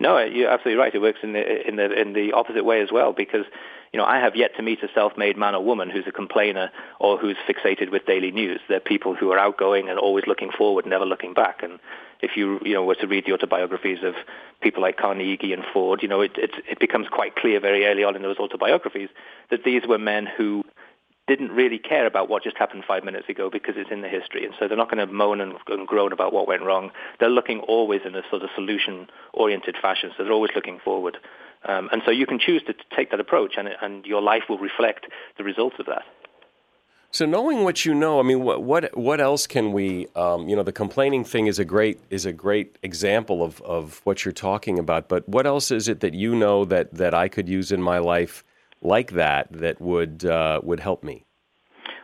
No, 0.00 0.18
you're 0.18 0.50
absolutely 0.50 0.80
right. 0.80 0.94
It 0.94 1.00
works 1.00 1.20
in 1.22 1.32
the 1.32 1.68
in 1.68 1.76
the 1.76 1.92
in 1.92 2.12
the 2.12 2.32
opposite 2.32 2.64
way 2.64 2.82
as 2.82 2.88
well 2.92 3.12
because 3.12 3.44
you 3.92 3.98
know, 3.98 4.04
I 4.04 4.18
have 4.18 4.36
yet 4.36 4.56
to 4.56 4.62
meet 4.62 4.82
a 4.82 4.88
self-made 4.94 5.36
man 5.36 5.54
or 5.54 5.64
woman 5.64 5.90
who's 5.90 6.06
a 6.06 6.12
complainer 6.12 6.70
or 7.00 7.18
who's 7.18 7.36
fixated 7.48 7.90
with 7.90 8.06
daily 8.06 8.30
news. 8.30 8.60
They're 8.68 8.80
people 8.80 9.14
who 9.14 9.30
are 9.32 9.38
outgoing 9.38 9.88
and 9.88 9.98
always 9.98 10.26
looking 10.26 10.50
forward, 10.50 10.86
never 10.86 11.06
looking 11.06 11.34
back. 11.34 11.62
And 11.62 11.78
if 12.20 12.36
you, 12.36 12.58
you 12.64 12.74
know, 12.74 12.84
were 12.84 12.94
to 12.96 13.06
read 13.06 13.24
the 13.26 13.32
autobiographies 13.32 13.98
of 14.02 14.14
people 14.60 14.82
like 14.82 14.96
Carnegie 14.96 15.52
and 15.52 15.64
Ford, 15.72 16.02
you 16.02 16.08
know, 16.08 16.20
it, 16.20 16.32
it, 16.36 16.50
it 16.68 16.78
becomes 16.80 17.08
quite 17.08 17.36
clear 17.36 17.60
very 17.60 17.86
early 17.86 18.04
on 18.04 18.16
in 18.16 18.22
those 18.22 18.38
autobiographies 18.38 19.08
that 19.50 19.64
these 19.64 19.82
were 19.86 19.98
men 19.98 20.26
who 20.36 20.64
didn't 21.26 21.50
really 21.50 21.78
care 21.78 22.06
about 22.06 22.28
what 22.28 22.44
just 22.44 22.56
happened 22.56 22.84
five 22.86 23.02
minutes 23.02 23.28
ago 23.28 23.50
because 23.50 23.74
it's 23.76 23.90
in 23.90 24.00
the 24.00 24.08
history. 24.08 24.44
And 24.44 24.54
so 24.58 24.68
they're 24.68 24.76
not 24.76 24.90
going 24.90 25.04
to 25.04 25.12
moan 25.12 25.40
and, 25.40 25.54
and 25.66 25.86
groan 25.86 26.12
about 26.12 26.32
what 26.32 26.46
went 26.46 26.62
wrong. 26.62 26.92
They're 27.18 27.28
looking 27.28 27.60
always 27.60 28.02
in 28.04 28.14
a 28.14 28.22
sort 28.30 28.42
of 28.42 28.50
solution-oriented 28.54 29.76
fashion. 29.82 30.12
So 30.16 30.22
they're 30.22 30.32
always 30.32 30.52
looking 30.54 30.78
forward. 30.84 31.16
Um, 31.66 31.88
and 31.92 32.02
so 32.04 32.10
you 32.10 32.26
can 32.26 32.38
choose 32.38 32.62
to 32.64 32.74
take 32.94 33.10
that 33.10 33.20
approach, 33.20 33.54
and, 33.56 33.68
and 33.80 34.06
your 34.06 34.22
life 34.22 34.44
will 34.48 34.58
reflect 34.58 35.06
the 35.36 35.44
results 35.44 35.76
of 35.78 35.86
that. 35.86 36.04
So 37.10 37.24
knowing 37.24 37.64
what 37.64 37.84
you 37.84 37.94
know, 37.94 38.20
I 38.20 38.22
mean, 38.22 38.42
what 38.42 38.62
what, 38.62 38.96
what 38.96 39.20
else 39.20 39.46
can 39.46 39.72
we? 39.72 40.06
Um, 40.14 40.48
you 40.48 40.56
know, 40.56 40.62
the 40.62 40.72
complaining 40.72 41.24
thing 41.24 41.46
is 41.46 41.58
a 41.58 41.64
great 41.64 42.00
is 42.10 42.26
a 42.26 42.32
great 42.32 42.76
example 42.82 43.42
of, 43.42 43.60
of 43.62 44.00
what 44.04 44.24
you're 44.24 44.32
talking 44.32 44.78
about. 44.78 45.08
But 45.08 45.28
what 45.28 45.46
else 45.46 45.70
is 45.70 45.88
it 45.88 46.00
that 46.00 46.14
you 46.14 46.34
know 46.34 46.64
that, 46.66 46.92
that 46.94 47.14
I 47.14 47.28
could 47.28 47.48
use 47.48 47.72
in 47.72 47.80
my 47.80 47.98
life 47.98 48.44
like 48.82 49.12
that 49.12 49.50
that 49.50 49.80
would 49.80 50.24
uh, 50.24 50.60
would 50.62 50.80
help 50.80 51.02
me? 51.02 51.24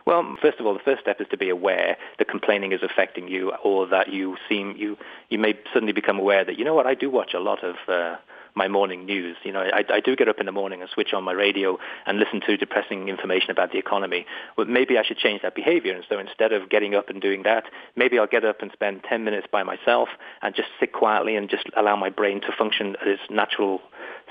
Well, 0.05 0.35
first 0.41 0.59
of 0.59 0.65
all, 0.65 0.73
the 0.73 0.79
first 0.79 1.01
step 1.01 1.21
is 1.21 1.27
to 1.29 1.37
be 1.37 1.49
aware 1.49 1.95
that 2.17 2.27
complaining 2.27 2.73
is 2.73 2.81
affecting 2.83 3.27
you, 3.27 3.53
or 3.63 3.87
that 3.87 4.11
you 4.11 4.35
seem 4.49 4.75
you 4.77 4.97
you 5.29 5.37
may 5.37 5.57
suddenly 5.73 5.93
become 5.93 6.17
aware 6.17 6.43
that 6.43 6.57
you 6.57 6.65
know 6.65 6.73
what 6.73 6.87
I 6.87 6.95
do 6.95 7.09
watch 7.09 7.33
a 7.33 7.39
lot 7.39 7.63
of. 7.63 7.75
Uh, 7.87 8.17
my 8.55 8.67
morning 8.67 9.05
news. 9.05 9.37
You 9.43 9.51
know, 9.51 9.61
I, 9.61 9.83
I 9.89 9.99
do 9.99 10.15
get 10.15 10.27
up 10.27 10.39
in 10.39 10.45
the 10.45 10.51
morning 10.51 10.81
and 10.81 10.89
switch 10.89 11.13
on 11.13 11.23
my 11.23 11.31
radio 11.31 11.77
and 12.05 12.19
listen 12.19 12.41
to 12.47 12.57
depressing 12.57 13.09
information 13.09 13.51
about 13.51 13.71
the 13.71 13.77
economy. 13.77 14.25
But 14.55 14.67
maybe 14.67 14.97
I 14.97 15.03
should 15.03 15.17
change 15.17 15.41
that 15.41 15.55
behavior. 15.55 15.93
And 15.93 16.03
so 16.07 16.19
instead 16.19 16.53
of 16.53 16.69
getting 16.69 16.95
up 16.95 17.09
and 17.09 17.21
doing 17.21 17.43
that, 17.43 17.65
maybe 17.95 18.19
I'll 18.19 18.27
get 18.27 18.45
up 18.45 18.61
and 18.61 18.71
spend 18.71 19.03
10 19.07 19.23
minutes 19.23 19.47
by 19.51 19.63
myself 19.63 20.09
and 20.41 20.55
just 20.55 20.69
sit 20.79 20.93
quietly 20.93 21.35
and 21.35 21.49
just 21.49 21.65
allow 21.75 21.95
my 21.95 22.09
brain 22.09 22.41
to 22.41 22.51
function 22.57 22.95
at 23.01 23.07
its 23.07 23.21
natural 23.29 23.81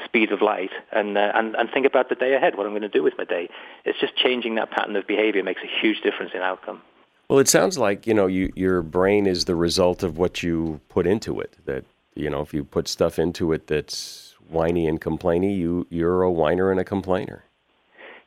speed 0.05 0.33
of 0.33 0.43
light 0.43 0.71
and, 0.91 1.17
uh, 1.17 1.33
and, 1.35 1.55
and 1.55 1.71
think 1.71 1.87
about 1.87 2.09
the 2.09 2.15
day 2.15 2.35
ahead, 2.35 2.57
what 2.57 2.67
I'm 2.67 2.73
going 2.73 2.83
to 2.83 2.89
do 2.89 3.03
with 3.03 3.15
my 3.19 3.25
day. 3.25 3.49
It's 3.85 4.01
just 4.01 4.17
changing 4.17 4.55
that 4.57 4.71
pattern 4.71 4.97
of 4.97 5.07
behavior 5.07 5.43
makes 5.43 5.61
a 5.63 5.81
huge 5.81 6.01
difference 6.01 6.33
in 6.35 6.41
outcome. 6.41 6.83
Well, 7.29 7.39
it 7.39 7.49
sounds 7.49 7.79
like, 7.79 8.07
you 8.07 8.15
know, 8.15 8.27
you, 8.27 8.53
your 8.57 8.83
brain 8.83 9.27
is 9.27 9.47
the 9.47 9.55
result 9.55 10.03
of 10.03 10.19
what 10.19 10.43
you 10.43 10.81
put 10.89 11.07
into 11.07 11.41
it. 11.41 11.57
That, 11.65 11.85
you 12.15 12.31
know, 12.31 12.41
if 12.41 12.53
you 12.53 12.65
put 12.65 12.89
stuff 12.89 13.19
into 13.19 13.53
it 13.53 13.67
that's 13.67 14.35
whiny 14.49 14.87
and 14.87 15.01
complainy, 15.01 15.57
you, 15.57 15.87
you're 15.91 16.23
a 16.23 16.31
whiner 16.31 16.71
and 16.71 16.81
a 16.81 16.85
complainer. 16.85 17.45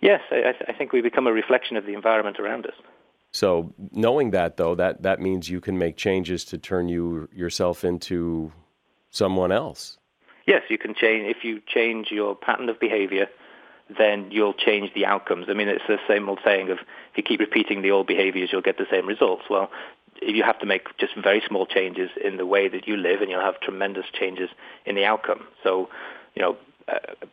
Yes, 0.01 0.21
I, 0.31 0.53
I 0.67 0.73
think 0.73 0.91
we 0.91 1.01
become 1.01 1.27
a 1.27 1.31
reflection 1.31 1.77
of 1.77 1.85
the 1.85 1.93
environment 1.93 2.39
around 2.39 2.65
us. 2.65 2.75
So 3.31 3.73
knowing 3.91 4.31
that, 4.31 4.57
though, 4.57 4.75
that, 4.75 5.03
that 5.03 5.19
means 5.19 5.49
you 5.49 5.59
can 5.59 5.77
make 5.77 5.97
changes 5.97 6.45
to 6.45 6.57
turn 6.57 6.87
you 6.87 7.27
yourself 7.33 7.83
into 7.83 8.51
someone 9.09 9.51
else. 9.51 9.97
Yes, 10.45 10.63
you 10.69 10.77
can 10.77 10.93
change. 10.93 11.27
If 11.27 11.43
you 11.43 11.61
change 11.65 12.11
your 12.11 12.35
pattern 12.35 12.69
of 12.69 12.79
behavior, 12.79 13.27
then 13.97 14.31
you'll 14.31 14.53
change 14.53 14.93
the 14.93 15.05
outcomes. 15.05 15.47
I 15.49 15.53
mean, 15.53 15.67
it's 15.67 15.83
the 15.87 15.99
same 16.07 16.29
old 16.29 16.39
saying 16.43 16.69
of 16.69 16.79
if 16.79 17.17
you 17.17 17.23
keep 17.23 17.39
repeating 17.39 17.81
the 17.81 17.91
old 17.91 18.07
behaviors, 18.07 18.51
you'll 18.51 18.61
get 18.61 18.77
the 18.77 18.87
same 18.89 19.05
results. 19.05 19.43
Well, 19.49 19.69
you 20.21 20.43
have 20.43 20.59
to 20.59 20.65
make 20.65 20.97
just 20.97 21.13
very 21.15 21.41
small 21.47 21.65
changes 21.65 22.09
in 22.23 22.37
the 22.37 22.45
way 22.45 22.67
that 22.67 22.87
you 22.87 22.97
live, 22.97 23.21
and 23.21 23.29
you'll 23.29 23.41
have 23.41 23.59
tremendous 23.59 24.05
changes 24.13 24.49
in 24.85 24.95
the 24.95 25.05
outcome. 25.05 25.47
So, 25.63 25.89
you 26.35 26.41
know, 26.41 26.57
uh, 26.87 27.25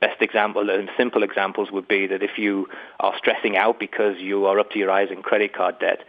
best 0.00 0.20
example 0.20 0.70
and 0.70 0.90
simple 0.96 1.22
examples 1.22 1.70
would 1.70 1.88
be 1.88 2.06
that 2.06 2.22
if 2.22 2.38
you 2.38 2.68
are 3.00 3.14
stressing 3.18 3.56
out 3.56 3.78
because 3.78 4.18
you 4.18 4.46
are 4.46 4.58
up 4.58 4.70
to 4.72 4.78
your 4.78 4.90
eyes 4.90 5.08
in 5.10 5.22
credit 5.22 5.54
card 5.54 5.78
debt, 5.78 6.00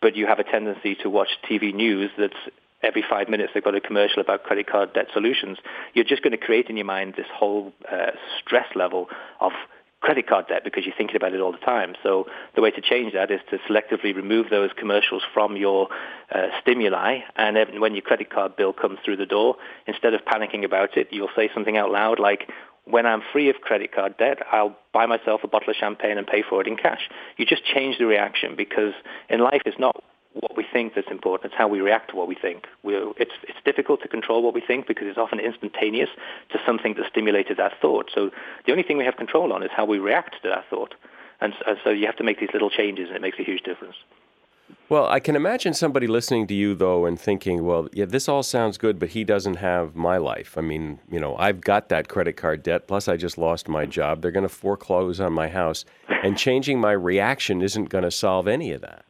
but 0.00 0.16
you 0.16 0.26
have 0.26 0.38
a 0.38 0.44
tendency 0.44 0.94
to 0.96 1.10
watch 1.10 1.28
TV 1.48 1.74
news 1.74 2.10
that's 2.18 2.34
every 2.82 3.04
five 3.08 3.28
minutes 3.28 3.52
they've 3.54 3.64
got 3.64 3.74
a 3.74 3.80
commercial 3.80 4.20
about 4.20 4.44
credit 4.44 4.66
card 4.66 4.92
debt 4.92 5.06
solutions, 5.12 5.58
you're 5.94 6.04
just 6.04 6.22
going 6.22 6.32
to 6.32 6.38
create 6.38 6.68
in 6.68 6.76
your 6.76 6.86
mind 6.86 7.14
this 7.16 7.26
whole 7.34 7.72
uh, 7.90 8.10
stress 8.40 8.66
level 8.74 9.08
of 9.40 9.52
credit 10.06 10.28
card 10.28 10.46
debt 10.46 10.62
because 10.62 10.84
you're 10.86 10.94
thinking 10.96 11.16
about 11.16 11.34
it 11.34 11.40
all 11.40 11.50
the 11.50 11.58
time. 11.58 11.96
So 12.00 12.26
the 12.54 12.62
way 12.62 12.70
to 12.70 12.80
change 12.80 13.12
that 13.14 13.28
is 13.32 13.40
to 13.50 13.58
selectively 13.68 14.14
remove 14.14 14.50
those 14.50 14.70
commercials 14.78 15.24
from 15.34 15.56
your 15.56 15.88
uh, 16.32 16.46
stimuli, 16.60 17.18
and 17.34 17.56
then 17.56 17.80
when 17.80 17.92
your 17.94 18.02
credit 18.02 18.30
card 18.30 18.54
bill 18.54 18.72
comes 18.72 19.00
through 19.04 19.16
the 19.16 19.26
door, 19.26 19.56
instead 19.88 20.14
of 20.14 20.20
panicking 20.24 20.64
about 20.64 20.96
it, 20.96 21.08
you'll 21.10 21.34
say 21.34 21.50
something 21.52 21.76
out 21.76 21.90
loud 21.90 22.20
like, 22.20 22.48
when 22.84 23.04
I'm 23.04 23.20
free 23.32 23.50
of 23.50 23.56
credit 23.56 23.92
card 23.92 24.16
debt, 24.16 24.38
I'll 24.52 24.76
buy 24.92 25.06
myself 25.06 25.40
a 25.42 25.48
bottle 25.48 25.70
of 25.70 25.76
champagne 25.76 26.18
and 26.18 26.24
pay 26.24 26.44
for 26.48 26.60
it 26.60 26.68
in 26.68 26.76
cash. 26.76 27.10
You 27.36 27.44
just 27.44 27.64
change 27.64 27.98
the 27.98 28.06
reaction 28.06 28.54
because 28.56 28.94
in 29.28 29.40
life 29.40 29.62
it's 29.66 29.80
not 29.80 30.04
what 30.40 30.56
we 30.56 30.64
think 30.70 30.94
that's 30.94 31.10
important. 31.10 31.52
It's 31.52 31.58
how 31.58 31.68
we 31.68 31.80
react 31.80 32.10
to 32.10 32.16
what 32.16 32.28
we 32.28 32.34
think. 32.34 32.66
We're, 32.82 33.12
it's, 33.16 33.32
it's 33.44 33.58
difficult 33.64 34.02
to 34.02 34.08
control 34.08 34.42
what 34.42 34.54
we 34.54 34.60
think 34.60 34.86
because 34.86 35.06
it's 35.06 35.18
often 35.18 35.40
instantaneous 35.40 36.10
to 36.50 36.58
something 36.64 36.94
that 36.94 37.06
stimulated 37.08 37.56
that 37.56 37.72
thought. 37.80 38.10
So 38.14 38.30
the 38.66 38.72
only 38.72 38.82
thing 38.82 38.98
we 38.98 39.04
have 39.04 39.16
control 39.16 39.52
on 39.52 39.62
is 39.62 39.70
how 39.74 39.84
we 39.84 39.98
react 39.98 40.42
to 40.42 40.48
that 40.48 40.64
thought. 40.68 40.94
And, 41.40 41.54
and 41.66 41.78
so 41.82 41.90
you 41.90 42.06
have 42.06 42.16
to 42.16 42.24
make 42.24 42.40
these 42.40 42.50
little 42.52 42.70
changes, 42.70 43.08
and 43.08 43.16
it 43.16 43.22
makes 43.22 43.38
a 43.38 43.42
huge 43.42 43.62
difference. 43.62 43.96
Well, 44.88 45.06
I 45.06 45.20
can 45.20 45.36
imagine 45.36 45.74
somebody 45.74 46.06
listening 46.06 46.46
to 46.48 46.54
you 46.54 46.74
though 46.74 47.06
and 47.06 47.18
thinking, 47.18 47.64
well, 47.64 47.88
yeah, 47.92 48.04
this 48.04 48.28
all 48.28 48.42
sounds 48.42 48.78
good, 48.78 48.98
but 48.98 49.10
he 49.10 49.24
doesn't 49.24 49.56
have 49.56 49.94
my 49.94 50.16
life. 50.16 50.56
I 50.56 50.60
mean, 50.60 51.00
you 51.10 51.20
know, 51.20 51.36
I've 51.36 51.60
got 51.60 51.88
that 51.88 52.08
credit 52.08 52.36
card 52.36 52.62
debt, 52.62 52.86
plus 52.86 53.08
I 53.08 53.16
just 53.16 53.38
lost 53.38 53.68
my 53.68 53.86
job. 53.86 54.22
They're 54.22 54.30
going 54.30 54.42
to 54.42 54.48
foreclose 54.48 55.20
on 55.20 55.32
my 55.32 55.48
house, 55.48 55.84
and 56.08 56.38
changing 56.38 56.80
my 56.80 56.92
reaction 56.92 57.62
isn't 57.62 57.90
going 57.90 58.04
to 58.04 58.10
solve 58.10 58.46
any 58.46 58.72
of 58.72 58.80
that. 58.82 59.04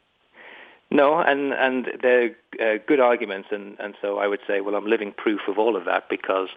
No, 0.91 1.18
and 1.18 1.53
and 1.53 1.89
they're 2.01 2.37
uh, 2.61 2.78
good 2.87 3.01
arguments, 3.01 3.49
and 3.51 3.76
and 3.80 3.95
so 4.01 4.18
I 4.18 4.28
would 4.28 4.41
say, 4.47 4.61
well, 4.61 4.76
I'm 4.76 4.87
living 4.87 5.12
proof 5.12 5.41
of 5.49 5.59
all 5.59 5.76
of 5.76 5.84
that 5.87 6.09
because 6.09 6.49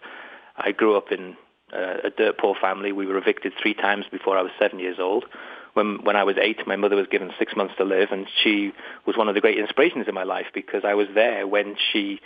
I 0.55 0.71
grew 0.71 0.95
up 0.95 1.11
in 1.11 1.35
uh, 1.73 1.97
a 2.05 2.09
dirt 2.11 2.37
poor 2.37 2.55
family. 2.59 2.91
We 2.91 3.07
were 3.07 3.17
evicted 3.17 3.53
three 3.59 3.73
times 3.73 4.05
before 4.11 4.37
I 4.37 4.41
was 4.43 4.51
seven 4.59 4.79
years 4.79 4.97
old. 4.99 5.25
When 5.73 6.03
when 6.03 6.15
I 6.15 6.23
was 6.23 6.35
eight, 6.39 6.65
my 6.67 6.75
mother 6.75 6.95
was 6.95 7.07
given 7.07 7.31
six 7.39 7.55
months 7.55 7.73
to 7.77 7.83
live, 7.83 8.09
and 8.11 8.27
she 8.43 8.71
was 9.05 9.17
one 9.17 9.29
of 9.29 9.35
the 9.35 9.41
great 9.41 9.57
inspirations 9.57 10.07
in 10.07 10.13
my 10.13 10.23
life 10.23 10.47
because 10.53 10.83
I 10.85 10.93
was 10.93 11.07
there 11.15 11.47
when 11.47 11.75
she 11.91 12.19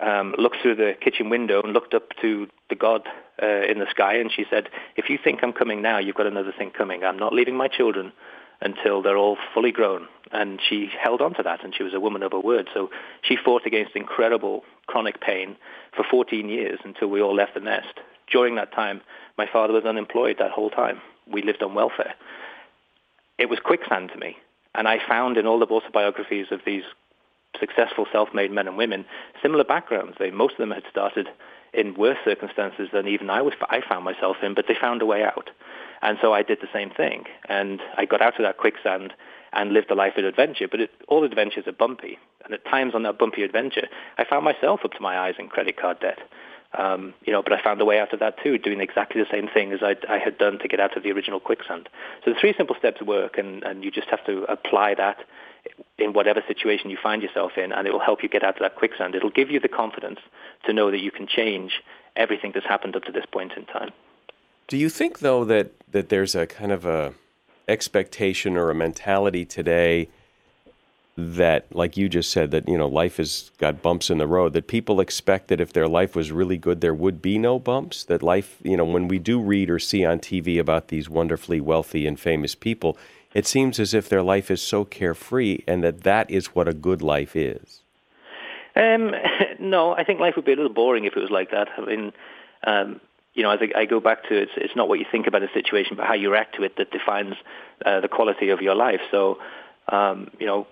um, 0.00 0.34
looked 0.36 0.58
through 0.60 0.76
the 0.76 0.94
kitchen 1.00 1.30
window 1.30 1.62
and 1.62 1.72
looked 1.72 1.94
up 1.94 2.10
to 2.20 2.46
the 2.68 2.76
God 2.76 3.08
uh, 3.42 3.62
in 3.62 3.78
the 3.78 3.86
sky, 3.90 4.16
and 4.16 4.30
she 4.30 4.44
said, 4.50 4.68
"If 4.96 5.08
you 5.08 5.18
think 5.22 5.40
I'm 5.42 5.54
coming 5.54 5.80
now, 5.80 5.98
you've 5.98 6.16
got 6.16 6.26
another 6.26 6.52
thing 6.56 6.70
coming. 6.70 7.04
I'm 7.04 7.18
not 7.18 7.32
leaving 7.32 7.56
my 7.56 7.68
children." 7.68 8.12
Until 8.60 9.02
they're 9.02 9.16
all 9.16 9.36
fully 9.54 9.72
grown. 9.72 10.08
And 10.32 10.60
she 10.66 10.90
held 11.00 11.20
on 11.20 11.34
to 11.34 11.42
that, 11.42 11.64
and 11.64 11.74
she 11.74 11.82
was 11.82 11.94
a 11.94 12.00
woman 12.00 12.22
of 12.22 12.32
her 12.32 12.40
word. 12.40 12.68
So 12.74 12.90
she 13.22 13.36
fought 13.36 13.66
against 13.66 13.96
incredible 13.96 14.64
chronic 14.86 15.20
pain 15.20 15.56
for 15.96 16.04
14 16.08 16.48
years 16.48 16.80
until 16.84 17.08
we 17.08 17.22
all 17.22 17.34
left 17.34 17.54
the 17.54 17.60
nest. 17.60 18.00
During 18.30 18.56
that 18.56 18.72
time, 18.72 19.00
my 19.38 19.46
father 19.50 19.72
was 19.72 19.84
unemployed 19.84 20.36
that 20.38 20.50
whole 20.50 20.70
time. 20.70 21.00
We 21.30 21.42
lived 21.42 21.62
on 21.62 21.74
welfare. 21.74 22.14
It 23.38 23.48
was 23.48 23.58
quicksand 23.60 24.10
to 24.12 24.18
me. 24.18 24.36
And 24.74 24.86
I 24.86 24.98
found 25.06 25.36
in 25.36 25.46
all 25.46 25.58
the 25.58 25.66
autobiographies 25.66 26.46
of 26.50 26.60
these 26.66 26.82
successful 27.58 28.06
self-made 28.12 28.52
men 28.52 28.68
and 28.68 28.76
women 28.76 29.04
similar 29.42 29.64
backgrounds. 29.64 30.16
They, 30.18 30.30
most 30.30 30.52
of 30.52 30.58
them 30.58 30.70
had 30.70 30.84
started 30.90 31.28
in 31.72 31.94
worse 31.94 32.18
circumstances 32.24 32.88
than 32.92 33.06
even 33.06 33.30
I 33.30 33.42
was. 33.42 33.54
I 33.68 33.80
found 33.86 34.04
myself 34.04 34.36
in, 34.42 34.54
but 34.54 34.66
they 34.68 34.74
found 34.80 35.02
a 35.02 35.06
way 35.06 35.22
out. 35.22 35.50
And 36.02 36.18
so 36.22 36.32
I 36.32 36.42
did 36.42 36.58
the 36.60 36.68
same 36.72 36.90
thing. 36.90 37.24
And 37.48 37.80
I 37.96 38.04
got 38.04 38.22
out 38.22 38.38
of 38.38 38.44
that 38.44 38.58
quicksand 38.58 39.12
and 39.52 39.72
lived 39.72 39.90
a 39.90 39.94
life 39.94 40.16
of 40.16 40.24
adventure. 40.24 40.68
But 40.68 40.80
it, 40.80 40.90
all 41.08 41.24
adventures 41.24 41.66
are 41.66 41.72
bumpy. 41.72 42.18
And 42.44 42.54
at 42.54 42.64
times 42.64 42.94
on 42.94 43.02
that 43.02 43.18
bumpy 43.18 43.42
adventure, 43.42 43.88
I 44.16 44.24
found 44.24 44.44
myself 44.44 44.80
up 44.84 44.92
to 44.92 45.00
my 45.00 45.18
eyes 45.18 45.34
in 45.38 45.48
credit 45.48 45.76
card 45.76 46.00
debt. 46.00 46.18
Um, 46.76 47.14
you 47.24 47.32
know, 47.32 47.42
but 47.42 47.54
I 47.54 47.62
found 47.62 47.80
a 47.80 47.84
way 47.86 47.98
out 47.98 48.12
of 48.12 48.20
that 48.20 48.42
too, 48.42 48.58
doing 48.58 48.80
exactly 48.80 49.22
the 49.22 49.30
same 49.30 49.48
thing 49.48 49.72
as 49.72 49.80
I, 49.82 49.96
I 50.08 50.18
had 50.18 50.36
done 50.36 50.58
to 50.58 50.68
get 50.68 50.80
out 50.80 50.96
of 50.96 51.02
the 51.02 51.10
original 51.10 51.40
quicksand. 51.40 51.88
So 52.24 52.32
the 52.32 52.38
three 52.38 52.54
simple 52.56 52.76
steps 52.78 53.00
work, 53.00 53.38
and, 53.38 53.62
and 53.62 53.82
you 53.82 53.90
just 53.90 54.08
have 54.08 54.24
to 54.26 54.44
apply 54.44 54.94
that 54.96 55.16
in 55.98 56.12
whatever 56.12 56.42
situation 56.46 56.90
you 56.90 56.98
find 57.02 57.22
yourself 57.22 57.52
in, 57.56 57.72
and 57.72 57.86
it 57.86 57.92
will 57.92 58.00
help 58.00 58.22
you 58.22 58.28
get 58.28 58.42
out 58.42 58.54
of 58.54 58.60
that 58.60 58.76
quicksand. 58.76 59.14
It'll 59.14 59.30
give 59.30 59.50
you 59.50 59.60
the 59.60 59.68
confidence 59.68 60.20
to 60.64 60.72
know 60.72 60.90
that 60.90 61.00
you 61.00 61.10
can 61.10 61.26
change 61.26 61.82
everything 62.16 62.52
that's 62.52 62.66
happened 62.66 62.96
up 62.96 63.04
to 63.04 63.12
this 63.12 63.26
point 63.26 63.52
in 63.56 63.64
time. 63.66 63.90
Do 64.66 64.76
you 64.76 64.88
think 64.88 65.20
though 65.20 65.44
that 65.44 65.72
that 65.90 66.08
there's 66.08 66.34
a 66.34 66.46
kind 66.46 66.72
of 66.72 66.84
a 66.84 67.14
expectation 67.68 68.56
or 68.56 68.70
a 68.70 68.74
mentality 68.74 69.44
today 69.44 70.08
that 71.18 71.66
like 71.74 71.96
you 71.96 72.08
just 72.08 72.30
said 72.30 72.52
that 72.52 72.68
you 72.68 72.78
know 72.78 72.86
life 72.86 73.16
has 73.16 73.50
got 73.58 73.82
bumps 73.82 74.08
in 74.08 74.18
the 74.18 74.26
road 74.26 74.52
that 74.52 74.68
people 74.68 75.00
expect 75.00 75.48
that 75.48 75.60
if 75.60 75.72
their 75.72 75.88
life 75.88 76.14
was 76.14 76.30
really 76.30 76.56
good 76.56 76.80
there 76.80 76.94
would 76.94 77.20
be 77.20 77.36
no 77.38 77.58
bumps 77.58 78.04
that 78.04 78.22
life 78.22 78.58
you 78.62 78.76
know 78.76 78.84
when 78.84 79.08
we 79.08 79.18
do 79.18 79.40
read 79.40 79.68
or 79.68 79.80
see 79.80 80.04
on 80.04 80.20
TV 80.20 80.60
about 80.60 80.88
these 80.88 81.10
wonderfully 81.10 81.60
wealthy 81.60 82.06
and 82.06 82.20
famous 82.20 82.54
people 82.54 82.96
it 83.34 83.46
seems 83.46 83.78
as 83.78 83.94
if 83.94 84.08
their 84.08 84.22
life 84.22 84.50
is 84.50 84.62
so 84.62 84.84
carefree 84.84 85.62
and 85.66 85.82
that 85.84 86.02
that 86.02 86.30
is 86.30 86.54
what 86.54 86.68
a 86.68 86.74
good 86.74 87.02
life 87.02 87.34
is 87.36 87.82
um, 88.76 89.12
no 89.60 89.92
I 89.92 90.04
think 90.04 90.20
life 90.20 90.34
would 90.36 90.44
be 90.44 90.52
a 90.52 90.56
little 90.56 90.72
boring 90.72 91.04
if 91.04 91.16
it 91.16 91.20
was 91.20 91.30
like 91.30 91.50
that 91.50 91.68
I 91.76 91.84
mean 91.84 92.12
um, 92.66 93.00
you 93.38 93.44
know, 93.44 93.50
I, 93.50 93.56
I 93.76 93.84
go 93.84 94.00
back 94.00 94.24
to 94.24 94.36
it's, 94.36 94.50
it's 94.56 94.74
not 94.74 94.88
what 94.88 94.98
you 94.98 95.06
think 95.10 95.28
about 95.28 95.44
a 95.44 95.48
situation, 95.54 95.96
but 95.96 96.06
how 96.06 96.14
you 96.14 96.32
react 96.32 96.56
to 96.56 96.64
it 96.64 96.76
that 96.76 96.90
defines 96.90 97.34
uh, 97.86 98.00
the 98.00 98.08
quality 98.08 98.48
of 98.48 98.60
your 98.60 98.74
life. 98.74 99.00
So, 99.12 99.38
um, 99.92 100.28
you 100.40 100.46
know, 100.46 100.66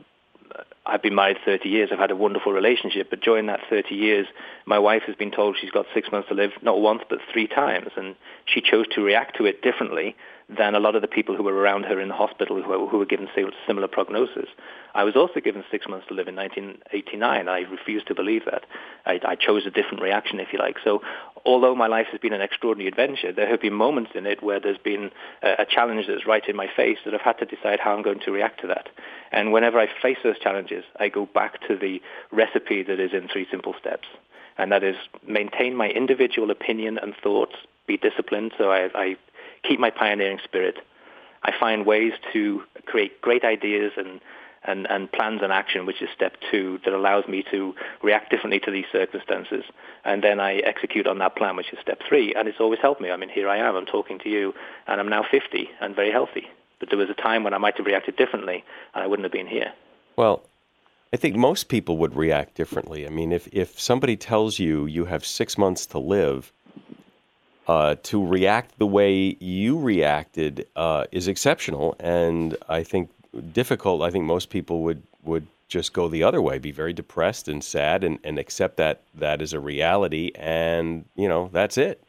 I've 0.84 1.00
been 1.00 1.14
married 1.14 1.36
30 1.44 1.68
years. 1.68 1.90
I've 1.92 2.00
had 2.00 2.10
a 2.10 2.16
wonderful 2.16 2.52
relationship, 2.52 3.08
but 3.08 3.20
during 3.20 3.46
that 3.46 3.60
30 3.70 3.94
years, 3.94 4.26
my 4.66 4.80
wife 4.80 5.02
has 5.06 5.14
been 5.14 5.30
told 5.30 5.56
she's 5.60 5.70
got 5.70 5.86
six 5.94 6.10
months 6.10 6.28
to 6.28 6.34
live, 6.34 6.50
not 6.60 6.80
once 6.80 7.02
but 7.08 7.20
three 7.32 7.46
times, 7.46 7.90
and 7.96 8.16
she 8.46 8.60
chose 8.60 8.86
to 8.94 9.00
react 9.00 9.36
to 9.36 9.46
it 9.46 9.62
differently 9.62 10.16
than 10.48 10.76
a 10.76 10.80
lot 10.80 10.94
of 10.94 11.02
the 11.02 11.08
people 11.08 11.36
who 11.36 11.42
were 11.42 11.54
around 11.54 11.84
her 11.84 12.00
in 12.00 12.08
the 12.08 12.14
hospital 12.14 12.62
who 12.62 12.68
were, 12.68 12.86
who 12.86 12.98
were 12.98 13.06
given 13.06 13.28
similar 13.66 13.88
prognosis. 13.88 14.48
I 14.94 15.02
was 15.02 15.16
also 15.16 15.40
given 15.40 15.64
six 15.70 15.88
months 15.88 16.06
to 16.06 16.14
live 16.14 16.28
in 16.28 16.36
1989. 16.36 17.48
I 17.48 17.60
refused 17.62 18.06
to 18.06 18.14
believe 18.14 18.44
that. 18.44 18.62
I, 19.04 19.20
I 19.24 19.34
chose 19.34 19.66
a 19.66 19.70
different 19.70 20.02
reaction, 20.02 20.38
if 20.38 20.52
you 20.52 20.60
like. 20.60 20.76
So 20.84 21.02
although 21.44 21.74
my 21.74 21.88
life 21.88 22.06
has 22.12 22.20
been 22.20 22.32
an 22.32 22.42
extraordinary 22.42 22.86
adventure, 22.86 23.32
there 23.32 23.48
have 23.48 23.60
been 23.60 23.72
moments 23.72 24.12
in 24.14 24.24
it 24.24 24.40
where 24.40 24.60
there's 24.60 24.78
been 24.78 25.10
a, 25.42 25.62
a 25.62 25.66
challenge 25.66 26.06
that's 26.06 26.26
right 26.26 26.46
in 26.48 26.54
my 26.54 26.68
face 26.76 26.98
that 27.04 27.14
I've 27.14 27.20
had 27.20 27.38
to 27.38 27.44
decide 27.44 27.80
how 27.80 27.96
I'm 27.96 28.02
going 28.02 28.20
to 28.20 28.30
react 28.30 28.60
to 28.60 28.68
that. 28.68 28.88
And 29.32 29.52
whenever 29.52 29.80
I 29.80 29.88
face 30.00 30.18
those 30.22 30.38
challenges, 30.38 30.84
I 31.00 31.08
go 31.08 31.26
back 31.26 31.60
to 31.66 31.76
the 31.76 32.00
recipe 32.30 32.84
that 32.84 33.00
is 33.00 33.12
in 33.12 33.26
three 33.26 33.48
simple 33.50 33.74
steps. 33.80 34.06
And 34.58 34.70
that 34.70 34.84
is 34.84 34.96
maintain 35.26 35.74
my 35.74 35.88
individual 35.88 36.52
opinion 36.52 36.98
and 36.98 37.14
thoughts, 37.20 37.56
be 37.86 37.96
disciplined, 37.96 38.52
so 38.56 38.70
I, 38.70 38.88
I 38.94 39.16
keep 39.66 39.80
my 39.80 39.90
pioneering 39.90 40.38
spirit. 40.44 40.76
I 41.42 41.52
find 41.58 41.86
ways 41.86 42.12
to 42.32 42.62
create 42.86 43.20
great 43.20 43.44
ideas 43.44 43.92
and, 43.96 44.20
and, 44.64 44.86
and 44.90 45.10
plans 45.10 45.40
and 45.42 45.52
action, 45.52 45.86
which 45.86 46.02
is 46.02 46.08
step 46.14 46.34
two, 46.50 46.80
that 46.84 46.92
allows 46.92 47.26
me 47.28 47.44
to 47.50 47.74
react 48.02 48.30
differently 48.30 48.60
to 48.60 48.70
these 48.70 48.86
circumstances. 48.90 49.64
And 50.04 50.22
then 50.24 50.40
I 50.40 50.56
execute 50.56 51.06
on 51.06 51.18
that 51.18 51.36
plan, 51.36 51.56
which 51.56 51.72
is 51.72 51.78
step 51.80 52.00
three. 52.08 52.34
And 52.34 52.48
it's 52.48 52.60
always 52.60 52.80
helped 52.80 53.00
me. 53.00 53.10
I 53.10 53.16
mean, 53.16 53.28
here 53.28 53.48
I 53.48 53.58
am, 53.58 53.76
I'm 53.76 53.86
talking 53.86 54.18
to 54.20 54.28
you, 54.28 54.54
and 54.86 55.00
I'm 55.00 55.08
now 55.08 55.24
50 55.30 55.68
and 55.80 55.94
very 55.94 56.10
healthy. 56.10 56.48
But 56.80 56.90
there 56.90 56.98
was 56.98 57.10
a 57.10 57.14
time 57.14 57.44
when 57.44 57.54
I 57.54 57.58
might 57.58 57.76
have 57.76 57.86
reacted 57.86 58.16
differently, 58.16 58.64
and 58.94 59.02
I 59.02 59.06
wouldn't 59.06 59.24
have 59.24 59.32
been 59.32 59.46
here. 59.46 59.72
Well, 60.16 60.42
I 61.12 61.16
think 61.16 61.36
most 61.36 61.68
people 61.68 61.96
would 61.98 62.16
react 62.16 62.56
differently. 62.56 63.06
I 63.06 63.10
mean, 63.10 63.32
if, 63.32 63.48
if 63.52 63.80
somebody 63.80 64.16
tells 64.16 64.58
you 64.58 64.86
you 64.86 65.04
have 65.06 65.24
six 65.24 65.56
months 65.56 65.86
to 65.86 65.98
live, 65.98 66.52
uh, 67.66 67.96
to 68.04 68.24
react 68.24 68.78
the 68.78 68.86
way 68.86 69.36
you 69.40 69.78
reacted 69.78 70.66
uh, 70.76 71.04
is 71.12 71.28
exceptional, 71.28 71.96
and 71.98 72.56
I 72.68 72.82
think 72.82 73.10
difficult. 73.52 74.02
I 74.02 74.10
think 74.10 74.24
most 74.24 74.50
people 74.50 74.82
would 74.82 75.02
would 75.24 75.46
just 75.68 75.92
go 75.92 76.08
the 76.08 76.22
other 76.22 76.40
way, 76.40 76.58
be 76.58 76.70
very 76.70 76.92
depressed 76.92 77.48
and 77.48 77.62
sad, 77.62 78.04
and, 78.04 78.18
and 78.22 78.38
accept 78.38 78.76
that 78.76 79.02
that 79.14 79.42
is 79.42 79.52
a 79.52 79.60
reality, 79.60 80.30
and 80.36 81.04
you 81.16 81.28
know 81.28 81.50
that's 81.52 81.76
it. 81.76 82.02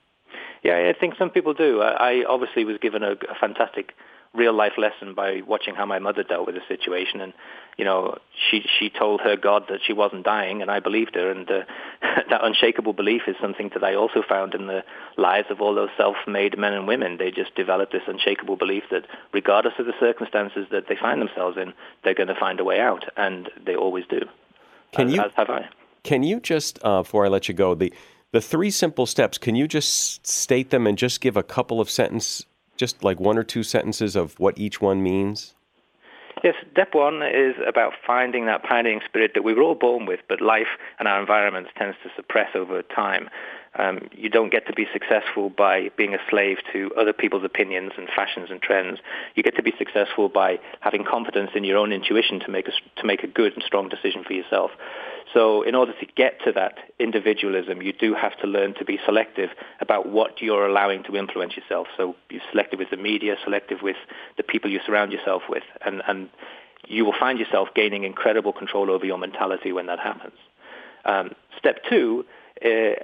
Yeah, 0.64 0.92
I 0.96 1.00
think 1.00 1.16
some 1.18 1.30
people 1.30 1.54
do. 1.54 1.82
I, 1.82 2.22
I 2.22 2.26
obviously 2.26 2.66
was 2.66 2.78
given 2.78 3.04
a, 3.04 3.12
a 3.12 3.36
fantastic 3.40 3.94
real 4.38 4.54
life 4.54 4.74
lesson 4.78 5.14
by 5.14 5.42
watching 5.46 5.76
how 5.76 5.86
my 5.86 6.00
mother 6.00 6.24
dealt 6.24 6.46
with 6.46 6.56
the 6.56 6.62
situation. 6.68 7.20
And 7.20 7.34
you 7.78 7.86
know 7.86 8.18
she 8.50 8.64
she 8.80 8.90
told 8.90 9.22
her 9.22 9.36
god 9.36 9.64
that 9.70 9.80
she 9.86 9.94
wasn't 9.94 10.24
dying 10.24 10.62
and 10.62 10.72
i 10.72 10.80
believed 10.80 11.16
her. 11.16 11.32
And 11.32 11.50
uh, 11.50 11.62
that 12.30 12.44
unshakable 12.44 12.94
belief 12.94 13.24
is 13.28 13.36
something 13.42 13.70
that 13.74 13.84
i 13.84 13.96
also 13.96 14.24
found 14.28 14.54
in 14.54 14.68
the 14.68 14.84
lives 15.18 15.48
of 15.50 15.60
all 15.62 15.76
those 15.76 15.90
self-made 15.98 16.58
men 16.58 16.74
and 16.74 16.88
women. 16.88 17.18
They 17.18 17.32
just 17.32 17.56
developed 17.56 17.92
this 17.92 18.04
unshakable 18.08 18.56
belief 18.56 18.84
that 18.92 19.06
regardless 19.34 19.74
of 19.80 19.86
the 19.86 19.94
circumstances 20.00 20.68
that 20.72 20.86
they 20.88 20.96
find 20.96 21.22
themselves 21.22 21.58
in 21.58 21.74
they're 22.04 22.14
going 22.14 22.28
to 22.28 22.40
find 22.40 22.60
a 22.60 22.64
way 22.64 22.80
out 22.80 23.06
and 23.18 23.50
they 23.66 23.76
always 23.76 24.06
do. 24.10 24.22
Can 24.94 25.08
as, 25.08 25.14
you 25.14 25.22
as 25.22 25.32
have 25.36 25.50
i. 25.50 25.68
can 26.04 26.24
you 26.24 26.40
just 26.40 26.80
uh, 26.84 27.02
before 27.02 27.26
i 27.26 27.30
let 27.30 27.48
you 27.48 27.54
go 27.54 27.76
the 27.76 27.92
the 28.32 28.42
three 28.42 28.72
simple 28.72 29.06
steps 29.06 29.38
can 29.38 29.56
you 29.56 29.68
just 29.68 30.26
state 30.26 30.70
them 30.70 30.86
and 30.88 30.98
just 30.98 31.22
give 31.22 31.38
a 31.38 31.44
couple 31.44 31.82
of 31.82 31.90
sentences 31.90 32.46
just 32.78 33.04
like 33.04 33.20
one 33.20 33.38
or 33.38 33.44
two 33.44 33.64
sentences 33.64 34.16
of 34.16 34.40
what 34.40 34.58
each 34.58 34.82
one 34.82 35.04
means? 35.04 35.54
Yes, 36.44 36.56
step 36.72 36.94
one 36.94 37.24
is 37.24 37.56
about 37.68 37.94
finding 38.06 38.46
that 38.46 38.64
pioneering 38.64 39.02
spirit 39.06 39.32
that 39.34 39.44
we 39.44 39.54
were 39.54 39.64
all 39.64 39.76
born 39.76 40.06
with, 40.06 40.20
but 40.30 40.40
life 40.40 40.68
and 41.00 41.08
our 41.08 41.20
environments 41.20 41.72
tends 41.76 41.98
to 42.04 42.10
suppress 42.16 42.50
over 42.56 42.84
time. 42.84 43.30
Um, 43.78 44.10
you 44.12 44.30
don't 44.30 44.52
get 44.52 44.66
to 44.68 44.74
be 44.74 44.88
successful 44.92 45.50
by 45.50 45.90
being 45.96 46.14
a 46.14 46.20
slave 46.30 46.58
to 46.74 46.92
other 47.00 47.14
people's 47.14 47.44
opinions 47.44 47.92
and 47.98 48.08
fashions 48.16 48.50
and 48.50 48.62
trends. 48.62 49.00
You 49.36 49.44
get 49.44 49.56
to 49.56 49.64
be 49.64 49.74
successful 49.78 50.30
by 50.30 50.60
having 50.80 51.04
confidence 51.04 51.52
in 51.54 51.64
your 51.64 51.78
own 51.78 51.92
intuition 51.94 52.40
to 52.42 52.52
make 52.52 52.68
a, 52.68 52.72
to 53.00 53.06
make 53.06 53.24
a 53.24 53.28
good 53.28 53.54
and 53.54 53.64
strong 53.64 53.88
decision 53.88 54.24
for 54.24 54.34
yourself. 54.34 54.72
So 55.34 55.62
in 55.62 55.76
order 55.76 55.94
to 56.00 56.06
get 56.16 56.40
to 56.46 56.52
that 56.54 56.76
individualism, 57.00 57.82
you 57.82 57.94
do 57.94 58.14
have 58.14 58.38
to 58.40 58.48
learn 58.48 58.74
to 58.76 58.86
be 58.86 58.98
selective 59.06 59.50
about 59.82 60.10
what 60.10 60.42
you're 60.42 60.66
allowing 60.66 61.04
to 61.04 61.16
influence 61.16 61.56
yourself. 61.56 61.88
So 61.98 62.16
you're 62.30 62.42
selective 62.52 62.80
with 62.80 62.90
the 62.90 62.98
media, 62.98 63.36
selective 63.44 63.82
with 63.82 63.98
the 64.38 64.44
people 64.44 64.72
you 64.72 64.80
surround 64.86 65.12
yourself 65.12 65.44
with, 65.50 65.64
and, 65.86 66.02
and 66.08 66.30
you 66.88 67.06
will 67.06 67.16
find 67.20 67.38
yourself 67.38 67.70
gaining 67.76 68.06
incredible 68.06 68.54
control 68.54 68.90
over 68.90 69.06
your 69.06 69.18
mentality 69.18 69.72
when 69.72 69.86
that 69.88 70.00
happens. 70.00 70.38
Um, 71.06 71.32
step 71.58 71.80
two, 71.90 72.26
uh, 72.64 73.02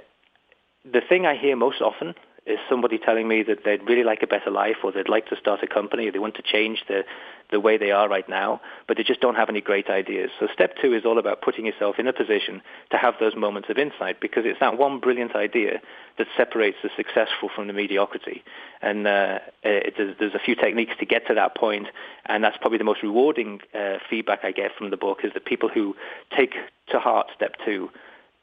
the 0.90 1.00
thing 1.00 1.26
I 1.26 1.36
hear 1.36 1.56
most 1.56 1.80
often 1.80 2.14
is 2.46 2.58
somebody 2.68 2.98
telling 2.98 3.26
me 3.26 3.42
that 3.42 3.64
they'd 3.64 3.82
really 3.88 4.04
like 4.04 4.22
a 4.22 4.26
better 4.26 4.50
life 4.50 4.76
or 4.84 4.92
they'd 4.92 5.08
like 5.08 5.26
to 5.28 5.36
start 5.36 5.62
a 5.62 5.66
company 5.66 6.06
or 6.06 6.12
they 6.12 6.18
want 6.18 6.34
to 6.34 6.42
change 6.42 6.84
the, 6.88 7.02
the 7.50 7.58
way 7.58 7.78
they 7.78 7.90
are 7.90 8.06
right 8.06 8.28
now, 8.28 8.60
but 8.86 8.98
they 8.98 9.02
just 9.02 9.20
don't 9.20 9.34
have 9.34 9.48
any 9.48 9.62
great 9.62 9.88
ideas. 9.88 10.30
So 10.38 10.46
step 10.52 10.74
two 10.80 10.92
is 10.92 11.06
all 11.06 11.18
about 11.18 11.40
putting 11.40 11.64
yourself 11.64 11.98
in 11.98 12.06
a 12.06 12.12
position 12.12 12.60
to 12.90 12.98
have 12.98 13.14
those 13.18 13.34
moments 13.34 13.70
of 13.70 13.78
insight 13.78 14.20
because 14.20 14.44
it's 14.44 14.60
that 14.60 14.76
one 14.76 15.00
brilliant 15.00 15.34
idea 15.34 15.80
that 16.18 16.26
separates 16.36 16.76
the 16.82 16.90
successful 16.94 17.48
from 17.54 17.66
the 17.66 17.72
mediocrity. 17.72 18.44
And 18.82 19.06
uh, 19.06 19.38
it, 19.62 19.94
there's, 19.96 20.14
there's, 20.18 20.34
a 20.34 20.38
few 20.38 20.54
techniques 20.54 20.92
to 21.00 21.06
get 21.06 21.26
to 21.28 21.34
that 21.34 21.56
point, 21.56 21.86
and 22.26 22.44
that's 22.44 22.58
probably 22.58 22.76
the 22.76 22.84
most 22.84 23.02
rewarding 23.02 23.60
uh, 23.74 23.96
feedback 24.10 24.40
I 24.42 24.52
get 24.52 24.72
from 24.76 24.90
the 24.90 24.98
book 24.98 25.20
is 25.24 25.32
that 25.32 25.46
people 25.46 25.70
who 25.70 25.96
take 26.36 26.52
to 26.90 26.98
heart 26.98 27.28
step 27.34 27.54
two 27.64 27.88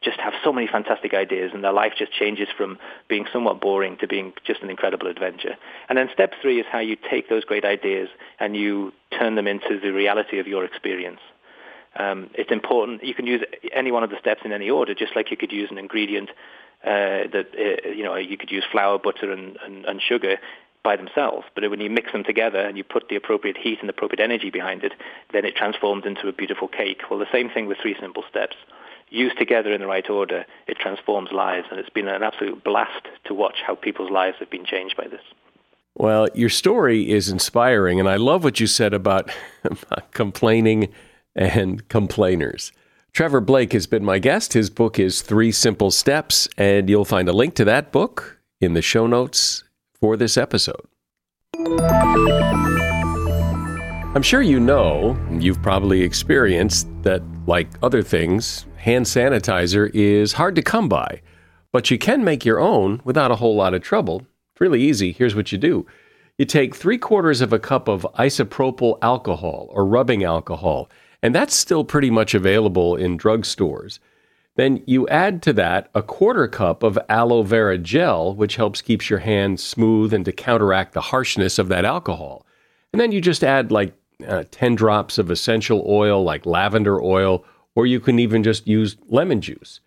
just 0.02 0.20
have 0.20 0.34
so 0.44 0.52
many 0.52 0.68
fantastic 0.68 1.14
ideas 1.14 1.52
and 1.54 1.64
their 1.64 1.72
life 1.74 1.94
just 1.98 2.12
changes 2.12 2.48
from 2.58 2.78
being 3.08 3.26
somewhat 3.32 3.62
boring 3.62 3.98
to 3.98 4.08
being 4.08 4.34
just 4.44 4.62
an 4.62 4.70
incredible 4.70 5.08
adventure. 5.08 5.56
And 5.90 5.98
then 5.98 6.10
step 6.12 6.34
three 6.42 6.60
is 6.60 6.66
how 6.72 6.80
you 6.80 6.98
take 7.10 7.30
those 7.30 7.46
great 7.46 7.66
ideas 7.66 8.10
and 8.40 8.56
you 8.56 8.94
turn 9.18 9.36
them 9.36 9.48
into 9.48 9.80
the 9.80 9.92
reality 9.92 10.40
of 10.40 10.48
your 10.48 10.66
experience. 10.66 11.20
Um, 11.96 12.30
it's 12.34 12.52
important. 12.52 13.04
You 13.04 13.14
can 13.14 13.28
use 13.28 13.44
any 13.74 13.92
one 13.92 14.04
of 14.04 14.10
the 14.10 14.18
steps 14.20 14.42
in 14.46 14.52
any 14.52 14.70
order, 14.70 14.96
just 14.96 15.16
like 15.16 15.30
you 15.30 15.38
could 15.38 15.52
use 15.52 15.70
an 15.72 15.78
ingredient 15.78 16.30
uh, 16.84 17.28
that 17.32 17.48
uh, 17.58 17.90
you 17.90 18.04
know 18.04 18.16
you 18.16 18.38
could 18.38 18.50
use 18.50 18.64
flour, 18.72 18.98
butter, 18.98 19.32
and, 19.32 19.58
and, 19.64 19.86
and 19.86 20.02
sugar 20.02 20.38
by 20.84 20.96
themselves. 20.96 21.46
But 21.54 21.70
when 21.70 21.82
you 21.82 21.90
mix 21.90 22.12
them 22.12 22.24
together 22.24 22.60
and 22.60 22.78
you 22.78 22.84
put 22.84 23.10
the 23.10 23.16
appropriate 23.16 23.58
heat 23.58 23.80
and 23.82 23.90
the 23.90 23.94
appropriate 23.94 24.24
energy 24.24 24.50
behind 24.50 24.84
it, 24.84 24.94
then 25.32 25.46
it 25.46 25.56
transforms 25.56 26.06
into 26.06 26.28
a 26.28 26.32
beautiful 26.32 26.68
cake. 26.68 27.02
Well, 27.10 27.20
the 27.20 27.28
same 27.32 27.50
thing 27.50 27.68
with 27.68 27.78
three 27.82 27.96
simple 28.00 28.24
steps 28.30 28.56
used 29.12 29.38
together 29.38 29.72
in 29.72 29.82
the 29.82 29.88
right 29.88 30.10
order, 30.10 30.46
it 30.68 30.78
transforms 30.78 31.32
lives. 31.32 31.68
And 31.70 31.80
it's 31.80 31.90
been 31.90 32.08
an 32.08 32.24
absolute 32.24 32.64
blast 32.64 33.08
to 33.26 33.34
watch 33.34 33.58
how 33.66 33.76
people's 33.76 34.10
lives 34.10 34.38
have 34.40 34.50
been 34.50 34.66
changed 34.66 34.98
by 34.98 35.08
this. 35.08 35.22
Well, 35.96 36.28
your 36.34 36.50
story 36.50 37.12
is 37.12 37.30
inspiring, 37.30 38.00
and 38.00 38.10
I 38.10 38.16
love 38.16 38.44
what 38.44 38.60
you 38.60 38.68
said 38.68 38.94
about, 38.94 39.30
complaining 40.12 40.90
and 41.36 41.88
complainers. 41.90 42.72
Trevor 43.14 43.42
Blake 43.42 43.74
has 43.74 43.88
been 43.88 44.06
my 44.06 44.20
guest. 44.20 44.54
His 44.54 44.70
book 44.70 44.98
is 44.98 45.22
Three 45.22 45.52
Simple 45.52 45.92
Steps, 45.92 46.48
and 46.58 46.90
you'll 46.90 47.04
find 47.04 47.28
a 47.28 47.34
link 47.34 47.56
to 47.56 47.66
that 47.66 47.92
book 47.92 48.40
in 48.62 48.74
the 48.74 48.82
show 48.82 49.06
notes 49.06 49.66
for 50.00 50.16
this 50.16 50.38
episode. 50.38 50.88
I'm 54.14 54.22
sure 54.22 54.42
you 54.42 54.60
know, 54.60 55.18
you've 55.30 55.62
probably 55.62 56.02
experienced 56.02 56.88
that, 57.04 57.22
like 57.48 57.68
other 57.84 58.02
things, 58.02 58.66
hand 58.82 59.06
sanitizer 59.06 59.92
is 59.94 60.34
hard 60.34 60.56
to 60.56 60.62
come 60.62 60.90
by, 60.90 61.22
but 61.72 61.92
you 61.92 61.98
can 61.98 62.24
make 62.24 62.44
your 62.44 62.60
own 62.60 63.00
without 63.04 63.32
a 63.32 63.36
whole 63.36 63.56
lot 63.56 63.76
of 63.76 63.82
trouble. 63.84 64.26
It's 64.54 64.62
really 64.62 64.82
easy. 64.82 65.12
Here's 65.12 65.36
what 65.36 65.52
you 65.52 65.58
do 65.58 65.86
you 66.38 66.46
take 66.46 66.76
three 66.76 66.98
quarters 66.98 67.42
of 67.42 67.54
a 67.54 67.60
cup 67.60 67.88
of 67.88 68.08
isopropyl 68.18 68.98
alcohol 69.04 69.68
or 69.70 69.86
rubbing 69.86 70.24
alcohol, 70.24 70.90
and 71.22 71.36
that's 71.36 71.56
still 71.56 71.84
pretty 71.84 72.10
much 72.10 72.34
available 72.34 72.96
in 72.96 73.20
drugstores. 73.20 74.00
Then 74.56 74.82
you 74.88 75.08
add 75.10 75.44
to 75.44 75.54
that 75.54 75.92
a 75.94 76.02
quarter 76.02 76.48
cup 76.48 76.82
of 76.82 76.98
aloe 77.08 77.44
vera 77.44 77.78
gel, 77.78 78.34
which 78.34 78.56
helps 78.56 78.82
keeps 78.82 79.10
your 79.10 79.20
hands 79.20 79.64
smooth 79.64 80.12
and 80.14 80.26
to 80.26 80.32
counteract 80.32 80.94
the 80.94 81.02
harshness 81.02 81.60
of 81.60 81.68
that 81.68 81.86
alcohol. 81.86 82.46
And 82.92 83.00
then 83.00 83.12
you 83.12 83.22
just 83.22 83.44
add 83.44 83.72
like 83.72 83.94
uh, 84.28 84.44
10 84.50 84.76
drops 84.76 85.20
of 85.20 85.30
essential 85.30 85.86
oil 85.88 86.24
like 86.24 86.46
lavender 86.46 87.00
oil 87.00 87.46
or 87.76 87.86
you 87.86 88.00
can 88.00 88.20
even 88.20 88.44
just 88.44 88.68
use 88.68 88.98
lemon 89.08 89.42
juice. 89.42 89.80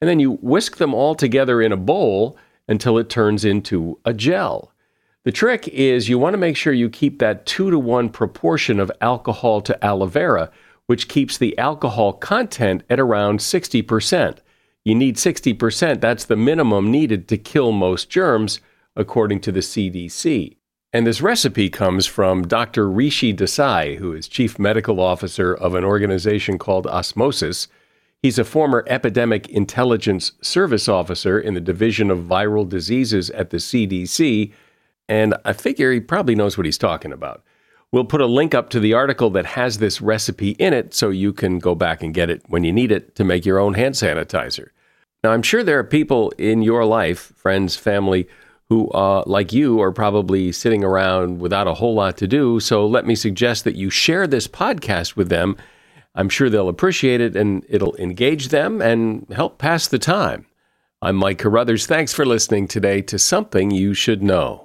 And 0.00 0.08
then 0.08 0.20
you 0.20 0.32
whisk 0.42 0.76
them 0.76 0.94
all 0.94 1.14
together 1.14 1.60
in 1.60 1.72
a 1.72 1.76
bowl 1.76 2.36
until 2.68 2.98
it 2.98 3.08
turns 3.08 3.44
into 3.44 3.98
a 4.04 4.12
gel. 4.12 4.72
The 5.24 5.32
trick 5.32 5.66
is 5.68 6.08
you 6.08 6.18
want 6.18 6.34
to 6.34 6.38
make 6.38 6.56
sure 6.56 6.72
you 6.72 6.88
keep 6.88 7.18
that 7.18 7.46
two 7.46 7.70
to 7.70 7.78
one 7.78 8.10
proportion 8.10 8.78
of 8.78 8.92
alcohol 9.00 9.60
to 9.62 9.84
aloe 9.84 10.06
vera, 10.06 10.50
which 10.86 11.08
keeps 11.08 11.36
the 11.36 11.56
alcohol 11.58 12.12
content 12.12 12.84
at 12.88 13.00
around 13.00 13.40
60%. 13.40 14.38
You 14.84 14.94
need 14.94 15.16
60%, 15.16 16.00
that's 16.00 16.24
the 16.24 16.36
minimum 16.36 16.92
needed 16.92 17.26
to 17.28 17.38
kill 17.38 17.72
most 17.72 18.08
germs, 18.08 18.60
according 18.94 19.40
to 19.40 19.52
the 19.52 19.60
CDC. 19.60 20.56
And 20.96 21.06
this 21.06 21.20
recipe 21.20 21.68
comes 21.68 22.06
from 22.06 22.48
Dr. 22.48 22.88
Rishi 22.88 23.34
Desai, 23.34 23.98
who 23.98 24.14
is 24.14 24.26
chief 24.26 24.58
medical 24.58 24.98
officer 24.98 25.52
of 25.52 25.74
an 25.74 25.84
organization 25.84 26.56
called 26.56 26.86
Osmosis. 26.86 27.68
He's 28.22 28.38
a 28.38 28.46
former 28.46 28.82
epidemic 28.88 29.46
intelligence 29.50 30.32
service 30.40 30.88
officer 30.88 31.38
in 31.38 31.52
the 31.52 31.60
Division 31.60 32.10
of 32.10 32.20
Viral 32.20 32.66
Diseases 32.66 33.28
at 33.32 33.50
the 33.50 33.58
CDC, 33.58 34.54
and 35.06 35.34
I 35.44 35.52
figure 35.52 35.92
he 35.92 36.00
probably 36.00 36.34
knows 36.34 36.56
what 36.56 36.64
he's 36.64 36.78
talking 36.78 37.12
about. 37.12 37.44
We'll 37.92 38.06
put 38.06 38.22
a 38.22 38.26
link 38.26 38.54
up 38.54 38.70
to 38.70 38.80
the 38.80 38.94
article 38.94 39.28
that 39.32 39.44
has 39.44 39.76
this 39.76 40.00
recipe 40.00 40.52
in 40.52 40.72
it 40.72 40.94
so 40.94 41.10
you 41.10 41.34
can 41.34 41.58
go 41.58 41.74
back 41.74 42.02
and 42.02 42.14
get 42.14 42.30
it 42.30 42.40
when 42.48 42.64
you 42.64 42.72
need 42.72 42.90
it 42.90 43.14
to 43.16 43.22
make 43.22 43.44
your 43.44 43.58
own 43.58 43.74
hand 43.74 43.96
sanitizer. 43.96 44.68
Now, 45.22 45.32
I'm 45.32 45.42
sure 45.42 45.62
there 45.62 45.78
are 45.78 45.84
people 45.84 46.30
in 46.38 46.62
your 46.62 46.86
life, 46.86 47.34
friends, 47.36 47.76
family, 47.76 48.26
who, 48.68 48.88
uh, 48.90 49.22
like 49.26 49.52
you, 49.52 49.80
are 49.80 49.92
probably 49.92 50.52
sitting 50.52 50.82
around 50.82 51.40
without 51.40 51.68
a 51.68 51.74
whole 51.74 51.94
lot 51.94 52.16
to 52.18 52.26
do. 52.26 52.60
So 52.60 52.86
let 52.86 53.06
me 53.06 53.14
suggest 53.14 53.64
that 53.64 53.76
you 53.76 53.90
share 53.90 54.26
this 54.26 54.48
podcast 54.48 55.16
with 55.16 55.28
them. 55.28 55.56
I'm 56.14 56.28
sure 56.28 56.50
they'll 56.50 56.68
appreciate 56.68 57.20
it 57.20 57.36
and 57.36 57.64
it'll 57.68 57.96
engage 57.96 58.48
them 58.48 58.80
and 58.80 59.26
help 59.30 59.58
pass 59.58 59.86
the 59.86 59.98
time. 59.98 60.46
I'm 61.02 61.16
Mike 61.16 61.38
Carruthers. 61.38 61.86
Thanks 61.86 62.12
for 62.12 62.24
listening 62.24 62.66
today 62.66 63.02
to 63.02 63.18
Something 63.18 63.70
You 63.70 63.94
Should 63.94 64.22
Know. 64.22 64.64